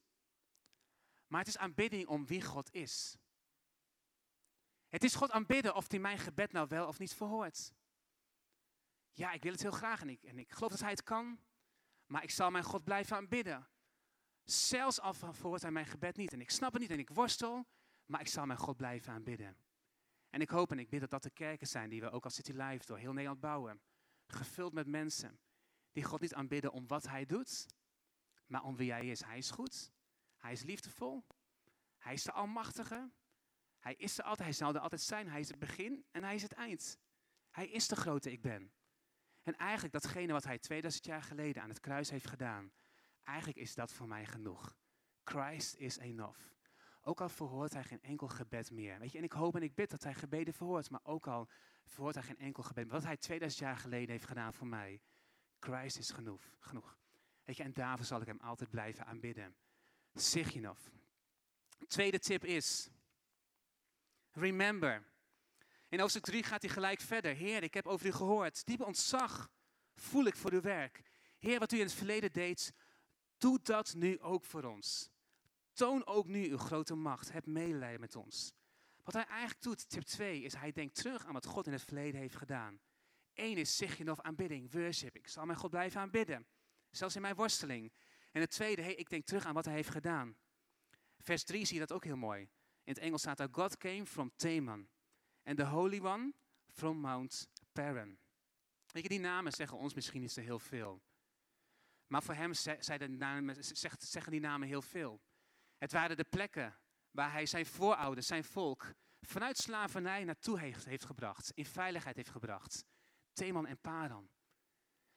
maar 1.27 1.41
het 1.41 1.49
is 1.49 1.59
aanbidding 1.59 2.09
om 2.09 2.27
wie 2.27 2.43
God 2.43 2.73
is. 2.73 3.17
Het 4.89 5.05
is 5.05 5.15
God 5.15 5.31
aanbidden 5.31 5.75
of 5.75 5.91
hij 5.91 5.99
mijn 5.99 6.19
gebed 6.19 6.53
nou 6.53 6.69
wel 6.69 6.87
of 6.87 6.99
niet 6.99 7.15
verhoort. 7.15 7.73
Ja, 9.21 9.33
ik 9.33 9.43
wil 9.43 9.53
het 9.53 9.63
heel 9.63 9.71
graag 9.71 10.01
en 10.01 10.09
ik, 10.09 10.23
en 10.23 10.39
ik 10.39 10.53
geloof 10.53 10.71
dat 10.71 10.81
hij 10.81 10.91
het 10.91 11.03
kan, 11.03 11.41
maar 12.07 12.23
ik 12.23 12.31
zal 12.31 12.51
mijn 12.51 12.65
God 12.65 12.85
blijven 12.85 13.17
aanbidden. 13.17 13.69
Zelfs 14.45 15.01
al 15.01 15.15
verhoort 15.15 15.63
hij 15.63 15.71
mijn 15.71 15.87
gebed 15.87 16.17
niet 16.17 16.33
en 16.33 16.41
ik 16.41 16.51
snap 16.51 16.73
het 16.73 16.81
niet 16.83 16.91
en 16.91 16.99
ik 16.99 17.11
worstel, 17.11 17.67
maar 18.07 18.21
ik 18.21 18.29
zal 18.29 18.47
mijn 18.47 18.59
God 18.59 18.77
blijven 18.77 19.13
aanbidden. 19.13 19.57
En 20.31 20.41
ik 20.41 20.49
hoop 20.49 20.71
en 20.71 20.79
ik 20.79 20.89
bid 20.89 21.01
dat 21.01 21.11
dat 21.11 21.23
de 21.23 21.31
kerken 21.31 21.67
zijn 21.67 21.91
die 21.91 22.01
we 22.01 22.11
ook 22.11 22.25
als 22.25 22.35
City 22.35 22.53
Life 22.53 22.87
door 22.87 22.99
heel 22.99 23.13
Nederland 23.13 23.41
bouwen. 23.41 23.81
Gevuld 24.27 24.73
met 24.73 24.87
mensen 24.87 25.41
die 25.93 26.05
God 26.05 26.21
niet 26.21 26.35
aanbidden 26.35 26.73
om 26.73 26.87
wat 26.87 27.07
hij 27.07 27.27
doet, 27.27 27.67
maar 28.47 28.63
om 28.63 28.77
wie 28.77 28.93
hij 28.93 29.07
is. 29.07 29.25
Hij 29.25 29.39
is 29.39 29.51
goed, 29.51 29.93
hij 30.37 30.53
is 30.53 30.63
liefdevol, 30.63 31.25
hij 31.99 32.13
is 32.13 32.23
de 32.23 32.33
Almachtige, 32.33 33.11
hij 33.79 33.95
is 33.95 34.19
er 34.19 34.25
altijd, 34.25 34.49
hij 34.49 34.57
zal 34.57 34.75
er 34.75 34.81
altijd 34.81 35.01
zijn. 35.01 35.29
Hij 35.29 35.41
is 35.41 35.49
het 35.49 35.59
begin 35.59 36.05
en 36.11 36.23
hij 36.23 36.35
is 36.35 36.43
het 36.43 36.53
eind. 36.53 36.99
Hij 37.51 37.69
is 37.69 37.89
de 37.89 37.97
grote 37.97 38.33
ik 38.33 38.43
ben. 38.43 38.73
En 39.51 39.57
eigenlijk 39.57 39.93
datgene 39.93 40.33
wat 40.33 40.45
hij 40.45 40.59
2000 40.59 41.05
jaar 41.05 41.23
geleden 41.23 41.63
aan 41.63 41.69
het 41.69 41.81
kruis 41.81 42.11
heeft 42.11 42.27
gedaan, 42.27 42.73
eigenlijk 43.23 43.59
is 43.59 43.75
dat 43.75 43.93
voor 43.93 44.09
mij 44.09 44.27
genoeg. 44.27 44.77
Christ 45.25 45.77
is 45.77 45.99
enough. 45.99 46.41
Ook 47.03 47.21
al 47.21 47.29
verhoort 47.29 47.73
hij 47.73 47.85
geen 47.85 48.03
enkel 48.03 48.29
gebed 48.29 48.71
meer. 48.71 48.99
Weet 48.99 49.13
je, 49.13 49.19
en 49.19 49.25
ik 49.25 49.33
hoop 49.33 49.57
en 49.57 49.63
ik 49.63 49.75
bid 49.75 49.91
dat 49.91 50.03
hij 50.03 50.15
gebeden 50.15 50.55
verhoort, 50.55 50.91
maar 50.91 51.01
ook 51.03 51.27
al 51.27 51.49
verhoort 51.85 52.15
hij 52.15 52.25
geen 52.25 52.39
enkel 52.39 52.63
gebed. 52.63 52.89
Wat 52.89 53.05
hij 53.05 53.17
2000 53.17 53.63
jaar 53.63 53.77
geleden 53.77 54.11
heeft 54.11 54.27
gedaan 54.27 54.55
voor 54.55 54.67
mij, 54.67 55.01
Christ 55.59 55.99
is 55.99 56.11
genoeg. 56.11 56.43
genoeg. 56.59 56.99
Weet 57.45 57.57
je, 57.57 57.63
en 57.63 57.73
daarvoor 57.73 58.07
zal 58.07 58.21
ik 58.21 58.27
hem 58.27 58.41
altijd 58.41 58.71
blijven 58.71 59.07
aanbidden. 59.07 59.57
Siginof. 60.15 60.91
Tweede 61.87 62.19
tip 62.19 62.45
is, 62.45 62.91
remember. 64.33 65.10
In 65.91 66.01
hoofdstuk 66.01 66.25
3 66.25 66.43
gaat 66.43 66.63
hij 66.63 66.71
gelijk 66.71 67.01
verder. 67.01 67.35
Heer, 67.35 67.63
ik 67.63 67.75
heb 67.75 67.87
over 67.87 68.07
u 68.07 68.13
gehoord. 68.13 68.67
Diepe 68.67 68.85
ontzag 68.85 69.51
voel 69.95 70.25
ik 70.25 70.37
voor 70.37 70.53
uw 70.53 70.61
werk. 70.61 71.03
Heer, 71.39 71.59
wat 71.59 71.73
u 71.73 71.77
in 71.77 71.85
het 71.85 71.93
verleden 71.93 72.33
deed, 72.33 72.73
doe 73.39 73.59
dat 73.63 73.95
nu 73.95 74.21
ook 74.21 74.45
voor 74.45 74.65
ons. 74.65 75.11
Toon 75.73 76.07
ook 76.07 76.27
nu 76.27 76.51
uw 76.51 76.59
grote 76.59 76.95
macht. 76.95 77.33
Heb 77.33 77.47
medelijden 77.47 78.01
met 78.01 78.17
ons. 78.17 78.53
Wat 79.03 79.15
hij 79.15 79.25
eigenlijk 79.25 79.63
doet, 79.63 79.89
tip 79.89 80.03
2, 80.03 80.43
is 80.43 80.55
hij 80.55 80.73
denkt 80.73 80.95
terug 80.95 81.27
aan 81.27 81.33
wat 81.33 81.47
God 81.47 81.67
in 81.67 81.73
het 81.73 81.83
verleden 81.83 82.21
heeft 82.21 82.37
gedaan. 82.37 82.81
Eén 83.35 83.57
is 83.57 83.77
Siginof 83.77 84.21
aanbidding, 84.21 84.73
worship. 84.73 85.17
Ik 85.17 85.29
zal 85.29 85.47
mijn 85.47 85.59
God 85.59 85.71
blijven 85.71 86.01
aanbidden. 86.01 86.47
Zelfs 86.91 87.15
in 87.15 87.23
mijn 87.23 87.35
worsteling. 87.35 87.93
En 88.33 88.41
het 88.41 88.51
tweede, 88.51 88.83
hey, 88.83 88.95
ik 88.95 89.11
denk 89.11 89.25
terug 89.25 89.45
aan 89.45 89.55
wat 89.55 89.65
hij 89.65 89.75
heeft 89.75 89.91
gedaan. 89.91 90.37
Vers 91.19 91.45
3 91.45 91.65
zie 91.65 91.75
je 91.75 91.87
dat 91.87 91.93
ook 91.93 92.05
heel 92.05 92.17
mooi. 92.17 92.41
In 92.85 92.93
het 92.93 92.99
Engels 92.99 93.21
staat 93.21 93.37
daar, 93.37 93.49
God 93.51 93.77
came 93.77 94.07
from 94.07 94.33
Teman. 94.37 94.89
En 95.51 95.57
the 95.57 95.65
Holy 95.65 96.01
One 96.01 96.33
from 96.67 96.97
Mount 96.97 97.49
Paran. 97.73 98.19
Weet 98.87 99.03
je, 99.03 99.09
die 99.09 99.21
namen 99.21 99.53
zeggen 99.53 99.79
ons 99.79 99.95
misschien 99.95 100.21
niet 100.21 100.33
zo 100.33 100.41
heel 100.41 100.59
veel. 100.59 101.03
Maar 102.07 102.23
voor 102.23 102.35
hem 102.35 102.55
zeggen 102.55 104.31
die 104.31 104.41
namen 104.41 104.69
heel 104.69 104.83
veel. 104.83 105.21
Het 105.79 105.93
waren 105.93 106.17
de 106.17 106.25
plekken 106.25 106.77
waar 107.11 107.33
hij 107.33 107.47
zijn 107.47 107.67
voorouders, 107.67 108.27
zijn 108.27 108.45
volk, 108.45 108.95
vanuit 109.21 109.59
slavernij 109.59 110.25
naartoe 110.25 110.59
heeft, 110.59 110.85
heeft 110.85 111.05
gebracht. 111.05 111.53
In 111.55 111.67
veiligheid 111.67 112.17
heeft 112.17 112.31
gebracht. 112.31 112.85
Teman 113.33 113.67
en 113.67 113.79
Paran. 113.79 114.31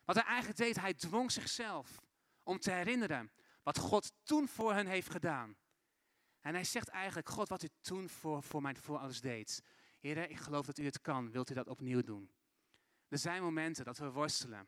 Wat 0.06 0.16
hij 0.16 0.26
eigenlijk 0.26 0.58
deed, 0.58 0.80
hij 0.80 0.94
dwong 0.94 1.32
zichzelf 1.32 2.02
om 2.44 2.60
te 2.60 2.72
herinneren 2.72 3.32
wat 3.64 3.78
God 3.78 4.12
toen 4.24 4.48
voor 4.48 4.74
hen 4.74 4.88
heeft 4.88 5.10
gedaan. 5.10 5.58
En 6.42 6.54
hij 6.54 6.64
zegt 6.64 6.88
eigenlijk, 6.88 7.30
God, 7.30 7.50
wat 7.50 7.64
u 7.64 7.70
toen 7.82 8.10
voor, 8.10 8.44
voor 8.44 8.62
mijn 8.62 8.78
voorouders 8.78 9.22
deed. 9.22 9.62
Heer, 10.04 10.30
ik 10.30 10.38
geloof 10.38 10.66
dat 10.66 10.78
u 10.78 10.86
het 10.86 11.02
kan. 11.02 11.32
Wilt 11.32 11.50
u 11.50 11.54
dat 11.54 11.68
opnieuw 11.68 12.02
doen? 12.02 12.32
Er 13.08 13.18
zijn 13.18 13.42
momenten 13.42 13.86
dat 13.86 13.98
we 13.98 14.12
worstelen. 14.12 14.68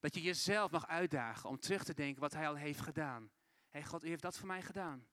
Dat 0.00 0.14
je 0.14 0.22
jezelf 0.22 0.70
mag 0.70 0.86
uitdagen 0.86 1.48
om 1.48 1.60
terug 1.60 1.84
te 1.84 1.94
denken 1.94 2.20
wat 2.20 2.32
hij 2.32 2.48
al 2.48 2.54
heeft 2.54 2.80
gedaan. 2.80 3.22
Hé 3.22 3.78
hey 3.78 3.84
God, 3.84 4.04
u 4.04 4.08
heeft 4.08 4.22
dat 4.22 4.38
voor 4.38 4.46
mij 4.46 4.62
gedaan. 4.62 5.08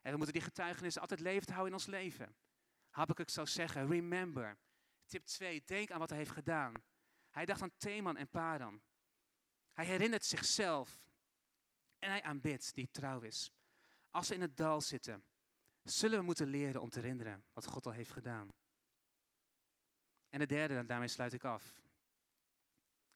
En 0.00 0.10
we 0.10 0.16
moeten 0.16 0.34
die 0.34 0.42
getuigenissen 0.42 1.00
altijd 1.00 1.20
levend 1.20 1.48
houden 1.48 1.68
in 1.68 1.78
ons 1.78 1.86
leven. 1.86 2.36
ik 3.14 3.30
zou 3.30 3.46
zeggen, 3.46 3.88
remember. 3.88 4.58
Tip 5.06 5.24
2, 5.24 5.62
denk 5.64 5.90
aan 5.90 5.98
wat 5.98 6.08
hij 6.08 6.18
heeft 6.18 6.30
gedaan. 6.30 6.74
Hij 7.30 7.44
dacht 7.44 7.62
aan 7.62 7.76
Theman 7.76 8.16
en 8.16 8.28
Padan. 8.28 8.82
Hij 9.72 9.84
herinnert 9.84 10.24
zichzelf. 10.24 11.00
En 11.98 12.10
hij 12.10 12.22
aanbidt 12.22 12.74
die 12.74 12.90
trouw 12.90 13.20
is. 13.20 13.52
Als 14.10 14.28
we 14.28 14.34
in 14.34 14.40
het 14.40 14.56
dal 14.56 14.80
zitten, 14.80 15.24
zullen 15.90 16.18
we 16.18 16.24
moeten 16.24 16.46
leren 16.46 16.80
om 16.80 16.90
te 16.90 17.00
herinneren 17.00 17.44
wat 17.52 17.66
God 17.66 17.86
al 17.86 17.92
heeft 17.92 18.10
gedaan. 18.10 18.48
En 20.28 20.38
de 20.38 20.46
derde, 20.46 20.86
daarmee 20.86 21.08
sluit 21.08 21.32
ik 21.32 21.44
af, 21.44 21.74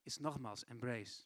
is 0.02 0.18
nogmaals 0.18 0.64
embrace. 0.64 1.22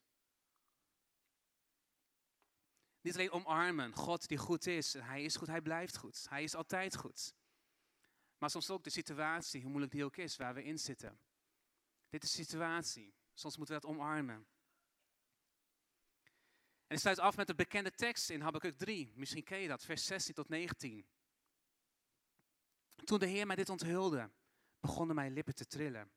Niet 3.00 3.14
alleen 3.14 3.30
omarmen, 3.30 3.92
God 3.92 4.28
die 4.28 4.38
goed 4.38 4.66
is. 4.66 4.92
Hij 4.92 5.24
is 5.24 5.36
goed, 5.36 5.48
hij 5.48 5.60
blijft 5.60 5.96
goed. 5.96 6.26
Hij 6.28 6.42
is 6.42 6.54
altijd 6.54 6.96
goed. 6.96 7.34
Maar 8.38 8.50
soms 8.50 8.70
ook 8.70 8.84
de 8.84 8.90
situatie, 8.90 9.60
hoe 9.60 9.70
moeilijk 9.70 9.92
die 9.92 10.04
ook 10.04 10.16
is, 10.16 10.36
waar 10.36 10.54
we 10.54 10.64
in 10.64 10.78
zitten. 10.78 11.18
Dit 12.08 12.22
is 12.22 12.30
de 12.30 12.44
situatie. 12.44 13.14
Soms 13.34 13.56
moeten 13.56 13.74
we 13.74 13.80
dat 13.80 13.90
omarmen. 13.90 14.46
En 16.86 16.94
ik 16.94 16.98
sluit 16.98 17.18
af 17.18 17.36
met 17.36 17.46
de 17.46 17.54
bekende 17.54 17.90
tekst 17.90 18.30
in 18.30 18.40
Habakkuk 18.40 18.78
3. 18.78 19.12
Misschien 19.14 19.44
ken 19.44 19.58
je 19.58 19.68
dat, 19.68 19.84
vers 19.84 20.04
16 20.04 20.34
tot 20.34 20.48
19. 20.48 21.06
Toen 23.04 23.18
de 23.18 23.26
Heer 23.26 23.46
mij 23.46 23.56
dit 23.56 23.68
onthulde, 23.68 24.30
begonnen 24.80 25.16
mijn 25.16 25.32
lippen 25.32 25.54
te 25.54 25.66
trillen. 25.66 26.10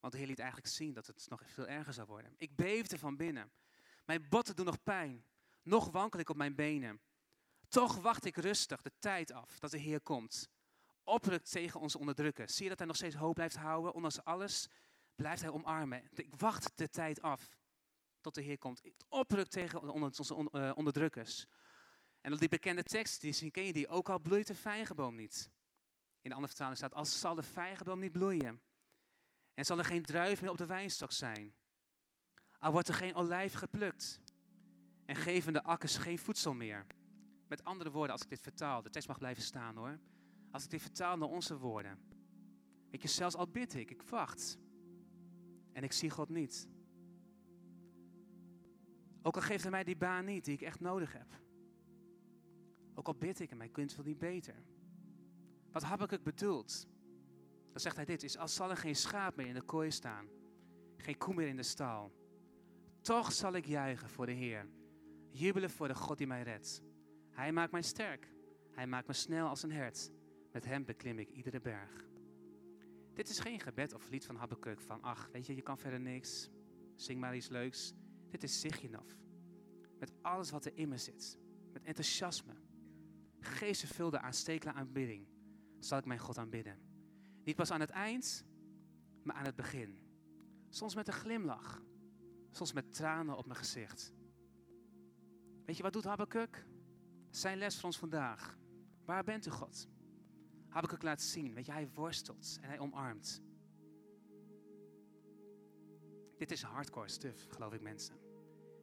Want 0.00 0.12
de 0.12 0.18
Heer 0.18 0.28
liet 0.28 0.38
eigenlijk 0.38 0.68
zien 0.68 0.94
dat 0.94 1.06
het 1.06 1.26
nog 1.28 1.42
veel 1.46 1.66
erger 1.66 1.92
zou 1.92 2.06
worden. 2.06 2.34
Ik 2.38 2.56
beefde 2.56 2.98
van 2.98 3.16
binnen. 3.16 3.52
Mijn 4.04 4.28
botten 4.28 4.56
doen 4.56 4.66
nog 4.66 4.82
pijn. 4.82 5.24
Nog 5.62 5.90
wankel 5.90 6.20
ik 6.20 6.28
op 6.28 6.36
mijn 6.36 6.54
benen. 6.54 7.00
Toch 7.68 7.96
wacht 7.96 8.24
ik 8.24 8.36
rustig 8.36 8.82
de 8.82 8.92
tijd 8.98 9.32
af 9.32 9.58
dat 9.58 9.70
de 9.70 9.78
Heer 9.78 10.00
komt. 10.00 10.48
Oprukt 11.04 11.50
tegen 11.50 11.80
onze 11.80 11.98
onderdrukkers. 11.98 12.54
Zie 12.54 12.62
je 12.62 12.68
dat 12.68 12.78
hij 12.78 12.86
nog 12.86 12.96
steeds 12.96 13.14
hoop 13.14 13.34
blijft 13.34 13.56
houden? 13.56 13.94
Ondanks 13.94 14.24
alles 14.24 14.68
blijft 15.14 15.42
hij 15.42 15.50
omarmen. 15.50 16.08
Ik 16.14 16.34
wacht 16.36 16.72
de 16.74 16.88
tijd 16.88 17.22
af 17.22 17.56
tot 18.20 18.34
de 18.34 18.42
Heer 18.42 18.58
komt. 18.58 18.82
Oprukt 19.08 19.50
tegen 19.50 19.82
onze 19.82 20.48
eh, 20.50 20.72
onderdrukkers. 20.74 21.46
En 22.20 22.36
die 22.36 22.48
bekende 22.48 22.82
tekst, 22.82 23.20
die 23.20 23.50
ken 23.50 23.64
je 23.64 23.72
die 23.72 23.88
ook 23.88 24.08
al 24.08 24.18
bloeit 24.18 24.46
de 24.46 24.54
vijgenboom 24.54 25.14
niet. 25.14 25.50
In 26.22 26.28
de 26.28 26.34
andere 26.34 26.48
vertaling 26.48 26.76
staat, 26.76 26.94
als 26.94 27.20
zal 27.20 27.34
de 27.34 27.42
vijgenboom 27.42 28.00
niet 28.00 28.12
bloeien. 28.12 28.60
En 29.54 29.64
zal 29.64 29.78
er 29.78 29.84
geen 29.84 30.02
druif 30.02 30.40
meer 30.40 30.50
op 30.50 30.58
de 30.58 30.66
wijnstok 30.66 31.12
zijn. 31.12 31.54
Al 32.58 32.72
wordt 32.72 32.88
er 32.88 32.94
geen 32.94 33.14
olijf 33.14 33.52
geplukt. 33.52 34.20
En 35.04 35.16
geven 35.16 35.52
de 35.52 35.62
akkers 35.62 35.96
geen 35.96 36.18
voedsel 36.18 36.54
meer. 36.54 36.86
Met 37.48 37.64
andere 37.64 37.90
woorden, 37.90 38.12
als 38.12 38.22
ik 38.22 38.28
dit 38.28 38.40
vertaal, 38.40 38.82
de 38.82 38.90
tekst 38.90 39.08
mag 39.08 39.18
blijven 39.18 39.42
staan 39.42 39.76
hoor. 39.76 40.00
Als 40.50 40.64
ik 40.64 40.70
dit 40.70 40.82
vertaal 40.82 41.16
naar 41.16 41.28
onze 41.28 41.58
woorden. 41.58 41.98
Weet 42.90 43.02
je, 43.02 43.08
zelfs 43.08 43.34
al 43.34 43.48
bid 43.48 43.74
ik, 43.74 43.90
ik 43.90 44.02
wacht. 44.02 44.58
En 45.72 45.82
ik 45.82 45.92
zie 45.92 46.10
God 46.10 46.28
niet. 46.28 46.68
Ook 49.22 49.36
al 49.36 49.42
geeft 49.42 49.62
hij 49.62 49.70
mij 49.70 49.84
die 49.84 49.96
baan 49.96 50.24
niet 50.24 50.44
die 50.44 50.54
ik 50.54 50.62
echt 50.62 50.80
nodig 50.80 51.12
heb. 51.12 51.40
Ook 52.94 53.06
al 53.06 53.14
bid 53.14 53.40
ik 53.40 53.50
en 53.50 53.56
mijn 53.56 53.70
kind 53.70 53.94
wil 53.94 54.04
niet 54.04 54.18
beter. 54.18 54.64
Wat 55.72 56.10
het 56.10 56.22
bedoeld? 56.22 56.86
Dan 57.70 57.80
zegt 57.80 57.96
hij 57.96 58.04
dit, 58.04 58.22
is 58.22 58.38
als 58.38 58.54
zal 58.54 58.70
er 58.70 58.76
geen 58.76 58.96
schaap 58.96 59.36
meer 59.36 59.46
in 59.46 59.54
de 59.54 59.62
kooi 59.62 59.90
staan. 59.90 60.26
Geen 60.96 61.18
koe 61.18 61.34
meer 61.34 61.48
in 61.48 61.56
de 61.56 61.62
stal. 61.62 62.12
Toch 63.00 63.32
zal 63.32 63.52
ik 63.52 63.66
juichen 63.66 64.08
voor 64.08 64.26
de 64.26 64.32
Heer. 64.32 64.68
Jubelen 65.30 65.70
voor 65.70 65.88
de 65.88 65.94
God 65.94 66.18
die 66.18 66.26
mij 66.26 66.42
redt. 66.42 66.82
Hij 67.30 67.52
maakt 67.52 67.72
mij 67.72 67.82
sterk. 67.82 68.32
Hij 68.72 68.86
maakt 68.86 69.06
me 69.06 69.12
snel 69.12 69.48
als 69.48 69.62
een 69.62 69.72
hert. 69.72 70.10
Met 70.52 70.64
hem 70.64 70.84
beklim 70.84 71.18
ik 71.18 71.30
iedere 71.30 71.60
berg. 71.60 72.04
Dit 73.14 73.28
is 73.28 73.38
geen 73.38 73.60
gebed 73.60 73.94
of 73.94 74.08
lied 74.08 74.24
van 74.24 74.36
Habakkuk 74.36 74.80
van, 74.80 75.02
ach, 75.02 75.28
weet 75.32 75.46
je, 75.46 75.54
je 75.54 75.62
kan 75.62 75.78
verder 75.78 76.00
niks. 76.00 76.50
Zing 76.94 77.20
maar 77.20 77.36
iets 77.36 77.48
leuks. 77.48 77.92
Dit 78.30 78.42
is 78.42 78.60
Siginof. 78.60 79.16
Met 79.98 80.12
alles 80.22 80.50
wat 80.50 80.64
er 80.64 80.72
in 80.74 80.88
me 80.88 80.98
zit. 80.98 81.38
Met 81.72 81.82
enthousiasme. 81.82 82.54
Geestvervulde 83.40 84.20
aanstekelijke 84.20 84.80
aanbidding. 84.80 85.26
Zal 85.84 85.98
ik 85.98 86.04
mijn 86.04 86.18
God 86.18 86.38
aanbidden. 86.38 86.78
Niet 87.44 87.56
pas 87.56 87.70
aan 87.70 87.80
het 87.80 87.90
eind, 87.90 88.44
maar 89.22 89.36
aan 89.36 89.44
het 89.44 89.56
begin. 89.56 89.98
Soms 90.68 90.94
met 90.94 91.06
een 91.06 91.12
glimlach. 91.12 91.82
Soms 92.50 92.72
met 92.72 92.94
tranen 92.94 93.36
op 93.36 93.46
mijn 93.46 93.58
gezicht. 93.58 94.12
Weet 95.64 95.76
je 95.76 95.82
wat 95.82 95.92
doet 95.92 96.04
Habakkuk? 96.04 96.66
Zijn 97.30 97.58
les 97.58 97.76
voor 97.76 97.84
ons 97.84 97.98
vandaag. 97.98 98.58
Waar 99.04 99.24
bent 99.24 99.46
u 99.46 99.50
God? 99.50 99.88
Habakkuk 100.68 101.02
laat 101.02 101.22
zien. 101.22 101.54
Weet 101.54 101.66
je, 101.66 101.72
hij 101.72 101.88
worstelt 101.88 102.58
en 102.60 102.68
hij 102.68 102.78
omarmt. 102.78 103.42
Dit 106.36 106.50
is 106.50 106.62
hardcore 106.62 107.08
stuff, 107.08 107.46
geloof 107.48 107.72
ik 107.72 107.80
mensen. 107.80 108.16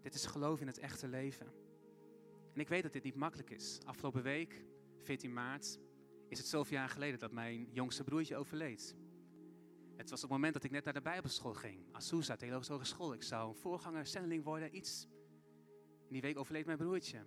Dit 0.01 0.13
is 0.13 0.25
geloof 0.25 0.61
in 0.61 0.67
het 0.67 0.77
echte 0.77 1.07
leven. 1.07 1.47
En 2.53 2.59
ik 2.59 2.67
weet 2.67 2.83
dat 2.83 2.93
dit 2.93 3.03
niet 3.03 3.15
makkelijk 3.15 3.49
is. 3.49 3.79
Afgelopen 3.85 4.23
week, 4.23 4.63
14 4.97 5.33
maart, 5.33 5.79
is 6.29 6.37
het 6.37 6.47
zoveel 6.47 6.77
jaar 6.77 6.89
geleden 6.89 7.19
dat 7.19 7.31
mijn 7.31 7.67
jongste 7.71 8.03
broertje 8.03 8.37
overleed. 8.37 8.95
Het 9.95 10.09
was 10.09 10.23
op 10.23 10.29
het 10.29 10.37
moment 10.37 10.53
dat 10.53 10.63
ik 10.63 10.71
net 10.71 10.83
naar 10.83 10.93
de 10.93 11.01
Bijbelschool 11.01 11.53
ging. 11.53 11.85
Azusa, 11.91 12.35
Theologische 12.35 12.73
Hogeschool. 12.73 13.13
Ik 13.13 13.23
zou 13.23 13.49
een 13.49 13.55
voorganger, 13.55 14.05
zendeling 14.05 14.43
worden, 14.43 14.75
iets. 14.75 15.07
In 16.07 16.13
die 16.13 16.21
week 16.21 16.37
overleed 16.37 16.65
mijn 16.65 16.77
broertje. 16.77 17.25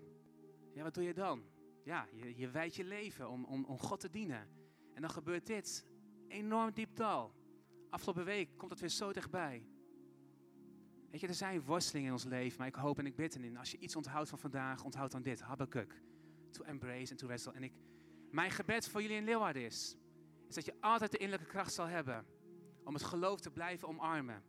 Ja, 0.75 0.83
wat 0.83 0.95
doe 0.95 1.05
je 1.05 1.15
dan? 1.15 1.45
Ja, 1.85 2.09
je, 2.13 2.37
je 2.37 2.51
wijdt 2.51 2.75
je 2.75 2.85
leven 2.85 3.29
om, 3.29 3.45
om, 3.45 3.65
om 3.65 3.79
God 3.79 4.01
te 4.01 4.11
dienen. 4.11 4.49
En 4.95 5.01
dan 5.01 5.11
gebeurt 5.11 5.47
dit. 5.47 5.87
Enorm 6.29 6.73
diep 6.73 6.97
dal. 6.97 7.35
Afgelopen 7.91 8.25
week 8.25 8.57
komt 8.57 8.71
het 8.71 8.81
weer 8.81 8.89
zo 8.89 9.13
dichtbij. 9.13 9.67
Weet 11.11 11.21
je, 11.21 11.27
er 11.27 11.35
zijn 11.35 11.63
worstelingen 11.63 12.07
in 12.07 12.13
ons 12.13 12.25
leven, 12.25 12.59
maar 12.59 12.67
ik 12.67 12.75
hoop 12.75 12.99
en 12.99 13.07
ik 13.07 13.17
bid 13.17 13.37
erin. 13.37 13.57
Als 13.57 13.71
je 13.71 13.79
iets 13.79 13.97
onthoudt 13.97 14.29
van 14.29 14.39
vandaag, 14.39 14.85
onthoud 14.85 15.11
dan 15.11 15.23
dit. 15.23 15.41
Habakkuk. 15.41 16.03
To 16.51 16.65
embrace 16.65 17.11
and 17.11 17.19
to 17.19 17.27
wrestle. 17.27 17.53
En 17.53 17.63
ik, 17.63 17.73
mijn 18.33 18.51
gebed 18.51 18.89
voor 18.89 19.03
jullie 19.03 19.17
in 19.17 19.25
Leeuwarden 19.25 19.63
is, 19.63 19.97
is 20.49 20.55
dat 20.55 20.65
je 20.65 20.75
altijd 20.81 21.11
de 21.11 21.19
innerlijke 21.19 21.53
kracht 21.53 21.73
zal 21.73 21.87
hebben 21.87 22.27
om 22.85 22.95
het 22.95 23.03
geloof 23.03 23.41
te 23.41 23.51
blijven 23.51 23.89
omarmen. 23.89 24.43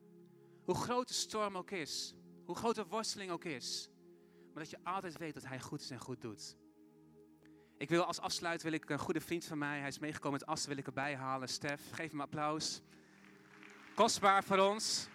Hoe 0.64 0.76
groot 0.76 1.08
de 1.08 1.14
storm 1.14 1.58
ook 1.58 1.72
is, 1.72 2.16
hoe 2.46 2.56
groot 2.56 2.76
de 2.76 2.86
worsteling 2.86 3.32
ook 3.32 3.44
is, 3.44 3.90
maar 4.54 4.64
dat 4.64 4.70
je 4.70 4.80
altijd 4.84 5.18
weet 5.18 5.34
dat 5.34 5.46
Hij 5.46 5.60
goed 5.60 5.82
is 5.82 5.90
en 5.90 6.00
goed 6.00 6.22
doet. 6.22 6.56
Ik 7.78 7.90
wil 7.90 8.04
als 8.04 8.20
afsluit 8.20 8.62
wil 8.62 8.72
ik 8.72 8.90
een 8.90 9.00
goede 9.00 9.22
vriend 9.22 9.46
van 9.46 9.58
mij, 9.58 9.80
hij 9.80 9.88
is 9.88 10.00
meegekomen 10.00 10.40
met 10.40 10.48
Assen, 10.48 10.70
wil 10.70 10.78
ik 10.78 10.88
erbij 10.88 11.16
halen. 11.16 11.50
Stef, 11.50 11.92
geef 11.92 12.12
hem 12.12 12.22
applaus. 12.22 12.82
Kostbaar 13.96 14.44
voor 14.44 14.58
ons. 14.58 15.08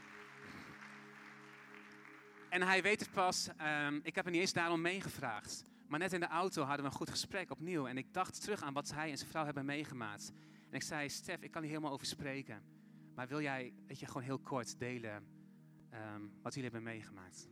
En 2.48 2.62
hij 2.62 2.83
weet 2.83 3.00
het 3.00 3.11
pas, 3.11 3.48
um, 3.87 4.00
ik 4.02 4.14
heb 4.14 4.24
er 4.24 4.31
niet 4.31 4.40
eens 4.40 4.52
daarom 4.52 4.81
meegevraagd. 4.81 5.64
Maar 5.88 5.98
net 5.98 6.12
in 6.12 6.20
de 6.20 6.27
auto 6.27 6.62
hadden 6.62 6.85
we 6.85 6.90
een 6.90 6.96
goed 6.96 7.11
gesprek 7.11 7.51
opnieuw. 7.51 7.87
En 7.87 7.98
ik 7.98 8.14
dacht 8.14 8.40
terug 8.40 8.62
aan 8.62 8.72
wat 8.72 8.92
hij 8.92 9.11
en 9.11 9.18
zijn 9.18 9.31
vrouw 9.31 9.44
hebben 9.44 9.64
meegemaakt. 9.64 10.33
En 10.68 10.74
ik 10.74 10.83
zei, 10.83 11.09
Stef, 11.09 11.42
ik 11.42 11.51
kan 11.51 11.62
hier 11.62 11.70
helemaal 11.70 11.92
over 11.92 12.07
spreken. 12.07 12.62
Maar 13.14 13.29
wil 13.29 13.40
jij, 13.40 13.72
weet 13.87 13.98
je, 13.98 14.07
gewoon 14.07 14.22
heel 14.22 14.38
kort 14.38 14.79
delen 14.79 15.27
um, 15.92 16.33
wat 16.42 16.55
jullie 16.55 16.70
hebben 16.70 16.92
meegemaakt? 16.92 17.48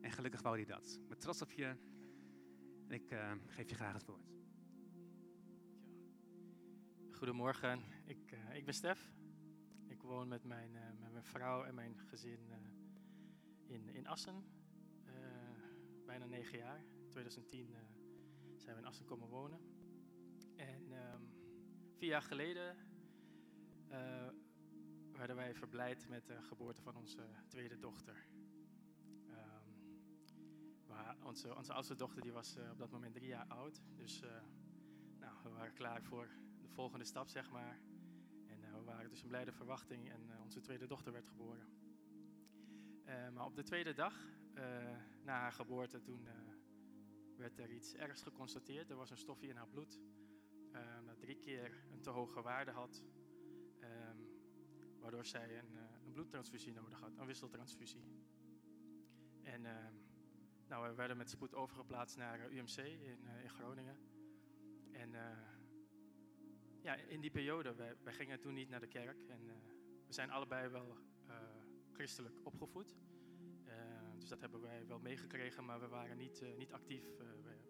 En 0.00 0.10
gelukkig 0.10 0.42
wou 0.42 0.56
hij 0.56 0.64
dat. 0.64 0.98
Ik 1.02 1.08
ben 1.08 1.18
trots 1.18 1.42
op 1.42 1.50
je. 1.50 1.76
En 2.86 2.90
ik 2.94 3.10
uh, 3.10 3.32
geef 3.46 3.68
je 3.68 3.74
graag 3.74 3.92
het 3.92 4.04
woord. 4.04 4.30
Goedemorgen, 7.10 7.82
ik, 8.04 8.32
uh, 8.32 8.56
ik 8.56 8.64
ben 8.64 8.74
Stef. 8.74 9.12
Ik 9.86 10.02
woon 10.02 10.28
met 10.28 10.44
mijn, 10.44 10.70
uh, 10.74 10.80
met 11.00 11.12
mijn 11.12 11.24
vrouw 11.24 11.64
en 11.64 11.74
mijn 11.74 11.98
gezin 11.98 12.52
in, 13.66 13.88
in 13.88 14.06
Assen. 14.06 14.44
bijna 16.06 16.26
negen 16.26 16.58
jaar. 16.58 16.84
In 17.10 17.16
2010 17.16 17.74
zijn 18.56 18.74
we 18.74 18.82
in 18.82 18.88
Assen 18.88 19.04
komen 19.04 19.28
wonen. 19.28 19.60
En 20.56 20.92
um, 20.92 21.32
vier 21.96 22.08
jaar 22.08 22.22
geleden 22.22 22.76
werden 25.12 25.36
wij 25.36 25.54
verblijd 25.54 26.08
met 26.08 26.26
de 26.26 26.42
geboorte 26.42 26.82
van 26.82 26.96
onze 26.96 27.28
tweede 27.48 27.78
dochter. 27.78 28.26
Um, 29.28 29.76
onze, 31.22 31.56
onze 31.56 31.72
oudste 31.72 31.94
dochter 31.94 32.22
die 32.22 32.32
was 32.32 32.56
uh, 32.56 32.70
op 32.70 32.78
dat 32.78 32.90
moment 32.90 33.14
drie 33.14 33.28
jaar 33.28 33.46
oud. 33.46 33.82
Dus 33.96 34.20
nou, 35.18 35.34
we 35.42 35.48
waren 35.48 35.74
klaar 35.74 36.02
voor 36.02 36.28
de 36.60 36.68
volgende 36.68 37.04
stap, 37.04 37.28
zeg 37.28 37.50
maar. 37.50 37.80
En 38.46 38.60
we 38.60 38.82
waren 38.84 39.10
dus 39.10 39.22
in 39.22 39.28
blijde 39.28 39.52
verwachting 39.52 40.10
en 40.10 40.40
onze 40.42 40.60
tweede 40.60 40.86
dochter 40.86 41.12
werd 41.12 41.26
geboren. 41.26 41.66
maar 43.32 43.44
op 43.44 43.54
de 43.54 43.62
tweede 43.62 43.92
dag 43.92 44.14
na 45.22 45.40
haar 45.40 45.52
geboorte, 45.52 46.00
toen 46.00 46.28
werd 47.40 47.58
er 47.58 47.70
iets 47.70 47.94
ergs 47.94 48.22
geconstateerd. 48.22 48.90
Er 48.90 48.96
was 48.96 49.10
een 49.10 49.16
stofje 49.16 49.48
in 49.48 49.56
haar 49.56 49.68
bloed 49.68 50.00
dat 51.06 51.20
drie 51.20 51.36
keer 51.36 51.84
een 51.92 52.00
te 52.00 52.10
hoge 52.10 52.42
waarde 52.42 52.70
had. 52.70 53.02
Um, 53.82 54.30
waardoor 55.00 55.24
zij 55.24 55.58
een, 55.58 55.72
uh, 55.72 55.80
een, 56.04 56.12
bloedtransfusie 56.12 56.72
nodig 56.72 57.00
had, 57.00 57.16
een 57.16 57.26
wisseltransfusie. 57.26 58.04
En 59.42 59.64
uh, 59.64 59.86
nou, 60.68 60.88
we 60.88 60.94
werden 60.94 61.16
met 61.16 61.30
spoed 61.30 61.54
overgeplaatst 61.54 62.16
naar 62.16 62.38
uh, 62.38 62.56
UMC 62.56 62.76
in, 62.76 63.26
in, 63.42 63.50
Groningen. 63.50 63.96
En 64.92 65.10
ja, 66.82 66.94
in 66.94 67.20
die 67.20 67.30
periode, 67.30 67.74
wij, 67.74 68.12
gingen 68.12 68.40
toen 68.40 68.54
niet 68.54 68.68
naar 68.68 68.80
de 68.80 68.88
kerk. 68.88 69.22
En 69.28 69.46
we 70.06 70.12
zijn 70.12 70.30
allebei 70.30 70.68
wel 70.68 70.96
christelijk 71.92 72.34
opgevoed. 72.42 72.96
Dat 74.30 74.40
hebben 74.40 74.60
wij 74.60 74.86
wel 74.86 74.98
meegekregen, 74.98 75.64
maar 75.64 75.80
we 75.80 75.88
waren 75.88 76.16
niet, 76.16 76.44
niet 76.56 76.72
actief. 76.72 77.16
wij, 77.16 77.60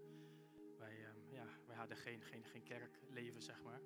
wij, 0.78 1.04
ehm, 1.04 1.34
ja, 1.34 1.46
wij 1.66 1.76
hadden 1.76 1.96
geen, 1.96 2.22
geen, 2.22 2.44
geen 2.44 2.62
kerkleven, 2.62 3.42
zeg 3.42 3.62
maar. 3.62 3.80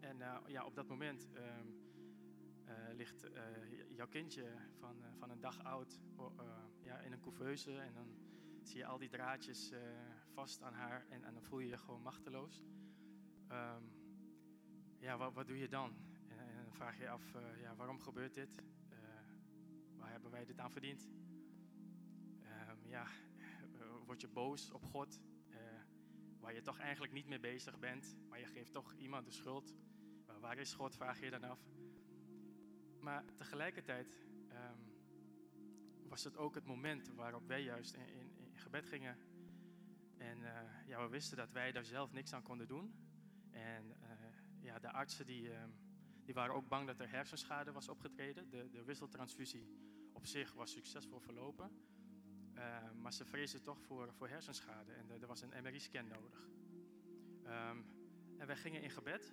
En 0.00 0.16
ja, 0.46 0.64
op 0.64 0.74
dat 0.74 0.86
moment 0.86 1.28
um, 1.34 1.76
uh, 2.66 2.94
ligt 2.94 3.26
jouw 3.88 4.08
kindje 4.08 4.52
van, 4.78 5.04
van 5.18 5.30
een 5.30 5.40
dag 5.40 5.64
oud 5.64 6.00
ja, 6.82 6.98
in 6.98 7.12
een 7.12 7.20
couveuse 7.20 7.78
en 7.78 7.94
dan 7.94 8.16
zie 8.62 8.78
je 8.78 8.86
al 8.86 8.98
die 8.98 9.08
draadjes 9.08 9.72
vast 10.32 10.62
aan 10.62 10.74
haar 10.74 11.06
en, 11.08 11.24
en, 11.24 11.34
dan 11.34 11.44
voel 11.44 11.58
je 11.58 11.68
je 11.68 11.78
gewoon 11.78 12.02
machteloos. 12.02 12.64
Um, 13.52 13.92
ja, 14.98 15.16
wat, 15.16 15.34
wat, 15.34 15.46
doe 15.46 15.58
je 15.58 15.68
dan? 15.68 15.96
En, 16.28 16.38
en, 16.38 16.62
dan 16.64 16.74
vraag 16.74 16.96
je 16.96 17.02
je 17.02 17.08
af, 17.08 17.32
ja, 17.60 17.76
waarom 17.76 18.00
gebeurt 18.00 18.34
dit? 18.34 18.54
waar 19.96 20.10
hebben 20.10 20.30
wij 20.30 20.44
dit 20.44 20.58
aan 20.58 20.70
verdiend? 20.70 21.08
Ja, 22.88 23.06
word 24.06 24.20
je 24.20 24.28
boos 24.28 24.70
op 24.70 24.84
God, 24.84 25.20
waar 26.40 26.54
je 26.54 26.62
toch 26.62 26.78
eigenlijk 26.78 27.12
niet 27.12 27.26
mee 27.26 27.40
bezig 27.40 27.78
bent, 27.78 28.16
maar 28.28 28.38
je 28.38 28.46
geeft 28.46 28.72
toch 28.72 28.94
iemand 28.94 29.24
de 29.24 29.32
schuld. 29.32 29.74
waar 30.40 30.58
is 30.58 30.74
God, 30.74 30.96
vraag 30.96 31.20
je 31.20 31.30
dan 31.30 31.44
af. 31.44 31.60
maar 33.00 33.24
tegelijkertijd 33.34 34.16
ehm, 34.48 34.78
was 36.08 36.24
het 36.24 36.36
ook 36.36 36.54
het 36.54 36.64
moment 36.64 37.08
waarop 37.14 37.46
wij 37.46 37.62
juist 37.62 37.94
in, 37.94 38.36
in, 38.36 38.56
gebed 38.58 38.86
gingen. 38.86 39.18
En 40.16 40.38
ja, 40.86 41.02
we 41.02 41.08
wisten 41.08 41.36
dat 41.36 41.52
wij 41.52 41.72
daar 41.72 41.84
zelf 41.84 42.12
niks 42.12 42.32
aan 42.32 42.42
konden 42.42 42.68
doen. 42.68 42.94
En 43.50 43.96
ja, 44.68 44.78
de 44.78 44.92
artsen 44.92 45.26
die, 45.26 45.42
uh, 45.42 45.64
die 46.24 46.34
waren 46.34 46.54
ook 46.54 46.68
bang 46.68 46.86
dat 46.86 47.00
er 47.00 47.10
hersenschade 47.10 47.72
was 47.72 47.88
opgetreden. 47.88 48.50
De, 48.50 48.68
de 48.70 48.84
wisseltransfusie 48.84 49.68
op 50.12 50.26
zich 50.26 50.52
was 50.52 50.72
succesvol 50.72 51.20
verlopen. 51.20 51.70
Maar 53.00 53.12
ze 53.12 53.24
vreesden 53.24 53.62
toch 53.62 53.80
voor, 53.80 54.12
voor 54.12 54.28
hersenschade 54.28 54.92
en 54.92 55.10
er 55.20 55.26
was 55.26 55.42
een 55.42 55.62
MRI-scan 55.62 56.06
nodig. 56.06 56.48
Um, 57.46 57.86
en 58.38 58.46
wij 58.46 58.56
gingen 58.56 58.82
in 58.82 58.90
gebed. 58.90 59.32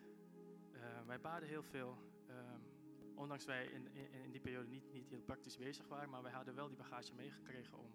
wij 1.05 1.19
baden 1.19 1.49
heel 1.49 1.63
veel. 1.63 1.97
Um, 2.29 2.73
ondanks 3.15 3.45
wij 3.45 3.65
in, 3.65 3.93
in, 3.93 4.11
in, 4.11 4.31
die 4.31 4.41
periode 4.41 4.67
niet, 4.67 4.93
niet 4.93 5.09
heel 5.09 5.21
praktisch 5.21 5.57
bezig 5.57 5.87
waren, 5.87 6.09
maar 6.09 6.21
wij 6.21 6.31
hadden 6.31 6.55
wel 6.55 6.67
die 6.67 6.77
bagage 6.77 7.13
meegekregen 7.13 7.77
om, 7.77 7.91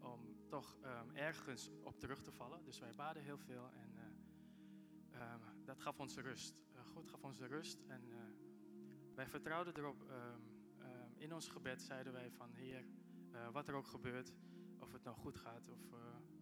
om 0.00 0.48
toch 0.48 0.76
um, 0.84 1.16
ergens 1.16 1.70
op 1.82 1.98
terug 1.98 2.22
te 2.22 2.32
vallen. 2.32 2.64
Dus 2.64 2.78
wij 2.78 2.94
baden 2.94 3.22
heel 3.22 3.38
veel 3.38 3.70
en 3.72 3.98
um, 5.22 5.64
dat 5.64 5.80
gaf 5.80 6.00
ons 6.00 6.16
rust. 6.16 6.62
God 6.92 7.08
gaf 7.08 7.24
ons 7.24 7.40
rust 7.40 7.82
en 7.88 8.02
wij 9.14 9.26
vertrouwden 9.26 9.76
erop. 9.76 10.04
In 11.16 11.34
ons 11.34 11.48
gebed 11.48 11.82
zeiden 11.82 12.12
wij 12.12 12.30
van 12.30 12.52
Heer, 12.52 12.84
wat 13.52 13.68
er 13.68 13.74
ook 13.74 13.86
gebeurt, 13.86 14.32
of 14.78 14.92
het 14.92 15.04
nou 15.04 15.16
goed 15.16 15.36
gaat 15.36 15.68
of 15.68 15.80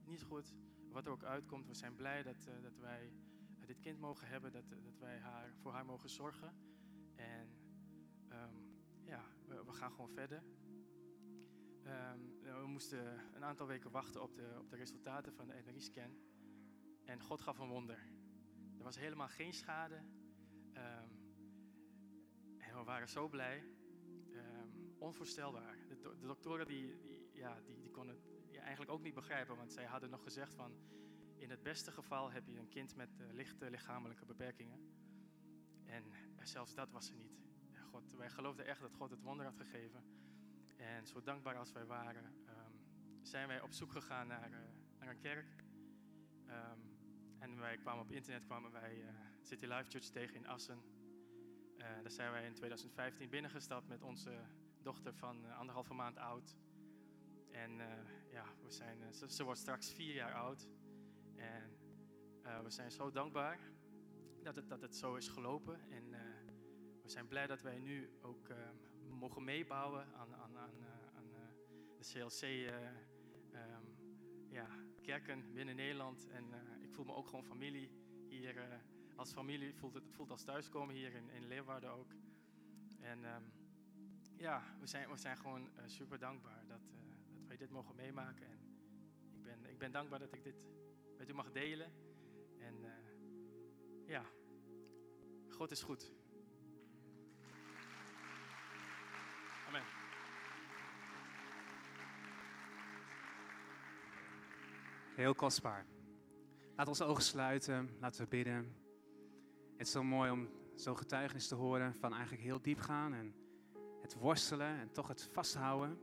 niet 0.05 0.23
goed, 0.23 0.55
wat 0.91 1.07
er 1.07 1.13
ook 1.13 1.25
uitkomt, 1.25 1.67
we 1.67 1.75
zijn 1.75 1.95
blij 1.95 2.23
dat, 2.23 2.49
dat 2.63 2.79
wij 2.79 3.13
dit 3.67 3.81
kind 3.81 3.99
mogen 3.99 4.29
hebben, 4.29 4.53
dat, 4.53 4.69
dat 4.69 4.99
wij 4.99 5.19
haar, 5.19 5.55
voor 5.55 5.73
haar 5.73 5.85
mogen 5.85 6.11
zorgen. 6.11 6.55
En 7.15 7.49
um, 8.29 8.73
ja, 9.05 9.25
we, 9.47 9.73
gaan 9.73 9.91
gewoon 9.91 10.11
verder. 10.11 10.43
Um, 11.87 12.39
we 12.41 12.67
moesten 12.67 13.35
een 13.35 13.45
aantal 13.45 13.67
weken 13.67 13.91
wachten 13.91 14.23
op 14.23 14.35
de, 14.35 14.57
op 14.59 14.71
de 14.71 14.77
resultaten 14.77 15.33
van 15.33 15.49
de 15.49 15.63
MRI-scan. 15.65 16.17
En 17.05 17.21
God 17.21 17.41
gaf 17.41 17.59
een 17.59 17.69
wonder. 17.69 17.99
Er 18.79 18.85
was 18.85 18.97
helemaal 18.97 19.29
geen 19.29 19.53
schade. 19.53 19.97
Um, 20.75 21.21
en 22.59 22.79
we 22.79 22.85
waren 22.85 23.09
zo 23.09 23.29
blij. 23.29 23.65
onvoorstelbaar. 24.99 25.72
De, 26.03 26.27
doktoren 26.27 26.67
die, 26.67 27.01
die, 27.01 27.31
ja, 27.33 27.61
die, 27.65 27.81
die 27.81 27.91
konden 27.91 28.15
het 28.15 28.57
eigenlijk 28.63 28.91
ook 28.91 29.03
niet 29.03 29.15
begrijpen. 29.15 29.57
Want 29.57 29.73
zij 29.73 29.85
hadden 29.85 30.11
nog 30.11 30.23
gezegd 30.23 30.55
van... 30.55 30.73
In 31.37 31.51
het 31.51 31.63
beste 31.63 31.91
geval 31.93 32.31
heb 32.31 32.47
je 32.47 32.59
een 32.59 32.69
kind 32.69 32.97
met 32.97 33.21
uh, 33.21 33.33
lichte 33.33 33.71
lichamelijke 33.71 34.25
beperkingen. 34.25 34.81
En 35.85 36.05
zelfs 36.43 36.75
dat 36.75 36.91
was 36.91 37.09
er 37.09 37.17
niet. 37.17 37.41
God, 37.91 38.13
wij 38.13 38.31
geloofden 38.31 38.67
echt 38.67 38.81
dat 38.81 38.95
God 38.95 39.11
het 39.11 39.23
wonder 39.23 39.47
had 39.47 39.57
gegeven. 39.57 40.05
En 40.77 41.07
zo 41.07 41.23
dankbaar 41.23 41.57
als 41.57 41.73
wij 41.73 41.85
waren, 41.85 42.25
um, 42.25 42.81
zijn 43.23 43.49
wij 43.49 43.61
op 43.61 43.73
zoek 43.73 43.93
gegaan 43.93 44.27
naar, 44.27 44.51
uh, 44.51 44.57
naar 44.99 45.09
een 45.09 45.19
kerk. 45.19 45.65
Um, 46.49 46.93
en 47.39 47.59
wij 47.59 47.77
kwamen 47.77 48.03
op 48.03 48.11
internet 48.11 48.45
kwamen 48.45 48.73
wij 48.73 49.05
City 49.43 49.67
Life 49.67 49.91
Church 49.91 50.07
tegen 50.07 50.35
in 50.35 50.47
Assen. 50.47 50.83
Daar 51.77 52.11
zijn 52.11 52.33
wij 52.33 52.47
in 52.47 52.55
2015 52.55 53.29
binnengestapt 53.29 53.89
met 53.89 54.03
onze 54.03 54.31
dochter 54.83 55.15
van 55.15 55.53
anderhalve 55.53 55.95
maand 55.95 56.17
oud. 56.17 56.57
En 57.51 57.77
ja, 58.31 58.45
we 58.63 58.71
zijn, 58.71 59.15
ze, 59.15 59.33
ze, 59.33 59.45
wordt 59.45 59.61
straks 59.61 59.93
vier 59.93 60.15
jaar 60.15 60.35
oud. 60.35 60.69
En 61.37 61.77
we 62.63 62.71
zijn 62.71 62.91
zo 62.91 63.11
dankbaar 63.11 63.59
dat 64.43 64.57
het, 64.57 64.69
dat 64.69 64.81
het 64.81 64.97
zo 64.97 65.15
is 65.15 65.29
gelopen. 65.29 65.91
En 65.91 66.11
we 67.03 67.09
zijn 67.09 67.27
blij 67.29 67.47
dat 67.47 67.63
wij 67.63 67.79
nu 67.79 68.11
ook 68.23 68.49
mogen 69.09 69.45
meebouwen 69.45 70.07
aan, 70.15 70.35
aan, 70.35 70.59
aan, 70.59 70.71
de 71.99 72.13
CLC 72.13 72.43
um, 73.55 73.97
ja, 74.49 74.67
kerken 75.03 75.53
binnen 75.53 75.77
Nederland. 75.77 76.27
En 76.29 76.45
ik 76.81 76.93
voel 76.93 77.05
me 77.05 77.15
ook 77.15 77.27
gewoon 77.27 77.45
familie 77.45 77.91
hier. 78.29 78.83
als 79.17 79.33
familie 79.33 79.75
voelt 79.75 79.95
het, 79.95 80.05
het 80.05 80.15
voelt 80.15 80.31
als 80.31 80.45
thuiskomen 80.45 80.95
hier 80.95 81.15
in, 81.15 81.31
in 81.31 81.47
Leeuwarden 81.47 81.91
ook. 81.91 82.13
En 83.01 83.25
um, 83.25 83.62
ja, 84.43 84.63
we 84.81 84.87
zijn, 84.87 85.09
we 85.09 85.17
zijn 85.17 85.37
gewoon 85.37 85.69
super 85.87 86.19
dankbaar 86.19 86.67
dat, 86.67 86.81
dat 87.35 87.47
wij 87.47 87.57
dit 87.57 87.71
mogen 87.71 87.95
meemaken. 87.95 88.47
En 88.47 88.61
ik 89.35 89.43
ben, 89.43 89.71
ik 89.71 89.79
ben 89.79 89.93
dankbaar 89.93 90.19
dat 90.19 90.33
ik 90.33 90.43
dit 90.43 90.57
met 91.19 91.29
u 91.29 91.35
mag 91.35 91.53
delen. 91.53 91.93
En 92.59 92.75
ja, 94.07 94.25
God 95.49 95.71
is 95.71 95.83
goed. 95.83 96.13
Amen. 99.67 99.83
Heel 105.15 105.35
kostbaar. 105.35 105.87
Laat 106.77 106.89
onze 106.89 107.05
ogen 107.05 107.23
sluiten, 107.23 107.97
laten 108.01 108.23
we 108.23 108.29
bidden. 108.29 108.77
Het 109.77 109.87
is 109.87 109.93
zo 109.93 110.03
mooi 110.03 110.31
om 110.31 110.49
zo'n 110.75 110.97
getuigenis 110.97 111.49
te 111.49 111.55
horen 111.55 111.95
van 111.95 112.13
eigenlijk 112.13 112.43
heel 112.43 112.63
diep 112.63 112.79
gaan 112.79 113.15
en 113.15 113.42
het 114.03 114.15
worstelen 114.15 114.79
en 114.79 114.93
toch 114.93 115.09
het 115.09 115.29
vasthouden. 115.33 115.99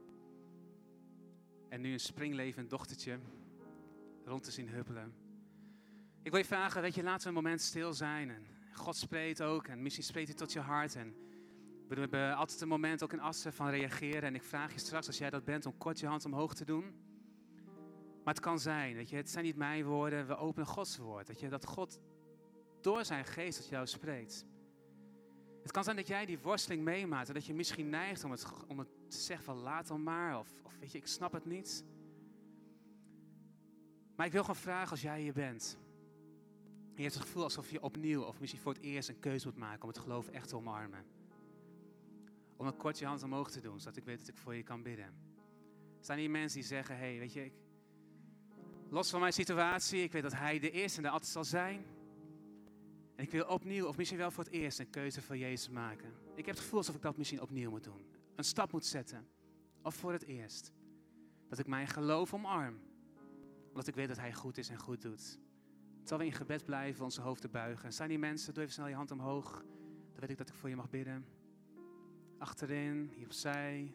En 1.69 1.81
nu 1.81 1.91
een 1.91 1.99
springlevend 1.99 2.69
dochtertje 2.69 3.19
rond 4.25 4.43
te 4.43 4.51
zien 4.51 4.69
huppelen. 4.69 5.13
Ik 6.21 6.31
wil 6.31 6.39
je 6.39 6.45
vragen, 6.45 6.81
weet 6.81 6.95
je, 6.95 7.03
laten 7.03 7.21
we 7.21 7.27
een 7.27 7.43
moment 7.43 7.61
stil 7.61 7.93
zijn. 7.93 8.29
En 8.29 8.45
God 8.73 8.95
spreekt 8.95 9.41
ook 9.41 9.67
en 9.67 9.81
misschien 9.81 10.03
spreekt 10.03 10.27
hij 10.27 10.37
tot 10.37 10.53
je 10.53 10.59
hart. 10.59 10.95
En 10.95 11.15
we 11.87 11.99
hebben 11.99 12.35
altijd 12.35 12.61
een 12.61 12.67
moment 12.67 13.03
ook 13.03 13.13
in 13.13 13.19
Assen 13.19 13.53
van 13.53 13.69
reageren. 13.69 14.23
En 14.23 14.35
ik 14.35 14.43
vraag 14.43 14.73
je 14.73 14.79
straks, 14.79 15.07
als 15.07 15.17
jij 15.17 15.29
dat 15.29 15.45
bent, 15.45 15.65
om 15.65 15.77
kort 15.77 15.99
je 15.99 16.07
hand 16.07 16.25
omhoog 16.25 16.53
te 16.53 16.65
doen. 16.65 16.83
Maar 18.23 18.33
het 18.33 18.43
kan 18.43 18.59
zijn, 18.59 18.95
weet 18.95 19.09
je, 19.09 19.15
het 19.15 19.29
zijn 19.29 19.45
niet 19.45 19.55
mijn 19.55 19.85
woorden, 19.85 20.27
we 20.27 20.35
openen 20.35 20.67
Gods 20.67 20.97
woord. 20.97 21.27
Dat, 21.27 21.39
je, 21.39 21.49
dat 21.49 21.65
God 21.65 21.99
door 22.81 23.05
zijn 23.05 23.25
geest 23.25 23.57
tot 23.57 23.69
jou 23.69 23.87
spreekt. 23.87 24.45
Het 25.61 25.71
kan 25.71 25.83
zijn 25.83 25.95
dat 25.95 26.07
jij 26.07 26.25
die 26.25 26.39
worsteling 26.39 26.83
meemaakt 26.83 27.27
en 27.27 27.33
dat 27.33 27.45
je 27.45 27.53
misschien 27.53 27.89
neigt 27.89 28.23
om 28.23 28.31
het, 28.31 28.45
om 28.67 28.79
het 28.79 28.87
te 29.07 29.17
zeggen 29.17 29.45
van 29.45 29.57
laat 29.57 29.87
dan 29.87 30.03
maar. 30.03 30.39
Of, 30.39 30.47
of 30.63 30.77
weet 30.79 30.91
je, 30.91 30.97
ik 30.97 31.07
snap 31.07 31.31
het 31.31 31.45
niet. 31.45 31.83
Maar 34.15 34.25
ik 34.25 34.31
wil 34.31 34.41
gewoon 34.41 34.61
vragen 34.61 34.91
als 34.91 35.01
jij 35.01 35.21
hier 35.21 35.33
bent. 35.33 35.77
En 36.89 36.95
je 36.95 37.01
hebt 37.01 37.13
het 37.13 37.23
gevoel 37.23 37.43
alsof 37.43 37.71
je 37.71 37.81
opnieuw 37.81 38.23
of 38.23 38.39
misschien 38.39 38.61
voor 38.61 38.73
het 38.73 38.81
eerst 38.81 39.09
een 39.09 39.19
keuze 39.19 39.47
moet 39.47 39.57
maken 39.57 39.81
om 39.81 39.87
het 39.89 39.97
geloof 39.97 40.27
echt 40.27 40.47
te 40.47 40.55
omarmen 40.55 41.05
om 42.59 42.67
een 42.67 42.77
kort 42.77 42.99
je 42.99 43.05
hand 43.05 43.23
omhoog 43.23 43.51
te 43.51 43.61
doen, 43.61 43.79
zodat 43.79 43.97
ik 43.97 44.03
weet 44.03 44.19
dat 44.19 44.27
ik 44.27 44.37
voor 44.37 44.55
je 44.55 44.63
kan 44.63 44.83
bidden. 44.83 45.05
Er 45.05 46.05
zijn 46.05 46.19
hier 46.19 46.29
mensen 46.29 46.59
die 46.59 46.67
zeggen, 46.67 46.97
hé, 46.97 47.09
hey, 47.09 47.19
weet 47.19 47.33
je, 47.33 47.45
ik, 47.45 47.53
los 48.89 49.09
van 49.09 49.19
mijn 49.19 49.33
situatie, 49.33 50.03
ik 50.03 50.11
weet 50.11 50.21
dat 50.21 50.33
Hij 50.33 50.59
de 50.59 50.71
eerste 50.71 50.97
en 50.97 51.03
de 51.03 51.09
altijd 51.09 51.31
zal 51.31 51.43
zijn. 51.43 51.85
En 53.19 53.25
ik 53.25 53.31
wil 53.31 53.45
opnieuw, 53.45 53.87
of 53.87 53.97
misschien 53.97 54.17
wel 54.17 54.31
voor 54.31 54.43
het 54.43 54.53
eerst, 54.53 54.79
een 54.79 54.89
keuze 54.89 55.21
voor 55.21 55.37
Jezus 55.37 55.69
maken. 55.69 56.13
Ik 56.35 56.45
heb 56.45 56.55
het 56.55 56.63
gevoel 56.63 56.79
alsof 56.79 56.95
ik 56.95 57.01
dat 57.01 57.17
misschien 57.17 57.41
opnieuw 57.41 57.69
moet 57.69 57.83
doen. 57.83 58.05
Een 58.35 58.43
stap 58.43 58.71
moet 58.71 58.85
zetten. 58.85 59.27
Of 59.83 59.95
voor 59.95 60.11
het 60.11 60.23
eerst. 60.23 60.71
Dat 61.47 61.59
ik 61.59 61.67
mijn 61.67 61.87
geloof 61.87 62.33
omarm. 62.33 62.79
Omdat 63.67 63.87
ik 63.87 63.95
weet 63.95 64.07
dat 64.07 64.17
Hij 64.17 64.33
goed 64.33 64.57
is 64.57 64.69
en 64.69 64.79
goed 64.79 65.01
doet. 65.01 65.39
Terwijl 65.99 66.19
we 66.19 66.25
in 66.25 66.33
gebed 66.33 66.65
blijven, 66.65 67.03
onze 67.03 67.21
hoofden 67.21 67.51
buigen. 67.51 67.93
Zijn 67.93 68.09
die 68.09 68.19
mensen, 68.19 68.53
doe 68.53 68.63
even 68.63 68.75
snel 68.75 68.87
je 68.87 68.95
hand 68.95 69.11
omhoog. 69.11 69.51
Dan 70.11 70.19
weet 70.19 70.29
ik 70.29 70.37
dat 70.37 70.49
ik 70.49 70.55
voor 70.55 70.69
je 70.69 70.75
mag 70.75 70.89
bidden. 70.89 71.25
Achterin, 72.37 73.11
hier 73.15 73.25
opzij. 73.25 73.93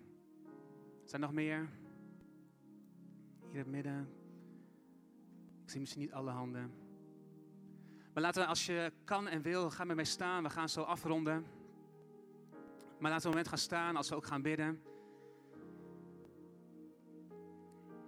Zijn 1.05 1.23
er 1.23 1.29
nog 1.29 1.33
meer? 1.33 1.69
Hier 3.41 3.53
in 3.53 3.59
het 3.59 3.71
midden. 3.71 4.09
Ik 5.63 5.71
zie 5.71 5.81
misschien 5.81 6.03
niet 6.03 6.13
alle 6.13 6.31
handen. 6.31 6.84
Maar 8.15 8.23
laten 8.23 8.43
we, 8.43 8.49
als 8.49 8.67
je 8.67 8.93
kan 9.05 9.29
en 9.29 9.43
wil, 9.43 9.71
ga 9.71 9.85
met 9.85 9.97
mij 9.97 10.05
staan. 10.05 10.43
We 10.43 10.51
gaan 10.51 10.69
zo 10.69 10.83
afronden. 10.83 11.47
Maar 12.99 13.11
laten 13.11 13.23
we 13.23 13.25
een 13.25 13.29
moment 13.29 13.49
gaan 13.49 13.59
staan 13.59 13.97
als 13.97 14.09
we 14.09 14.15
ook 14.15 14.27
gaan 14.27 14.43
bidden. 14.43 14.83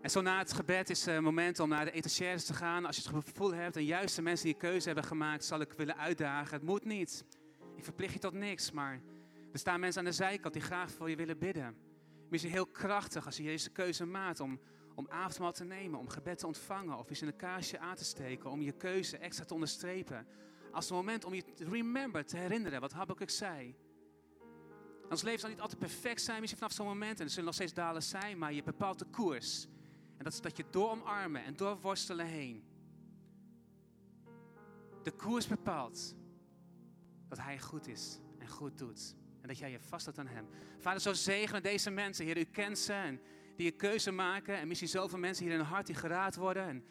En 0.03 0.11
zo 0.11 0.21
na 0.21 0.39
het 0.39 0.53
gebed 0.53 0.91
is 0.91 1.05
het 1.05 1.21
moment 1.21 1.61
om 1.61 1.69
naar 1.69 1.85
de 1.85 1.91
etagères 1.91 2.45
te 2.45 2.55
gaan. 2.55 2.85
Als 2.85 2.97
je 2.97 3.03
het 3.03 3.25
gevoel 3.25 3.55
hebt 3.55 3.77
en 3.77 3.85
juist 3.85 4.17
de 4.17 4.23
mensen 4.23 4.45
die 4.45 4.55
een 4.55 4.61
keuze 4.61 4.87
hebben 4.87 5.05
gemaakt, 5.05 5.45
zal 5.45 5.61
ik 5.61 5.73
willen 5.73 5.97
uitdagen. 5.97 6.55
Het 6.55 6.67
moet 6.67 6.85
niet. 6.85 7.25
Ik 7.77 7.85
verplicht 7.85 8.13
je 8.13 8.19
tot 8.19 8.33
niks, 8.33 8.71
maar 8.71 9.01
er 9.53 9.59
staan 9.59 9.81
mensen 9.81 10.01
aan 10.01 10.09
de 10.09 10.15
zijkant 10.15 10.55
die 10.55 10.63
graag 10.63 10.91
voor 10.91 11.11
je 11.11 11.17
willen 11.17 11.39
bidden. 11.39 11.77
Misschien 12.29 12.53
heel 12.53 12.67
krachtig 12.67 13.27
als 13.27 13.37
je 13.37 13.43
deze 13.43 13.71
keuze 13.71 14.05
maakt 14.05 14.41
om, 14.41 14.61
om 14.97 15.07
avondmaal 15.09 15.53
te 15.53 15.65
nemen, 15.65 15.99
om 15.99 16.09
gebed 16.09 16.39
te 16.39 16.47
ontvangen 16.47 16.99
of 16.99 17.09
eens 17.09 17.21
een 17.21 17.37
kaarsje 17.37 17.79
aan 17.79 17.97
te 17.97 18.05
steken, 18.05 18.51
om 18.51 18.63
je 18.63 18.73
keuze 18.73 19.19
extra 19.19 19.45
te 19.45 19.55
onderstrepen. 19.55 20.27
Als 20.73 20.91
een 20.91 20.97
moment 20.97 21.25
om 21.25 21.35
je 21.35 21.45
te 21.55 21.65
remember, 21.65 22.25
te 22.25 22.37
herinneren 22.37 22.81
wat 22.81 22.93
Habakkuk 22.93 23.31
zei. 23.31 23.77
Ons 25.09 25.23
leven 25.23 25.41
zal 25.41 25.49
niet 25.49 25.61
altijd 25.61 25.79
perfect 25.79 26.21
zijn, 26.21 26.41
misschien 26.41 26.61
vanaf 26.61 26.75
zo'n 26.75 26.87
moment. 26.87 27.19
En 27.19 27.25
er 27.25 27.31
zullen 27.31 27.45
nog 27.45 27.55
steeds 27.55 27.75
dalen 27.75 28.03
zijn, 28.03 28.39
maar 28.39 28.53
je 28.53 28.63
bepaalt 28.63 28.99
de 28.99 29.05
koers. 29.05 29.67
En 30.17 30.25
dat 30.25 30.33
is 30.33 30.41
dat 30.41 30.57
je 30.57 30.65
door 30.71 30.91
omarmen 30.91 31.45
en 31.45 31.57
door 31.57 31.81
worstelen 31.81 32.27
heen. 32.27 32.65
De 35.03 35.11
koers 35.11 35.47
bepaalt 35.47 36.15
dat 37.29 37.39
hij 37.39 37.59
goed 37.59 37.89
is 37.89 38.21
en 38.39 38.49
goed 38.49 38.79
doet 38.79 39.17
En 39.41 39.49
dat 39.49 39.59
jij 39.59 39.71
je 39.71 39.81
vasthoudt 39.81 40.19
aan 40.19 40.27
Hem. 40.27 40.49
Vader, 40.79 41.01
zo 41.01 41.13
zegenen 41.13 41.63
deze 41.63 41.91
mensen. 41.91 42.25
Heer, 42.25 42.39
u 42.39 42.45
kent 42.45 42.79
ze 42.79 42.93
en 42.93 43.21
die 43.57 43.73
een 43.73 43.77
keuze 43.77 44.11
maken. 44.11 44.59
En 44.59 44.69
misschien 44.69 44.89
zoveel 44.89 45.19
mensen 45.19 45.45
hier 45.45 45.53
in 45.53 45.61
hun 45.61 45.69
hart 45.69 45.87
die 45.87 45.95
geraad 45.95 46.37
worden. 46.37 46.67
En 46.67 46.85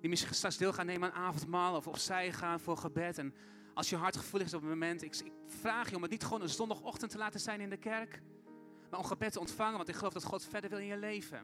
die 0.00 0.10
misschien 0.10 0.34
straks 0.34 0.56
deel 0.56 0.72
gaan 0.72 0.86
nemen 0.86 1.12
aan 1.12 1.22
avondmaal 1.22 1.76
of 1.76 1.86
opzij 1.86 2.32
gaan 2.32 2.60
voor 2.60 2.76
gebed. 2.76 3.18
En 3.18 3.34
als 3.74 3.90
je 3.90 3.96
hart 3.96 4.16
gevoelig 4.16 4.46
is 4.46 4.54
op 4.54 4.60
het 4.60 4.70
moment, 4.70 5.02
ik, 5.02 5.16
ik 5.16 5.32
vraag 5.46 5.90
je 5.90 5.96
om 5.96 6.02
het 6.02 6.10
niet 6.10 6.24
gewoon 6.24 6.42
een 6.42 6.48
zondagochtend 6.48 7.10
te 7.10 7.18
laten 7.18 7.40
zijn 7.40 7.60
in 7.60 7.70
de 7.70 7.76
kerk. 7.76 8.22
Maar 8.90 9.00
om 9.00 9.06
gebed 9.06 9.32
te 9.32 9.40
ontvangen, 9.40 9.76
want 9.76 9.88
ik 9.88 9.94
geloof 9.94 10.12
dat 10.12 10.24
God 10.24 10.44
verder 10.44 10.70
wil 10.70 10.78
in 10.78 10.86
je 10.86 10.96
leven. 10.96 11.38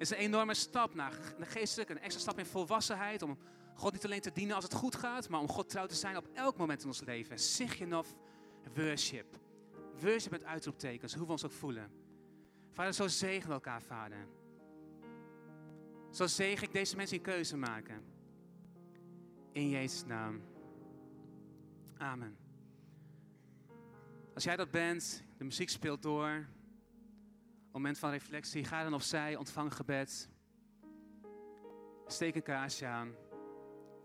Het 0.00 0.10
is 0.10 0.10
een 0.10 0.24
enorme 0.24 0.54
stap 0.54 0.94
naar 0.94 1.12
de 1.38 1.46
geestelijke, 1.46 1.92
een 1.92 2.00
extra 2.00 2.20
stap 2.20 2.38
in 2.38 2.46
volwassenheid. 2.46 3.22
Om 3.22 3.38
God 3.74 3.92
niet 3.92 4.04
alleen 4.04 4.20
te 4.20 4.32
dienen 4.32 4.54
als 4.54 4.64
het 4.64 4.74
goed 4.74 4.94
gaat, 4.94 5.28
maar 5.28 5.40
om 5.40 5.48
God 5.48 5.68
trouw 5.68 5.86
te 5.86 5.94
zijn 5.94 6.16
op 6.16 6.28
elk 6.32 6.56
moment 6.56 6.82
in 6.82 6.86
ons 6.86 7.00
leven. 7.00 7.38
Sigenof 7.38 8.16
worship. 8.74 9.38
Worship 10.00 10.30
met 10.30 10.44
uitroeptekens, 10.44 11.14
hoe 11.14 11.26
we 11.26 11.32
ons 11.32 11.44
ook 11.44 11.52
voelen. 11.52 11.90
Vader, 12.70 12.92
zo 12.92 13.08
zegen 13.08 13.52
elkaar, 13.52 13.82
Vader. 13.82 14.26
Zo 16.10 16.26
zegen 16.26 16.66
ik 16.66 16.72
deze 16.72 16.96
mensen 16.96 17.16
in 17.16 17.22
keuze 17.22 17.56
maken. 17.56 18.02
In 19.52 19.68
Jezus' 19.68 20.04
naam. 20.04 20.42
Amen. 21.96 22.36
Als 24.34 24.44
jij 24.44 24.56
dat 24.56 24.70
bent, 24.70 25.24
de 25.36 25.44
muziek 25.44 25.68
speelt 25.68 26.02
door. 26.02 26.46
Moment 27.72 27.98
van 27.98 28.10
reflectie, 28.10 28.64
ga 28.64 28.82
dan 28.82 28.94
opzij, 28.94 29.36
ontvang 29.36 29.74
gebed. 29.74 30.28
Steek 32.06 32.34
een 32.34 32.42
kaarsje 32.42 32.86
aan 32.86 33.14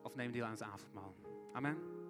of 0.04 0.16
neem 0.16 0.32
deel 0.32 0.46
aan 0.46 0.52
het 0.52 0.64
avondmaal. 0.64 1.16
Amen. 1.54 2.05